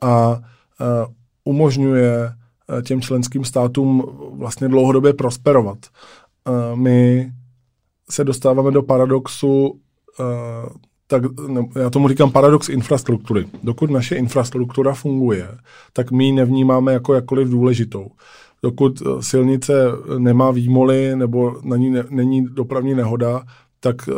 a 0.00 0.40
eh, 0.80 0.84
umožňuje 1.44 2.32
těm 2.82 3.00
členským 3.00 3.44
státům 3.44 4.18
vlastně 4.32 4.68
dlouhodobě 4.68 5.12
prosperovat. 5.12 5.78
My 6.74 7.30
se 8.10 8.24
dostáváme 8.24 8.70
do 8.70 8.82
paradoxu 8.82 9.80
tak 11.10 11.22
já 11.76 11.90
tomu 11.90 12.08
říkám 12.08 12.32
paradox 12.32 12.68
infrastruktury. 12.68 13.46
Dokud 13.62 13.90
naše 13.90 14.16
infrastruktura 14.16 14.94
funguje, 14.94 15.48
tak 15.92 16.10
my 16.10 16.24
ji 16.24 16.32
nevnímáme 16.32 16.92
jako 16.92 17.14
jakkoliv 17.14 17.48
důležitou. 17.48 18.10
Dokud 18.62 19.02
eh, 19.02 19.22
silnice 19.22 19.84
nemá 20.18 20.50
výmoly 20.50 21.16
nebo 21.16 21.56
na 21.64 21.76
ní 21.76 21.90
ne, 21.90 22.04
není 22.10 22.44
dopravní 22.44 22.94
nehoda, 22.94 23.42
tak 23.80 24.08
eh, 24.08 24.12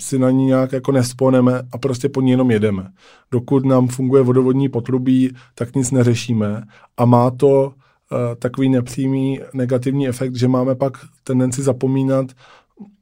si 0.00 0.18
na 0.18 0.30
ní 0.30 0.46
nějak 0.46 0.72
jako 0.72 0.92
nesponeme 0.92 1.62
a 1.72 1.78
prostě 1.78 2.08
po 2.08 2.20
ní 2.20 2.30
jenom 2.30 2.50
jedeme. 2.50 2.88
Dokud 3.30 3.64
nám 3.64 3.88
funguje 3.88 4.22
vodovodní 4.22 4.68
potrubí, 4.68 5.34
tak 5.54 5.74
nic 5.74 5.90
neřešíme 5.90 6.62
a 6.96 7.04
má 7.04 7.30
to 7.30 7.64
uh, 7.64 8.18
takový 8.38 8.68
nepřímý 8.68 9.40
negativní 9.54 10.08
efekt, 10.08 10.36
že 10.36 10.48
máme 10.48 10.74
pak 10.74 10.92
tendenci 11.24 11.62
zapomínat 11.62 12.26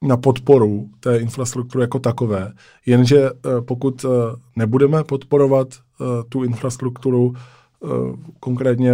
na 0.03 0.16
podporu 0.16 0.89
té 1.01 1.18
infrastruktury 1.18 1.85
jako 1.85 1.99
takové. 1.99 2.53
Jenže 2.87 3.31
eh, 3.31 3.31
pokud 3.61 4.05
eh, 4.05 4.09
nebudeme 4.57 5.05
podporovat 5.05 5.68
eh, 5.74 6.05
tu 6.28 6.45
infrastrukturu, 6.45 7.35
konkrétně 8.41 8.93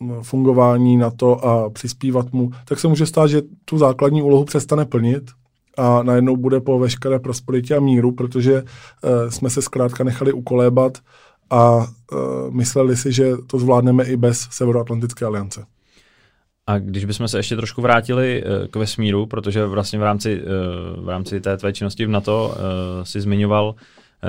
mm, 0.00 0.22
fungování 0.22 0.96
na 0.96 1.10
to 1.10 1.44
a 1.44 1.70
přispívat 1.70 2.32
mu, 2.32 2.50
tak 2.64 2.78
se 2.78 2.88
může 2.88 3.06
stát, 3.06 3.26
že 3.26 3.42
tu 3.64 3.78
základní 3.78 4.22
úlohu 4.22 4.44
přestane 4.44 4.84
plnit 4.84 5.30
a 5.78 6.02
najednou 6.02 6.36
bude 6.36 6.60
po 6.60 6.78
veškeré 6.78 7.18
prosperitě 7.18 7.76
a 7.76 7.80
míru, 7.80 8.12
protože 8.12 8.62
jsme 9.28 9.50
se 9.50 9.62
zkrátka 9.62 10.04
nechali 10.04 10.32
ukolébat 10.32 10.98
a 11.50 11.86
mysleli 12.50 12.96
si, 12.96 13.12
že 13.12 13.32
to 13.46 13.58
zvládneme 13.58 14.04
i 14.04 14.16
bez 14.16 14.48
Severoatlantické 14.50 15.24
aliance. 15.24 15.64
A 16.66 16.78
když 16.78 17.04
bychom 17.04 17.28
se 17.28 17.38
ještě 17.38 17.56
trošku 17.56 17.82
vrátili 17.82 18.44
uh, 18.44 18.66
k 18.66 18.76
vesmíru, 18.76 19.26
protože 19.26 19.66
vlastně 19.66 19.98
v 19.98 20.02
rámci, 20.02 20.42
uh, 20.42 21.04
v 21.04 21.08
rámci 21.08 21.40
té 21.40 21.56
tvé 21.56 21.72
činnosti 21.72 22.06
v 22.06 22.10
NATO 22.10 22.48
uh, 22.48 22.54
si 23.02 23.20
zmiňoval 23.20 23.74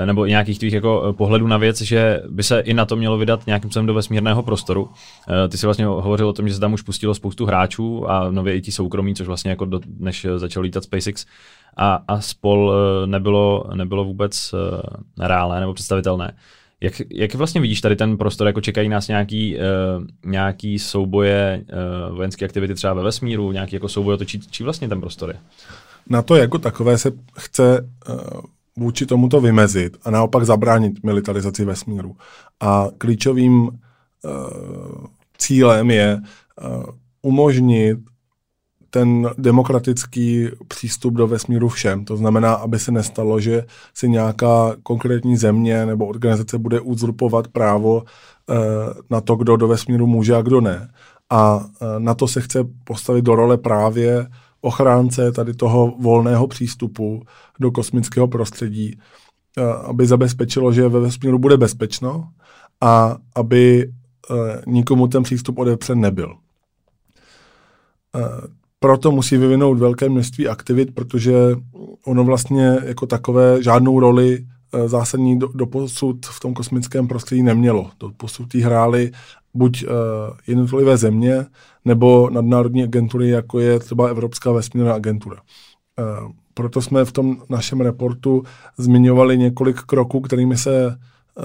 nebo 0.04 0.26
i 0.26 0.30
nějakých 0.30 0.58
tvých 0.58 0.72
jako 0.72 1.14
pohledů 1.18 1.46
na 1.46 1.56
věc, 1.56 1.80
že 1.80 2.22
by 2.28 2.42
se 2.42 2.60
i 2.60 2.74
na 2.74 2.84
to 2.84 2.96
mělo 2.96 3.18
vydat 3.18 3.46
nějakým 3.46 3.70
způsobem 3.70 3.86
do 3.86 3.94
vesmírného 3.94 4.42
prostoru. 4.42 4.88
Ty 5.48 5.58
si 5.58 5.66
vlastně 5.66 5.86
hovořil 5.86 6.28
o 6.28 6.32
tom, 6.32 6.48
že 6.48 6.54
se 6.54 6.60
tam 6.60 6.72
už 6.72 6.82
pustilo 6.82 7.14
spoustu 7.14 7.46
hráčů 7.46 8.10
a 8.10 8.30
nově 8.30 8.54
i 8.54 8.60
ti 8.60 8.72
soukromí, 8.72 9.14
což 9.14 9.26
vlastně 9.26 9.50
jako 9.50 9.64
do, 9.64 9.80
než 9.98 10.26
začal 10.36 10.62
lítat 10.62 10.84
SpaceX 10.84 11.26
a, 11.76 12.00
a 12.08 12.20
spol 12.20 12.72
nebylo, 13.06 13.64
nebylo 13.74 14.04
vůbec 14.04 14.54
reálné 15.20 15.60
nebo 15.60 15.74
představitelné. 15.74 16.36
Jak, 16.80 16.92
jak 17.10 17.34
vlastně 17.34 17.60
vidíš 17.60 17.80
tady 17.80 17.96
ten 17.96 18.16
prostor, 18.16 18.46
jako 18.46 18.60
čekají 18.60 18.88
nás 18.88 19.08
nějaký, 19.08 19.56
uh, 19.56 20.04
nějaký 20.30 20.78
souboje, 20.78 21.64
uh, 22.10 22.16
vojenské 22.16 22.44
aktivity 22.44 22.74
třeba 22.74 22.94
ve 22.94 23.02
vesmíru, 23.02 23.52
nějaký 23.52 23.76
jako 23.76 23.88
souboje, 23.88 24.18
to 24.18 24.24
či, 24.24 24.38
či 24.38 24.64
vlastně 24.64 24.88
ten 24.88 25.00
prostor 25.00 25.28
je? 25.28 25.36
Na 26.10 26.22
to 26.22 26.36
jako 26.36 26.58
takové 26.58 26.98
se 26.98 27.12
chce 27.38 27.90
uh, 28.08 28.40
vůči 28.76 29.06
tomuto 29.06 29.40
vymezit 29.40 29.96
a 30.04 30.10
naopak 30.10 30.44
zabránit 30.44 31.04
militarizaci 31.04 31.64
vesmíru. 31.64 32.16
A 32.60 32.86
klíčovým 32.98 33.62
uh, 33.62 33.70
cílem 35.38 35.90
je 35.90 36.20
uh, 36.62 36.84
umožnit 37.22 37.98
ten 38.90 39.30
demokratický 39.38 40.48
přístup 40.68 41.14
do 41.14 41.26
vesmíru 41.26 41.68
všem. 41.68 42.04
To 42.04 42.16
znamená, 42.16 42.54
aby 42.54 42.78
se 42.78 42.92
nestalo, 42.92 43.40
že 43.40 43.64
si 43.94 44.08
nějaká 44.08 44.76
konkrétní 44.82 45.36
země 45.36 45.86
nebo 45.86 46.06
organizace 46.06 46.58
bude 46.58 46.80
uzurpovat 46.80 47.48
právo 47.48 48.02
eh, 48.50 48.54
na 49.10 49.20
to, 49.20 49.36
kdo 49.36 49.56
do 49.56 49.68
vesmíru 49.68 50.06
může 50.06 50.34
a 50.34 50.42
kdo 50.42 50.60
ne. 50.60 50.88
a 51.30 51.66
na 51.98 52.14
to 52.14 52.28
se 52.28 52.40
chce 52.40 52.64
postavit 52.84 53.22
do 53.22 53.34
role 53.34 53.58
právě 53.58 54.26
ochránce 54.60 55.32
tady 55.32 55.54
toho 55.54 55.94
volného 55.98 56.46
přístupu 56.46 57.22
do 57.60 57.70
kosmického 57.70 58.28
prostředí, 58.28 58.98
aby 59.84 60.06
zabezpečilo, 60.06 60.72
že 60.72 60.88
ve 60.88 61.00
vesmíru 61.00 61.38
bude 61.38 61.56
bezpečno 61.56 62.28
a 62.80 63.16
aby 63.34 63.92
nikomu 64.66 65.08
ten 65.08 65.22
přístup 65.22 65.58
odepřen 65.58 66.00
nebyl. 66.00 66.36
Proto 68.80 69.10
musí 69.10 69.36
vyvinout 69.36 69.78
velké 69.78 70.08
množství 70.08 70.48
aktivit, 70.48 70.94
protože 70.94 71.34
ono 72.06 72.24
vlastně 72.24 72.78
jako 72.84 73.06
takové 73.06 73.62
žádnou 73.62 74.00
roli 74.00 74.46
zásadní 74.86 75.38
do, 75.38 75.48
do 75.54 75.66
v 76.30 76.40
tom 76.40 76.54
kosmickém 76.54 77.08
prostředí 77.08 77.42
nemělo. 77.42 77.90
Do 78.00 78.10
posud 78.16 78.54
jí 78.54 78.60
hrály 78.60 79.12
buď 79.54 79.84
uh, 79.84 79.90
jednotlivé 80.46 80.96
země, 80.96 81.46
nebo 81.84 82.30
nadnárodní 82.30 82.82
agentury, 82.82 83.28
jako 83.28 83.58
je 83.58 83.78
třeba 83.78 84.08
Evropská 84.08 84.52
vesmírná 84.52 84.94
agentura. 84.94 85.36
Uh, 85.36 86.32
proto 86.54 86.82
jsme 86.82 87.04
v 87.04 87.12
tom 87.12 87.36
našem 87.48 87.80
reportu 87.80 88.42
zmiňovali 88.78 89.38
několik 89.38 89.80
kroků, 89.80 90.20
kterými 90.20 90.56
se, 90.56 90.86
uh, 90.86 91.44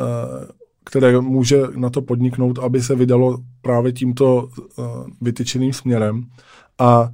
které 0.83 1.21
může 1.21 1.61
na 1.75 1.89
to 1.89 2.01
podniknout, 2.01 2.59
aby 2.59 2.81
se 2.81 2.95
vydalo 2.95 3.37
právě 3.61 3.91
tímto 3.91 4.49
uh, 4.77 4.85
vytyčeným 5.21 5.73
směrem. 5.73 6.23
A 6.79 7.09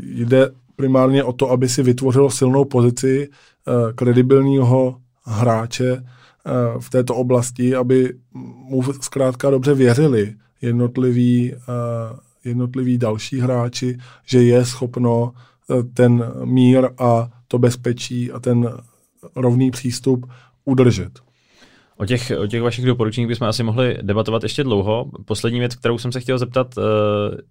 jde 0.00 0.50
primárně 0.76 1.24
o 1.24 1.32
to, 1.32 1.50
aby 1.50 1.68
si 1.68 1.82
vytvořilo 1.82 2.30
silnou 2.30 2.64
pozici 2.64 3.28
uh, 3.28 3.92
kredibilního 3.92 4.96
hráče 5.24 6.02
Eh, 6.46 6.80
v 6.80 6.90
této 6.90 7.14
oblasti, 7.14 7.74
aby 7.74 8.14
mu 8.68 8.82
zkrátka 8.82 9.50
dobře 9.50 9.74
věřili 9.74 10.34
jednotliví, 10.60 11.54
eh, 11.54 11.58
jednotliví 12.44 12.98
další 12.98 13.40
hráči, 13.40 13.98
že 14.26 14.42
je 14.42 14.64
schopno 14.64 15.32
eh, 15.32 15.82
ten 15.82 16.32
mír 16.44 16.88
a 16.98 17.30
to 17.48 17.58
bezpečí 17.58 18.32
a 18.32 18.40
ten 18.40 18.68
rovný 19.36 19.70
přístup 19.70 20.26
udržet. 20.64 21.20
O 21.96 22.06
těch, 22.06 22.32
o 22.38 22.46
těch 22.46 22.62
vašich 22.62 22.84
doporučeních 22.84 23.28
bychom 23.28 23.48
asi 23.48 23.62
mohli 23.62 23.98
debatovat 24.02 24.42
ještě 24.42 24.64
dlouho. 24.64 25.06
Poslední 25.24 25.58
věc, 25.58 25.74
kterou 25.74 25.98
jsem 25.98 26.12
se 26.12 26.20
chtěl 26.20 26.38
zeptat, 26.38 26.74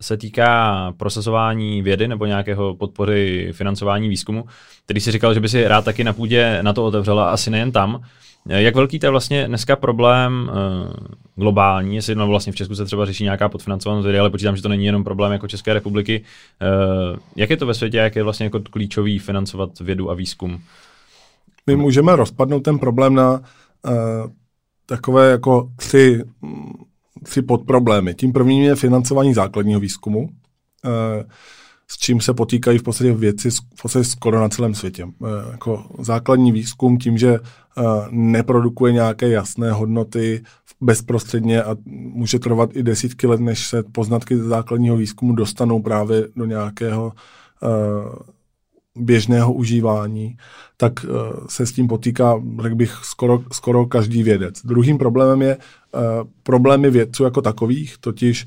se 0.01 0.17
týká 0.17 0.93
procesování 0.97 1.81
vědy 1.81 2.07
nebo 2.07 2.25
nějakého 2.25 2.75
podpory 2.75 3.49
financování 3.53 4.09
výzkumu. 4.09 4.45
Tedy 4.85 5.01
si 5.01 5.11
říkal, 5.11 5.33
že 5.33 5.39
by 5.39 5.49
si 5.49 5.67
rád 5.67 5.85
taky 5.85 6.03
na 6.03 6.13
půdě 6.13 6.59
na 6.61 6.73
to 6.73 6.85
otevřela, 6.85 7.29
asi 7.29 7.49
nejen 7.49 7.71
tam. 7.71 8.01
Jak 8.45 8.75
velký 8.75 8.99
to 8.99 9.05
je 9.05 9.09
vlastně 9.09 9.47
dneska 9.47 9.75
problém 9.75 10.51
uh, 10.51 10.93
globální, 11.35 11.95
jestli 11.95 12.15
no 12.15 12.27
vlastně 12.27 12.53
v 12.53 12.55
Česku 12.55 12.75
se 12.75 12.85
třeba 12.85 13.05
řeší 13.05 13.23
nějaká 13.23 13.49
podfinancovanost 13.49 14.03
vědy, 14.03 14.19
ale 14.19 14.29
počítám, 14.29 14.55
že 14.55 14.61
to 14.61 14.69
není 14.69 14.85
jenom 14.85 15.03
problém 15.03 15.31
jako 15.31 15.47
České 15.47 15.73
republiky. 15.73 16.23
Jak 17.35 17.49
je 17.49 17.57
to 17.57 17.65
ve 17.65 17.73
světě, 17.73 17.97
jak 17.97 18.15
je 18.15 18.23
vlastně 18.23 18.43
jako 18.43 18.59
klíčový 18.69 19.19
financovat 19.19 19.79
vědu 19.79 20.11
a 20.11 20.13
výzkum? 20.13 20.61
My 21.67 21.75
můžeme 21.75 22.15
rozpadnout 22.15 22.63
ten 22.63 22.79
problém 22.79 23.15
na 23.15 23.41
takové 24.85 25.31
jako 25.31 25.69
tři, 25.75 26.23
tři 27.23 27.41
podproblémy. 27.41 28.13
Tím 28.13 28.33
prvním 28.33 28.63
je 28.63 28.75
financování 28.75 29.33
základního 29.33 29.79
výzkumu. 29.79 30.19
Uh, 30.19 31.23
s 31.87 31.97
čím 31.97 32.21
se 32.21 32.33
potýkají 32.33 32.77
v 32.77 32.83
podstatě 32.83 33.13
věci 33.13 33.49
v 33.51 33.81
podstatě 33.81 34.03
skoro 34.03 34.39
na 34.39 34.49
celém 34.49 34.75
světě. 34.75 35.03
E, 35.03 35.51
jako 35.51 35.85
základní 35.99 36.51
výzkum 36.51 36.97
tím, 36.97 37.17
že 37.17 37.39
neprodukuje 38.11 38.93
nějaké 38.93 39.29
jasné 39.29 39.71
hodnoty 39.71 40.43
bezprostředně 40.81 41.63
a 41.63 41.75
může 41.85 42.39
trvat 42.39 42.69
i 42.75 42.83
desítky 42.83 43.27
let, 43.27 43.39
než 43.39 43.67
se 43.67 43.83
poznatky 43.83 44.37
základního 44.37 44.97
výzkumu 44.97 45.33
dostanou 45.33 45.81
právě 45.81 46.27
do 46.35 46.45
nějakého 46.45 47.11
běžného 48.95 49.53
užívání, 49.53 50.37
tak 50.77 50.93
se 51.49 51.65
s 51.65 51.71
tím 51.71 51.87
potýká, 51.87 52.41
řekl 52.61 52.75
bych, 52.75 52.93
skoro, 53.03 53.43
skoro 53.51 53.85
každý 53.85 54.23
vědec. 54.23 54.61
Druhým 54.63 54.97
problémem 54.97 55.41
je 55.41 55.57
problémy 56.43 56.89
vědců 56.91 57.23
jako 57.23 57.41
takových, 57.41 57.97
totiž 57.97 58.45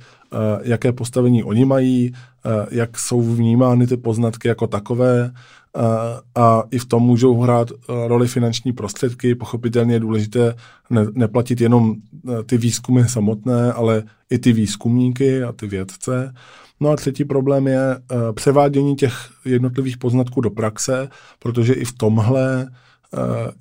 jaké 0.62 0.92
postavení 0.92 1.44
oni 1.44 1.64
mají, 1.64 2.12
Eh, 2.46 2.66
jak 2.70 2.98
jsou 2.98 3.22
vnímány 3.22 3.86
ty 3.86 3.96
poznatky 3.96 4.48
jako 4.48 4.66
takové 4.66 5.30
eh, 5.30 5.80
a 6.34 6.62
i 6.70 6.78
v 6.78 6.84
tom 6.84 7.02
můžou 7.02 7.40
hrát 7.40 7.70
eh, 7.70 8.08
roli 8.08 8.28
finanční 8.28 8.72
prostředky. 8.72 9.34
Pochopitelně 9.34 9.94
je 9.94 10.00
důležité 10.00 10.54
neplatit 11.14 11.60
jenom 11.60 11.94
ty 12.46 12.58
výzkumy 12.58 13.04
samotné, 13.08 13.72
ale 13.72 14.02
i 14.30 14.38
ty 14.38 14.52
výzkumníky 14.52 15.42
a 15.42 15.52
ty 15.52 15.66
vědce. 15.66 16.34
No 16.80 16.90
a 16.90 16.96
třetí 16.96 17.24
problém 17.24 17.66
je 17.66 17.80
převádění 18.34 18.96
těch 18.96 19.12
jednotlivých 19.44 19.98
poznatků 19.98 20.40
do 20.40 20.50
praxe, 20.50 21.08
protože 21.38 21.72
i 21.72 21.84
v 21.84 21.92
tomhle 21.92 22.70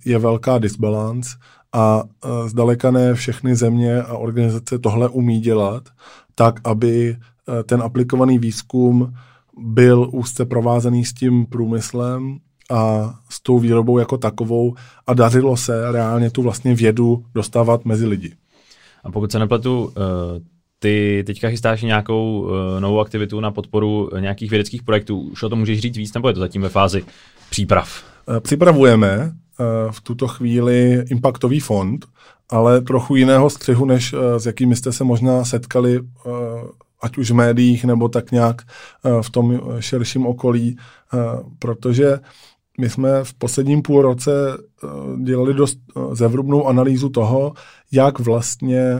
je 0.05 0.19
velká 0.19 0.57
disbalance 0.57 1.29
a 1.73 2.03
zdaleka 2.45 2.91
ne 2.91 3.13
všechny 3.13 3.55
země 3.55 4.01
a 4.01 4.17
organizace 4.17 4.79
tohle 4.79 5.09
umí 5.09 5.39
dělat 5.39 5.89
tak, 6.35 6.59
aby 6.63 7.17
Eh, 7.49 7.63
ten 7.63 7.81
aplikovaný 7.81 8.39
výzkum 8.39 9.13
byl 9.57 10.09
úzce 10.13 10.45
provázaný 10.45 11.05
s 11.05 11.13
tím 11.13 11.45
průmyslem 11.45 12.37
a 12.71 13.13
s 13.29 13.41
tou 13.41 13.59
výrobou 13.59 13.97
jako 13.97 14.17
takovou 14.17 14.75
a 15.07 15.13
dařilo 15.13 15.57
se 15.57 15.91
reálně 15.91 16.29
tu 16.29 16.41
vlastně 16.41 16.75
vědu 16.75 17.25
dostávat 17.33 17.85
mezi 17.85 18.05
lidi. 18.05 18.35
A 19.03 19.11
pokud 19.11 19.31
se 19.31 19.39
nepletu, 19.39 19.91
eh, 19.97 20.01
ty 20.79 21.23
teďka 21.25 21.49
chystáš 21.49 21.81
nějakou 21.81 22.49
eh, 22.49 22.81
novou 22.81 22.99
aktivitu 22.99 23.39
na 23.39 23.51
podporu 23.51 24.09
nějakých 24.19 24.49
vědeckých 24.49 24.83
projektů. 24.83 25.19
Už 25.19 25.43
o 25.43 25.49
tom 25.49 25.59
můžeš 25.59 25.79
říct 25.79 25.97
víc, 25.97 26.13
nebo 26.13 26.27
je 26.27 26.33
to 26.33 26.39
zatím 26.39 26.61
ve 26.61 26.69
fázi 26.69 27.03
příprav? 27.49 28.03
Připravujeme 28.39 29.31
v 29.91 30.01
tuto 30.01 30.27
chvíli 30.27 31.03
impactový 31.09 31.59
fond, 31.59 32.05
ale 32.49 32.81
trochu 32.81 33.15
jiného 33.15 33.49
střihu, 33.49 33.85
než 33.85 34.15
s 34.37 34.45
jakými 34.45 34.75
jste 34.75 34.91
se 34.91 35.03
možná 35.03 35.45
setkali 35.45 35.99
ať 37.05 37.17
už 37.17 37.31
v 37.31 37.35
médiích 37.35 37.85
nebo 37.85 38.09
tak 38.09 38.31
nějak 38.31 38.61
eh, 38.61 39.21
v 39.21 39.29
tom 39.29 39.61
širším 39.79 40.25
okolí, 40.25 40.77
eh, 40.77 41.17
protože 41.59 42.19
my 42.79 42.89
jsme 42.89 43.23
v 43.23 43.33
posledním 43.33 43.81
půl 43.81 44.01
roce 44.01 44.31
eh, 44.57 44.87
dělali 45.23 45.53
dost 45.53 45.79
zevrubnou 46.11 46.67
analýzu 46.67 47.09
toho, 47.09 47.53
jak 47.91 48.19
vlastně 48.19 48.99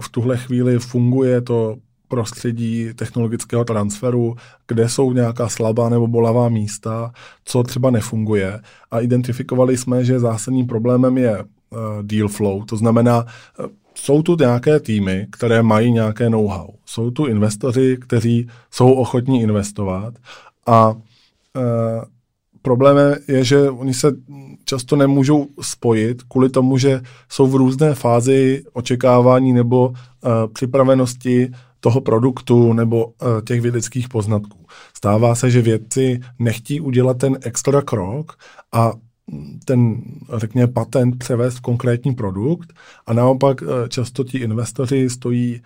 v 0.00 0.08
tuhle 0.08 0.36
chvíli 0.36 0.78
funguje 0.78 1.40
to 1.40 1.76
prostředí 2.08 2.88
technologického 2.94 3.64
transferu, 3.64 4.36
kde 4.68 4.88
jsou 4.88 5.12
nějaká 5.12 5.48
slabá 5.48 5.88
nebo 5.88 6.06
bolavá 6.06 6.48
místa, 6.48 7.12
co 7.44 7.62
třeba 7.62 7.90
nefunguje. 7.90 8.60
A 8.90 9.00
identifikovali 9.00 9.76
jsme, 9.76 10.04
že 10.04 10.20
zásadním 10.20 10.66
problémem 10.66 11.18
je 11.18 11.44
deal 12.02 12.28
flow, 12.28 12.64
to 12.64 12.76
znamená 12.76 13.26
jsou 13.94 14.22
tu 14.22 14.36
nějaké 14.40 14.80
týmy, 14.80 15.26
které 15.30 15.62
mají 15.62 15.92
nějaké 15.92 16.30
know-how. 16.30 16.68
Jsou 16.86 17.10
tu 17.10 17.26
investoři, 17.26 17.96
kteří 18.00 18.48
jsou 18.70 18.92
ochotní 18.92 19.42
investovat 19.42 20.14
a 20.66 20.94
e, 21.56 21.60
problémem 22.62 23.14
je, 23.28 23.44
že 23.44 23.70
oni 23.70 23.94
se 23.94 24.12
často 24.66 24.96
nemůžou 24.96 25.46
spojit 25.60 26.22
kvůli 26.22 26.50
tomu, 26.50 26.78
že 26.78 27.00
jsou 27.28 27.46
v 27.46 27.54
různé 27.54 27.94
fázi 27.94 28.64
očekávání 28.72 29.52
nebo 29.52 29.92
e, 29.92 30.48
připravenosti 30.48 31.50
toho 31.80 32.00
produktu 32.00 32.72
nebo 32.72 33.06
e, 33.06 33.42
těch 33.42 33.60
vědeckých 33.60 34.08
poznatků. 34.08 34.58
Stává 34.96 35.34
se, 35.34 35.50
že 35.50 35.62
vědci 35.62 36.20
nechtí 36.38 36.80
udělat 36.80 37.18
ten 37.18 37.38
extra 37.42 37.82
krok 37.82 38.32
a 38.72 38.92
ten, 39.64 40.02
řekněme, 40.36 40.72
patent 40.72 41.18
převést 41.18 41.56
v 41.56 41.60
konkrétní 41.60 42.14
produkt 42.14 42.72
a 43.06 43.12
naopak 43.12 43.62
eh, 43.62 43.88
často 43.88 44.24
ti 44.24 44.38
investoři 44.38 45.10
stojí 45.10 45.62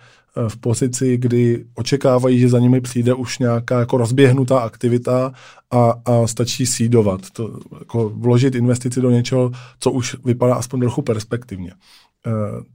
v 0.47 0.57
pozici, 0.57 1.17
kdy 1.17 1.65
očekávají, 1.75 2.39
že 2.39 2.49
za 2.49 2.59
nimi 2.59 2.81
přijde 2.81 3.13
už 3.13 3.39
nějaká 3.39 3.79
jako 3.79 3.97
rozběhnutá 3.97 4.59
aktivita 4.59 5.31
a, 5.71 5.93
a 6.05 6.27
stačí 6.27 6.65
sídovat, 6.65 7.29
to, 7.29 7.59
jako 7.79 8.09
vložit 8.09 8.55
investici 8.55 9.01
do 9.01 9.09
něčeho, 9.11 9.51
co 9.79 9.91
už 9.91 10.15
vypadá 10.25 10.55
aspoň 10.55 10.79
trochu 10.79 11.01
perspektivně. 11.01 11.71
E, 11.71 11.75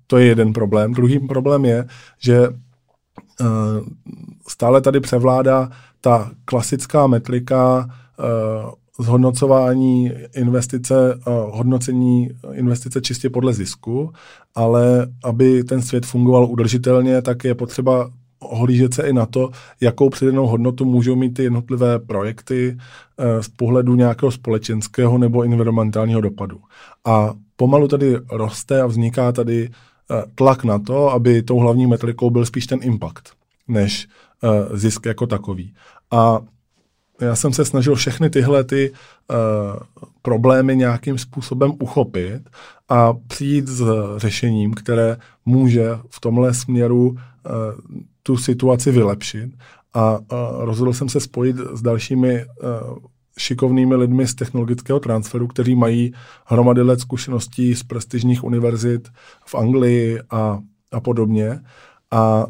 to 0.07 0.19
je 0.19 0.27
jeden 0.27 0.53
problém. 0.53 0.93
Druhý 0.93 1.19
problém 1.19 1.65
je, 1.65 1.87
že 2.19 2.37
e, 2.37 2.51
stále 4.49 4.81
tady 4.81 5.01
převládá 5.01 5.71
ta 6.01 6.31
klasická 6.45 7.07
metrika 7.07 7.89
zhodnocování 8.99 10.13
investice, 10.37 11.21
hodnocení 11.51 12.31
investice 12.53 13.01
čistě 13.01 13.31
podle 13.31 13.53
zisku, 13.55 14.13
ale 14.55 15.07
aby 15.25 15.65
ten 15.65 15.83
svět 15.83 16.07
fungoval 16.07 16.45
udržitelně, 16.45 17.23
tak 17.23 17.45
je 17.45 17.55
potřeba 17.55 18.11
ohlížet 18.41 18.95
se 18.95 19.03
i 19.03 19.13
na 19.13 19.27
to, 19.27 19.51
jakou 19.81 20.11
přidanou 20.11 20.47
hodnotu 20.47 20.85
můžou 20.85 21.17
mít 21.17 21.35
ty 21.35 21.43
jednotlivé 21.43 21.99
projekty 21.99 22.77
e, 23.19 23.43
z 23.43 23.49
pohledu 23.49 23.95
nějakého 23.95 24.31
společenského 24.33 25.19
nebo 25.19 25.43
environmentálního 25.43 26.21
dopadu. 26.21 26.61
A 27.05 27.35
pomalu 27.57 27.89
tady 27.89 28.17
roste 28.31 28.81
a 28.83 28.87
vzniká 28.87 29.33
tady 29.33 29.65
e, 29.65 29.71
tlak 30.35 30.65
na 30.65 30.79
to, 30.79 31.11
aby 31.11 31.43
tou 31.43 31.59
hlavní 31.59 31.87
metrikou 31.87 32.31
byl 32.31 32.47
spíš 32.47 32.67
ten 32.67 32.79
impact, 32.83 33.25
než 33.69 34.09
zisk 34.75 35.07
jako 35.07 35.27
takový. 35.27 35.75
A 36.11 36.41
já 37.21 37.37
jsem 37.37 37.53
se 37.53 37.65
snažil 37.65 37.95
všechny 37.95 38.31
tyhle 38.31 38.65
ty 38.65 38.91
uh, 38.91 39.37
problémy 40.23 40.77
nějakým 40.77 41.19
způsobem 41.19 41.73
uchopit 41.81 42.43
a 42.89 43.13
přijít 43.13 43.69
s 43.69 43.85
řešením, 44.17 44.75
které 44.75 45.17
může 45.45 45.99
v 46.09 46.21
tomhle 46.21 46.55
směru 46.55 47.09
uh, 47.09 47.17
tu 48.23 48.37
situaci 48.37 48.91
vylepšit. 48.91 49.51
A 49.95 50.19
uh, 50.19 50.25
rozhodl 50.65 50.93
jsem 50.93 51.09
se 51.09 51.21
spojit 51.21 51.57
s 51.73 51.83
dalšími 51.83 52.45
uh, 52.45 52.99
šikovnými 53.39 53.95
lidmi 53.95 54.27
z 54.27 54.35
technologického 54.35 55.01
transferu, 55.01 55.47
kteří 55.47 55.75
mají 55.75 56.13
hromady 56.45 56.83
let 56.83 57.01
zkušeností 57.01 57.75
z 57.75 57.83
prestižních 57.83 58.45
univerzit 58.45 59.09
v 59.47 59.55
Anglii 59.55 60.21
a, 60.31 60.59
a 60.93 61.01
podobně. 61.01 61.61
A 62.11 62.47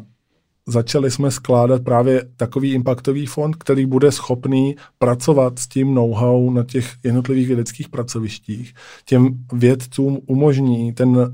začali 0.67 1.11
jsme 1.11 1.31
skládat 1.31 1.83
právě 1.83 2.25
takový 2.37 2.73
impactový 2.73 3.25
fond, 3.25 3.55
který 3.55 3.85
bude 3.85 4.11
schopný 4.11 4.75
pracovat 4.99 5.59
s 5.59 5.67
tím 5.67 5.93
know-how 5.93 6.51
na 6.51 6.63
těch 6.63 6.93
jednotlivých 7.03 7.47
vědeckých 7.47 7.89
pracovištích. 7.89 8.73
Těm 9.05 9.29
vědcům 9.53 10.19
umožní 10.27 10.93
ten 10.93 11.09
uh, 11.09 11.27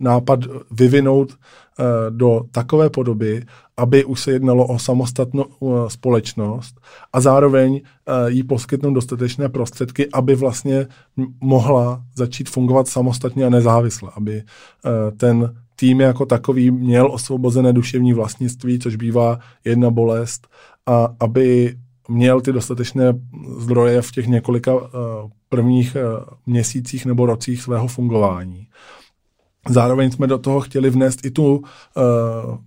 nápad 0.00 0.40
vyvinout 0.70 1.30
uh, 1.32 1.36
do 2.10 2.40
takové 2.50 2.90
podoby, 2.90 3.44
aby 3.76 4.04
už 4.04 4.20
se 4.20 4.32
jednalo 4.32 4.66
o 4.66 4.78
samostatnou 4.78 5.44
uh, 5.44 5.88
společnost 5.88 6.80
a 7.12 7.20
zároveň 7.20 7.72
uh, 7.72 7.80
jí 8.26 8.42
poskytnout 8.42 8.94
dostatečné 8.94 9.48
prostředky, 9.48 10.08
aby 10.12 10.34
vlastně 10.34 10.86
mohla 11.40 12.02
začít 12.16 12.48
fungovat 12.48 12.88
samostatně 12.88 13.46
a 13.46 13.50
nezávisle, 13.50 14.10
aby 14.16 14.42
uh, 14.42 15.16
ten 15.16 15.54
tým 15.82 16.00
jako 16.00 16.26
takový 16.26 16.70
měl 16.70 17.12
osvobozené 17.12 17.72
duševní 17.72 18.12
vlastnictví, 18.12 18.78
což 18.78 18.96
bývá 18.96 19.38
jedna 19.64 19.90
bolest, 19.90 20.48
a 20.86 21.08
aby 21.20 21.76
měl 22.08 22.40
ty 22.40 22.52
dostatečné 22.52 23.12
zdroje 23.58 24.02
v 24.02 24.10
těch 24.10 24.26
několika 24.26 24.74
uh, 24.74 24.80
prvních 25.48 25.96
uh, 25.96 26.24
měsících 26.46 27.06
nebo 27.06 27.26
rocích 27.26 27.62
svého 27.62 27.86
fungování. 27.88 28.66
Zároveň 29.68 30.10
jsme 30.10 30.26
do 30.26 30.38
toho 30.38 30.60
chtěli 30.60 30.90
vnést 30.90 31.26
i 31.26 31.30
tu 31.30 31.56
uh, 31.56 31.62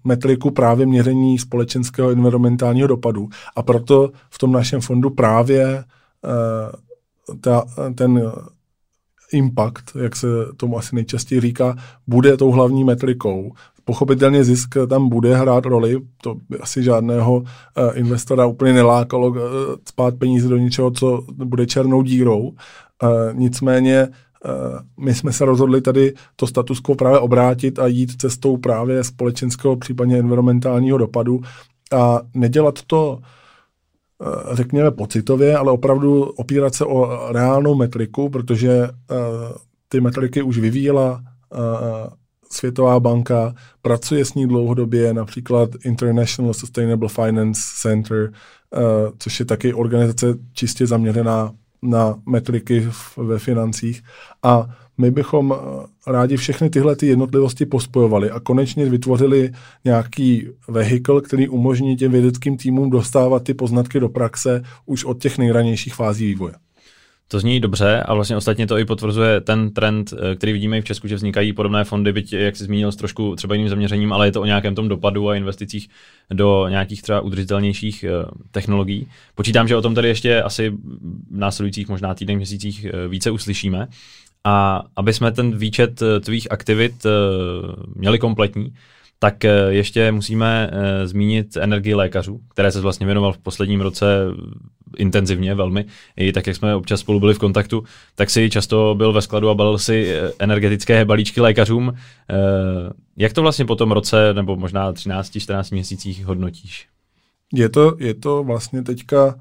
metriku 0.04 0.52
právě 0.52 0.86
měření 0.86 1.40
společenského 1.40 2.10
environmentálního 2.10 2.88
dopadu. 2.88 3.30
A 3.56 3.64
proto 3.64 4.12
v 4.30 4.38
tom 4.38 4.52
našem 4.52 4.82
fondu 4.82 5.10
právě 5.10 5.84
uh, 6.24 7.36
ta, 7.42 7.66
ten 7.96 8.32
impact, 9.32 9.84
jak 10.02 10.16
se 10.16 10.28
tomu 10.58 10.78
asi 10.78 10.96
nejčastěji 10.96 11.42
říká, 11.42 11.76
bude 12.08 12.38
tou 12.38 12.52
hlavní 12.52 12.84
metrikou. 12.84 13.52
Pochopitelně 13.86 14.44
zisk 14.44 14.76
tam 14.90 15.10
bude 15.10 15.36
hrát 15.36 15.66
roli, 15.66 15.98
to 16.22 16.36
by 16.50 16.58
asi 16.60 16.84
žádného 16.84 17.38
uh, 17.38 17.46
investora 17.94 18.46
úplně 18.46 18.74
nelákalo 18.74 19.28
uh, 19.28 19.38
spát 19.90 20.16
peníze 20.16 20.50
do 20.50 20.58
něčeho, 20.58 20.92
co 20.92 21.24
bude 21.32 21.66
černou 21.66 22.02
dírou. 22.02 22.42
Uh, 22.42 22.54
nicméně 23.34 24.08
my 25.00 25.14
jsme 25.14 25.34
se 25.34 25.46
rozhodli 25.46 25.82
tady 25.82 26.14
to 26.36 26.48
status 26.48 26.80
quo 26.80 26.96
právě 26.96 27.20
obrátit 27.20 27.80
a 27.80 27.88
jít 27.88 28.22
cestou 28.22 28.58
právě 28.58 29.04
společenského, 29.04 29.76
případně 29.76 30.20
environmentálního 30.20 30.98
dopadu 30.98 31.42
a 31.92 32.22
nedělat 32.34 32.80
to 32.88 33.20
Eh, 33.20 33.24
řekněme 34.52 34.92
pocitově, 34.92 35.58
ale 35.58 35.72
opravdu 35.72 36.24
opírat 36.24 36.76
se 36.76 36.86
o 36.86 37.28
reálnou 37.32 37.76
metriku, 37.76 38.30
protože 38.30 38.70
eh, 38.72 39.16
ty 39.88 40.02
metriky 40.02 40.42
už 40.42 40.58
vyvíjela 40.58 41.22
eh, 41.54 41.58
Světová 42.52 43.00
banka, 43.00 43.56
pracuje 43.82 44.26
s 44.26 44.34
ní 44.34 44.48
dlouhodobě, 44.48 45.14
například 45.14 45.70
International 45.86 46.54
Sustainable 46.54 47.10
Finance 47.10 47.62
Center, 47.82 48.32
což 49.20 49.40
je 49.40 49.46
taky 49.46 49.74
organizace 49.74 50.28
čistě 50.54 50.88
zaměřená 50.88 51.52
na 51.90 52.16
metriky 52.26 52.88
ve 53.18 53.40
financích. 53.40 54.04
A 54.44 54.68
my 54.98 55.12
bychom 55.12 55.54
eh, 55.54 56.12
rádi 56.12 56.38
všechny 56.38 56.70
tyhle 56.70 56.96
ty 56.96 57.08
jednotlivosti 57.08 57.66
pospojovali 57.66 58.32
a 58.32 58.40
konečně 58.40 58.86
vytvořili 58.86 59.52
nějaký 59.86 60.48
vehikl, 60.68 61.22
který 61.22 61.50
umožní 61.50 61.96
těm 61.96 62.12
vědeckým 62.12 62.58
týmům 62.58 62.90
dostávat 62.90 63.44
ty 63.44 63.54
poznatky 63.54 64.00
do 64.00 64.10
praxe 64.10 64.64
už 64.86 65.06
od 65.06 65.22
těch 65.22 65.38
nejranějších 65.38 65.96
fází 65.96 66.26
vývoje. 66.26 66.54
To 67.28 67.40
zní 67.40 67.60
dobře 67.60 68.04
a 68.04 68.14
vlastně 68.14 68.38
ostatně 68.38 68.68
to 68.68 68.78
i 68.78 68.86
potvrzuje 68.86 69.42
ten 69.42 69.74
trend, 69.74 70.14
eh, 70.14 70.36
který 70.36 70.54
vidíme 70.54 70.78
i 70.78 70.82
v 70.82 70.86
Česku, 70.86 71.08
že 71.08 71.16
vznikají 71.16 71.54
podobné 71.54 71.84
fondy, 71.84 72.14
byť, 72.14 72.34
jak 72.34 72.56
jsi 72.56 72.64
zmínil, 72.64 72.92
s 72.92 72.96
trošku 72.96 73.36
třeba 73.36 73.56
jiným 73.56 73.70
zaměřením, 73.70 74.14
ale 74.14 74.28
je 74.28 74.32
to 74.32 74.42
o 74.42 74.46
nějakém 74.46 74.76
tom 74.76 74.88
dopadu 74.88 75.30
a 75.30 75.36
investicích 75.36 75.90
do 76.34 76.68
nějakých 76.70 77.02
třeba 77.02 77.22
udržitelnějších 77.22 78.04
eh, 78.04 78.26
technologií. 78.52 79.08
Počítám, 79.36 79.68
že 79.68 79.76
o 79.76 79.82
tom 79.82 79.96
tady 79.96 80.08
ještě 80.08 80.42
asi 80.42 80.70
v 80.70 81.38
následujících 81.38 81.90
možná 81.90 82.16
týdnech, 82.16 82.38
měsících 82.38 82.86
více 83.08 83.32
uslyšíme. 83.32 83.88
A 84.46 84.84
aby 84.96 85.14
jsme 85.14 85.32
ten 85.32 85.58
výčet 85.58 86.02
eh, 86.02 86.20
tvých 86.20 86.52
aktivit 86.52 87.06
eh, 87.06 87.10
měli 87.96 88.20
kompletní, 88.20 88.74
tak 89.20 89.46
eh, 89.46 89.52
ještě 89.70 90.12
musíme 90.12 90.72
zmínit 91.06 91.58
energii 91.58 91.94
lékařů, 91.96 92.40
které 92.50 92.72
se 92.72 92.82
vlastně 92.82 93.06
věnoval 93.06 93.34
v 93.34 93.38
posledním 93.38 93.82
roce 93.82 94.06
intenzivně 94.98 95.56
velmi. 95.56 95.86
I 96.18 96.32
tak, 96.32 96.48
jak 96.48 96.56
jsme 96.56 96.76
občas 96.76 97.00
spolu 97.00 97.20
byli 97.20 97.34
v 97.34 97.40
kontaktu, 97.40 97.84
tak 98.16 98.30
si 98.30 98.50
často 98.50 98.96
byl 98.98 99.14
ve 99.14 99.22
skladu 99.22 99.50
a 99.50 99.54
balil 99.54 99.78
si 99.78 100.16
energetické 100.40 101.06
balíčky 101.06 101.42
lékařům. 101.42 101.94
Jak 103.18 103.34
to 103.34 103.42
vlastně 103.42 103.66
po 103.66 103.76
tom 103.76 103.92
roce, 103.92 104.34
nebo 104.34 104.56
možná 104.56 104.94
13-14 104.94 105.74
měsících 105.74 106.26
hodnotíš? 106.26 106.88
Je 107.54 107.70
to, 107.70 107.96
je 108.00 108.14
to 108.14 108.44
vlastně 108.44 108.84
teďka 108.84 109.36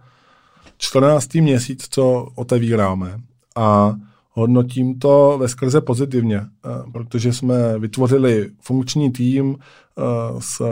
14. 0.78 1.34
měsíc, 1.34 1.86
co 1.90 2.28
otevíráme. 2.34 3.20
A 3.56 3.94
hodnotím 4.30 4.98
to 4.98 5.36
ve 5.40 5.48
skrze 5.48 5.80
pozitivně, 5.80 6.36
eh, 6.36 6.90
protože 6.92 7.32
jsme 7.32 7.78
vytvořili 7.78 8.50
funkční 8.60 9.12
tým 9.12 9.56
eh, 9.58 10.02
s 10.38 10.62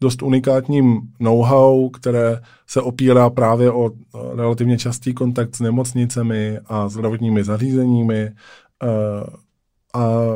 dost 0.00 0.22
unikátním 0.22 1.00
know-how, 1.20 1.88
které 1.90 2.40
se 2.66 2.80
opírá 2.80 3.30
právě 3.30 3.70
o 3.72 3.90
relativně 4.34 4.78
častý 4.78 5.14
kontakt 5.14 5.56
s 5.56 5.60
nemocnicemi 5.60 6.58
a 6.66 6.88
zdravotními 6.88 7.44
zařízeními. 7.44 8.30
A 9.94 10.34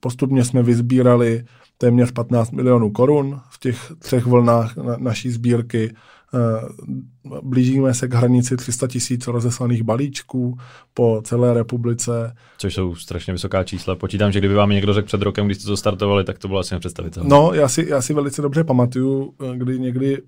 postupně 0.00 0.44
jsme 0.44 0.62
vyzbírali 0.62 1.44
téměř 1.78 2.12
15 2.12 2.50
milionů 2.50 2.90
korun 2.90 3.40
v 3.50 3.58
těch 3.58 3.92
třech 3.98 4.26
vlnách 4.26 4.76
naší 4.98 5.30
sbírky 5.30 5.94
blížíme 7.42 7.94
se 7.94 8.08
k 8.08 8.14
hranici 8.14 8.56
300 8.56 8.86
tisíc 8.88 9.26
rozeslaných 9.26 9.82
balíčků 9.82 10.58
po 10.94 11.22
celé 11.24 11.54
republice. 11.54 12.34
Což 12.58 12.74
jsou 12.74 12.94
strašně 12.94 13.32
vysoká 13.32 13.64
čísla. 13.64 13.96
Počítám, 13.96 14.32
že 14.32 14.38
kdyby 14.38 14.54
vám 14.54 14.70
někdo 14.70 14.94
řekl 14.94 15.06
před 15.06 15.22
rokem, 15.22 15.46
když 15.46 15.58
jste 15.58 15.66
to 15.66 15.76
startovali, 15.76 16.24
tak 16.24 16.38
to 16.38 16.48
bylo 16.48 16.60
asi 16.60 16.74
nepředstavitelné. 16.74 17.30
No, 17.30 17.52
já 17.54 17.68
si, 17.68 17.86
já 17.88 18.02
si 18.02 18.14
velice 18.14 18.42
dobře 18.42 18.64
pamatuju, 18.64 19.34
eh, 19.40 19.56
kdy 19.56 19.78
někdy 19.78 20.22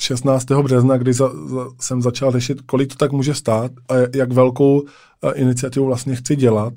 16. 0.00 0.62
března, 0.62 0.96
kdy 0.96 1.12
za, 1.12 1.28
za, 1.28 1.66
jsem 1.80 2.02
začal 2.02 2.32
řešit, 2.32 2.60
kolik 2.60 2.88
to 2.88 2.94
tak 2.94 3.12
může 3.12 3.34
stát 3.34 3.72
a 3.88 3.94
jak 4.14 4.32
velkou 4.32 4.82
eh, 4.82 5.32
iniciativu 5.32 5.86
vlastně 5.86 6.16
chci 6.16 6.36
dělat, 6.36 6.72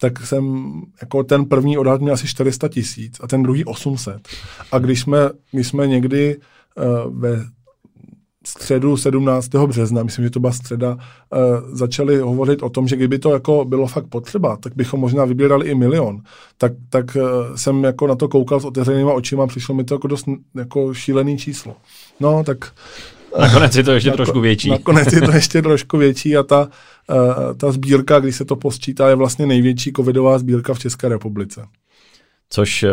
tak 0.00 0.26
jsem, 0.26 0.72
jako 1.00 1.24
ten 1.24 1.44
první 1.44 1.78
odhad 1.78 2.00
měl 2.00 2.14
asi 2.14 2.26
400 2.26 2.68
tisíc 2.68 3.20
a 3.20 3.26
ten 3.26 3.42
druhý 3.42 3.64
800. 3.64 4.28
A 4.72 4.78
když 4.78 5.00
jsme, 5.00 5.18
když 5.50 5.66
jsme 5.66 5.86
někdy 5.86 6.36
uh, 6.36 7.20
ve 7.20 7.44
středu 8.46 8.96
17. 8.96 9.48
března, 9.48 10.02
myslím, 10.02 10.24
že 10.24 10.30
to 10.30 10.40
byla 10.40 10.52
středa, 10.52 10.92
uh, 10.94 10.98
začali 11.72 12.18
hovořit 12.18 12.62
o 12.62 12.68
tom, 12.68 12.88
že 12.88 12.96
kdyby 12.96 13.18
to 13.18 13.32
jako 13.32 13.64
bylo 13.64 13.86
fakt 13.86 14.06
potřeba, 14.06 14.56
tak 14.56 14.76
bychom 14.76 15.00
možná 15.00 15.24
vybírali 15.24 15.68
i 15.68 15.74
milion. 15.74 16.20
Tak, 16.58 16.72
tak 16.88 17.16
uh, 17.16 17.56
jsem 17.56 17.84
jako 17.84 18.06
na 18.06 18.14
to 18.14 18.28
koukal 18.28 18.60
s 18.60 18.64
otevřenýma 18.64 19.12
očima, 19.12 19.46
přišlo 19.46 19.74
mi 19.74 19.84
to 19.84 19.94
jako 19.94 20.08
dost 20.08 20.26
jako 20.54 20.94
šílený 20.94 21.38
číslo. 21.38 21.76
No, 22.20 22.44
tak... 22.44 22.72
Nakonec 23.40 23.76
je 23.76 23.82
to 23.82 23.92
ještě 23.92 24.10
trošku 24.10 24.40
větší. 24.40 24.70
Nakonec 24.70 25.12
je 25.12 25.20
to 25.20 25.32
ještě 25.32 25.62
trošku 25.62 25.98
větší 25.98 26.36
a 26.36 26.42
ta, 26.42 26.68
ta 27.56 27.72
sbírka, 27.72 28.20
když 28.20 28.36
se 28.36 28.44
to 28.44 28.56
posčítá, 28.56 29.08
je 29.08 29.14
vlastně 29.14 29.46
největší 29.46 29.92
covidová 29.92 30.38
sbírka 30.38 30.74
v 30.74 30.78
České 30.78 31.08
republice 31.08 31.66
což, 32.54 32.82
eh, 32.82 32.88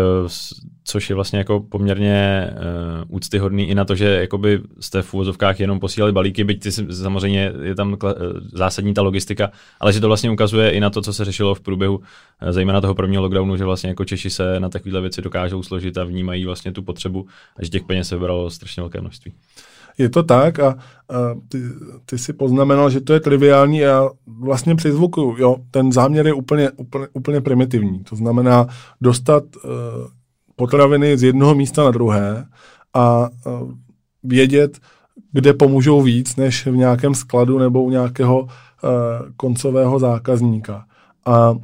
což 0.91 1.09
je 1.09 1.15
vlastně 1.15 1.39
jako 1.39 1.59
poměrně 1.59 2.47
uh, 2.51 3.15
úctyhodný 3.15 3.69
i 3.69 3.75
na 3.75 3.85
to, 3.85 3.95
že 3.95 4.05
jakoby 4.05 4.61
jste 4.79 5.01
v 5.01 5.13
úvozovkách 5.13 5.59
jenom 5.59 5.79
posílali 5.79 6.11
balíky, 6.11 6.43
byť 6.43 6.63
ty 6.63 6.71
samozřejmě 6.71 7.53
je 7.61 7.75
tam 7.75 7.95
kla, 7.95 8.11
eh, 8.11 8.15
zásadní 8.53 8.93
ta 8.93 9.01
logistika, 9.01 9.51
ale 9.79 9.93
že 9.93 9.99
to 9.99 10.07
vlastně 10.07 10.31
ukazuje 10.31 10.71
i 10.71 10.79
na 10.79 10.89
to, 10.89 11.01
co 11.01 11.13
se 11.13 11.25
řešilo 11.25 11.55
v 11.55 11.61
průběhu 11.61 11.97
uh, 11.97 12.03
zejména 12.49 12.81
toho 12.81 12.95
prvního 12.95 13.21
lockdownu, 13.21 13.57
že 13.57 13.65
vlastně 13.65 13.89
jako 13.89 14.05
Češi 14.05 14.29
se 14.29 14.59
na 14.59 14.69
takovéhle 14.69 15.01
věci 15.01 15.21
dokážou 15.21 15.63
složit 15.63 15.97
a 15.97 16.03
vnímají 16.03 16.45
vlastně 16.45 16.71
tu 16.71 16.81
potřebu 16.81 17.27
a 17.57 17.63
že 17.63 17.69
těch 17.69 17.83
peněz 17.83 18.07
se 18.07 18.15
vybralo 18.15 18.49
strašně 18.49 18.81
velké 18.81 19.01
množství. 19.01 19.33
Je 19.97 20.09
to 20.09 20.23
tak 20.23 20.59
a, 20.59 20.69
a 20.69 20.77
ty, 21.47 21.61
ty 22.05 22.17
si 22.17 22.33
poznamenal, 22.33 22.89
že 22.89 23.01
to 23.01 23.13
je 23.13 23.19
triviální 23.19 23.85
a 23.85 24.09
vlastně 24.39 24.75
při 24.75 24.91
zvuku, 24.91 25.35
jo, 25.39 25.55
ten 25.71 25.91
záměr 25.91 26.27
je 26.27 26.33
úplně, 26.33 26.71
úplně, 26.71 27.07
úplně 27.13 27.41
primitivní. 27.41 28.03
To 28.03 28.15
znamená 28.15 28.67
dostat 29.01 29.43
uh, 29.55 29.71
potraviny 30.61 31.17
z 31.17 31.23
jednoho 31.23 31.55
místa 31.55 31.83
na 31.83 31.91
druhé 31.91 32.45
a 32.93 33.29
uh, 33.29 33.71
vědět, 34.23 34.77
kde 35.31 35.53
pomůžou 35.53 36.01
víc, 36.01 36.35
než 36.35 36.67
v 36.67 36.75
nějakém 36.75 37.15
skladu 37.15 37.59
nebo 37.59 37.83
u 37.83 37.89
nějakého 37.89 38.41
uh, 38.41 38.49
koncového 39.37 39.99
zákazníka. 39.99 40.85
A 41.25 41.55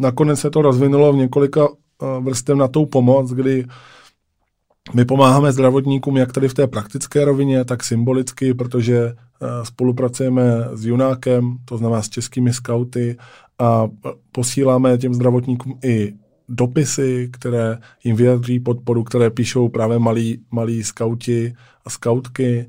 nakonec 0.00 0.40
se 0.40 0.50
to 0.50 0.62
rozvinulo 0.62 1.12
v 1.12 1.16
několika 1.16 1.68
uh, 1.68 1.76
vrstev 2.20 2.56
na 2.58 2.68
tou 2.68 2.86
pomoc, 2.86 3.32
kdy 3.32 3.64
my 4.94 5.04
pomáháme 5.04 5.52
zdravotníkům 5.52 6.16
jak 6.16 6.32
tady 6.32 6.48
v 6.48 6.54
té 6.54 6.66
praktické 6.66 7.24
rovině, 7.24 7.64
tak 7.64 7.84
symbolicky, 7.84 8.54
protože 8.54 9.16
spolupracujeme 9.62 10.42
s 10.72 10.86
Junákem, 10.86 11.56
to 11.64 11.78
znamená 11.78 12.02
s 12.02 12.08
českými 12.08 12.52
skauty 12.52 13.16
a 13.58 13.88
posíláme 14.32 14.98
těm 14.98 15.14
zdravotníkům 15.14 15.78
i 15.84 16.14
dopisy, 16.48 17.28
které 17.32 17.78
jim 18.04 18.16
vyjadří 18.16 18.60
podporu, 18.60 19.04
které 19.04 19.30
píšou 19.30 19.68
právě 19.68 19.98
malí, 19.98 20.40
malí 20.50 20.82
skauti 20.82 21.54
a 21.84 21.90
skautky. 21.90 22.66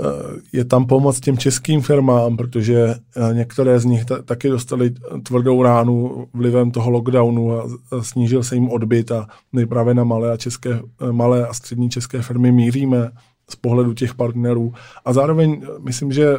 Eh, 0.00 0.40
je 0.52 0.64
tam 0.64 0.86
pomoc 0.86 1.20
těm 1.20 1.38
českým 1.38 1.80
firmám, 1.80 2.36
protože 2.36 2.78
eh, 2.78 3.34
některé 3.34 3.80
z 3.80 3.84
nich 3.84 4.04
taky 4.24 4.48
dostali 4.48 4.90
tvrdou 5.22 5.62
ránu 5.62 6.26
vlivem 6.34 6.70
toho 6.70 6.90
lockdownu 6.90 7.52
a 7.52 7.68
snížil 8.00 8.42
se 8.42 8.54
jim 8.54 8.68
odbyt 8.68 9.12
a 9.12 9.26
my 9.52 9.66
právě 9.66 9.94
na 9.94 10.04
malé 10.04 10.32
a, 10.32 10.36
české, 10.36 10.70
eh, 11.00 11.12
malé 11.12 11.46
a 11.46 11.54
střední 11.54 11.90
české 11.90 12.22
firmy 12.22 12.52
míříme 12.52 13.10
z 13.50 13.56
pohledu 13.56 13.94
těch 13.94 14.14
partnerů. 14.14 14.72
A 15.04 15.12
zároveň 15.12 15.62
myslím, 15.84 16.12
že 16.12 16.36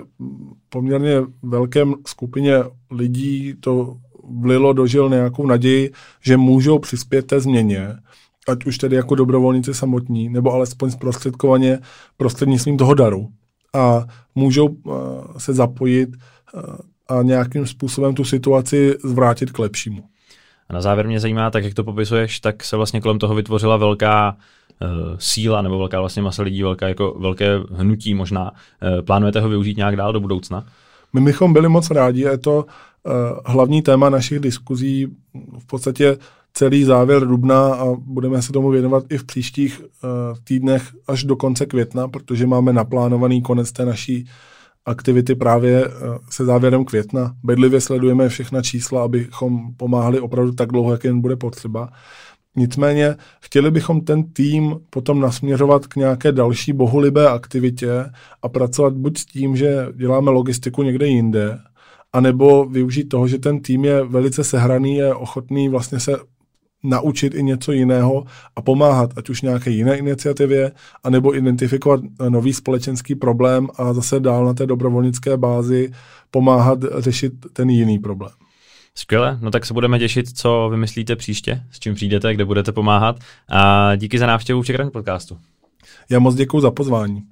poměrně 0.70 1.22
velkém 1.44 1.94
skupině 2.08 2.56
lidí 2.92 3.54
to 3.60 3.98
vlilo 4.40 4.74
dožil 4.74 5.10
nějakou 5.10 5.48
naději, 5.48 5.92
že 6.22 6.38
můžou 6.38 6.80
přispět 6.80 7.28
té 7.28 7.40
změně, 7.40 7.88
ať 8.48 8.66
už 8.66 8.78
tedy 8.78 8.96
jako 8.96 9.16
dobrovolníci 9.16 9.74
samotní, 9.74 10.30
nebo 10.30 10.54
alespoň 10.54 10.92
zprostředkovaně 10.92 11.80
prostřednictvím 12.18 12.78
toho 12.78 12.94
daru. 12.94 13.28
A 13.74 14.06
můžou 14.36 14.68
uh, 14.68 14.94
se 15.38 15.54
zapojit 15.54 16.10
uh, 16.54 16.62
a 17.08 17.22
nějakým 17.24 17.68
způsobem 17.68 18.16
tu 18.16 18.24
situaci 18.24 18.96
zvrátit 19.04 19.52
k 19.52 19.60
lepšímu. 19.60 20.04
A 20.70 20.74
na 20.74 20.82
závěr 20.82 21.08
mě 21.08 21.20
zajímá, 21.20 21.52
tak 21.52 21.64
jak 21.64 21.74
to 21.74 21.84
popisuješ, 21.84 22.40
tak 22.40 22.64
se 22.64 22.78
vlastně 22.78 23.02
kolem 23.02 23.20
toho 23.20 23.36
vytvořila 23.36 23.78
velká 23.78 24.38
uh, 24.82 24.88
síla 25.18 25.62
nebo 25.62 25.78
velká 25.78 26.00
vlastně 26.00 26.22
masa 26.22 26.44
lidí, 26.44 26.64
velká, 26.64 26.88
jako, 26.88 27.18
velké 27.20 27.60
hnutí 27.72 28.14
možná. 28.14 28.52
Uh, 28.52 29.06
plánujete 29.06 29.40
ho 29.42 29.50
využít 29.50 29.78
nějak 29.78 29.96
dál 29.96 30.14
do 30.14 30.20
budoucna? 30.20 30.66
My 31.14 31.22
bychom 31.22 31.54
byli 31.54 31.70
moc 31.70 31.92
rádi, 31.92 32.22
je 32.22 32.38
to 32.38 32.56
uh, 32.56 32.72
hlavní 33.46 33.82
téma 33.82 34.10
našich 34.10 34.40
diskuzí, 34.40 35.08
v 35.60 35.66
podstatě 35.66 36.18
celý 36.54 36.84
závěr 36.84 37.28
dubna 37.28 37.74
a 37.74 37.86
budeme 37.98 38.42
se 38.42 38.52
tomu 38.52 38.70
věnovat 38.70 39.04
i 39.10 39.18
v 39.18 39.24
příštích 39.24 39.82
uh, 39.82 40.10
týdnech 40.44 40.82
až 41.08 41.24
do 41.24 41.36
konce 41.36 41.66
května, 41.66 42.08
protože 42.08 42.48
máme 42.48 42.74
naplánovaný 42.74 43.42
konec 43.42 43.72
té 43.72 43.86
naší 43.86 44.28
aktivity 44.86 45.36
právě 45.36 45.88
uh, 45.88 45.94
se 46.30 46.46
závěrem 46.46 46.86
května. 46.86 47.36
Bedlivě 47.44 47.82
sledujeme 47.82 48.30
všechna 48.30 48.62
čísla, 48.62 49.04
abychom 49.04 49.74
pomáhali 49.78 50.20
opravdu 50.20 50.52
tak 50.52 50.72
dlouho, 50.72 50.92
jak 50.92 51.04
jen 51.04 51.22
bude 51.22 51.36
potřeba. 51.36 51.90
Nicméně 52.56 53.16
chtěli 53.42 53.72
bychom 53.72 54.02
ten 54.02 54.24
tým 54.24 54.76
potom 54.90 55.20
nasměřovat 55.20 55.88
k 55.88 55.96
nějaké 55.96 56.32
další 56.32 56.74
bohulibé 56.74 57.30
aktivitě 57.30 58.06
a 58.42 58.50
pracovat 58.50 58.94
buď 58.94 59.18
s 59.18 59.26
tím, 59.26 59.56
že 59.56 59.88
děláme 59.96 60.32
logistiku 60.32 60.84
někde 60.84 61.08
jinde, 61.08 61.60
anebo 62.14 62.66
využít 62.66 63.04
toho, 63.04 63.28
že 63.28 63.38
ten 63.38 63.60
tým 63.60 63.86
je 63.86 64.04
velice 64.04 64.44
sehraný, 64.44 64.96
je 64.96 65.14
ochotný 65.14 65.70
vlastně 65.70 66.00
se 66.00 66.18
naučit 66.84 67.36
i 67.36 67.44
něco 67.44 67.72
jiného 67.72 68.26
a 68.56 68.62
pomáhat, 68.62 69.10
ať 69.18 69.30
už 69.30 69.42
nějaké 69.42 69.70
jiné 69.70 69.98
iniciativě, 69.98 70.72
anebo 71.04 71.36
identifikovat 71.36 72.02
nový 72.30 72.54
společenský 72.54 73.16
problém 73.16 73.68
a 73.76 73.94
zase 73.94 74.20
dál 74.20 74.46
na 74.46 74.54
té 74.54 74.66
dobrovolnické 74.66 75.38
bázi 75.38 75.92
pomáhat 76.32 76.80
řešit 76.98 77.34
ten 77.54 77.70
jiný 77.70 78.00
problém. 78.00 78.32
Skvěle, 78.96 79.38
no 79.42 79.52
tak 79.52 79.66
se 79.66 79.74
budeme 79.74 80.00
těšit, 80.00 80.38
co 80.38 80.70
vymyslíte 80.72 81.16
příště, 81.16 81.64
s 81.72 81.80
čím 81.80 81.96
přijdete, 81.96 82.34
kde 82.34 82.46
budete 82.46 82.72
pomáhat 82.72 83.20
a 83.50 83.96
díky 83.96 84.20
za 84.20 84.28
návštěvu 84.28 84.64
Checkranch 84.64 84.92
podcastu. 84.92 85.38
Já 86.10 86.20
moc 86.20 86.36
děkuji 86.36 86.62
za 86.62 86.72
pozvání. 86.72 87.24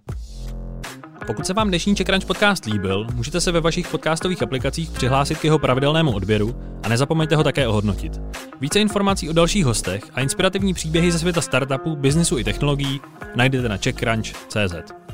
Pokud 1.30 1.46
se 1.46 1.54
vám 1.54 1.68
dnešní 1.68 1.96
Crunch 1.96 2.26
podcast 2.26 2.66
líbil, 2.66 3.08
můžete 3.14 3.42
se 3.42 3.52
ve 3.52 3.62
vašich 3.62 3.88
podcastových 3.88 4.44
aplikacích 4.44 4.92
přihlásit 4.92 5.38
k 5.38 5.44
jeho 5.44 5.60
pravidelnému 5.60 6.12
odběru 6.12 6.56
a 6.84 6.90
nezapomeňte 6.90 7.36
ho 7.36 7.44
také 7.44 7.68
ohodnotit. 7.68 8.22
Více 8.62 8.80
informací 8.80 9.30
o 9.30 9.34
dalších 9.34 9.66
hostech 9.66 10.04
a 10.14 10.22
inspirativní 10.22 10.74
příběhy 10.74 11.12
ze 11.12 11.20
světa 11.20 11.42
startupů, 11.42 11.96
biznisu 11.96 12.38
i 12.38 12.44
technologií 12.44 13.02
najdete 13.36 13.70
na 13.70 13.78
checkcrunch.cz. 13.78 15.09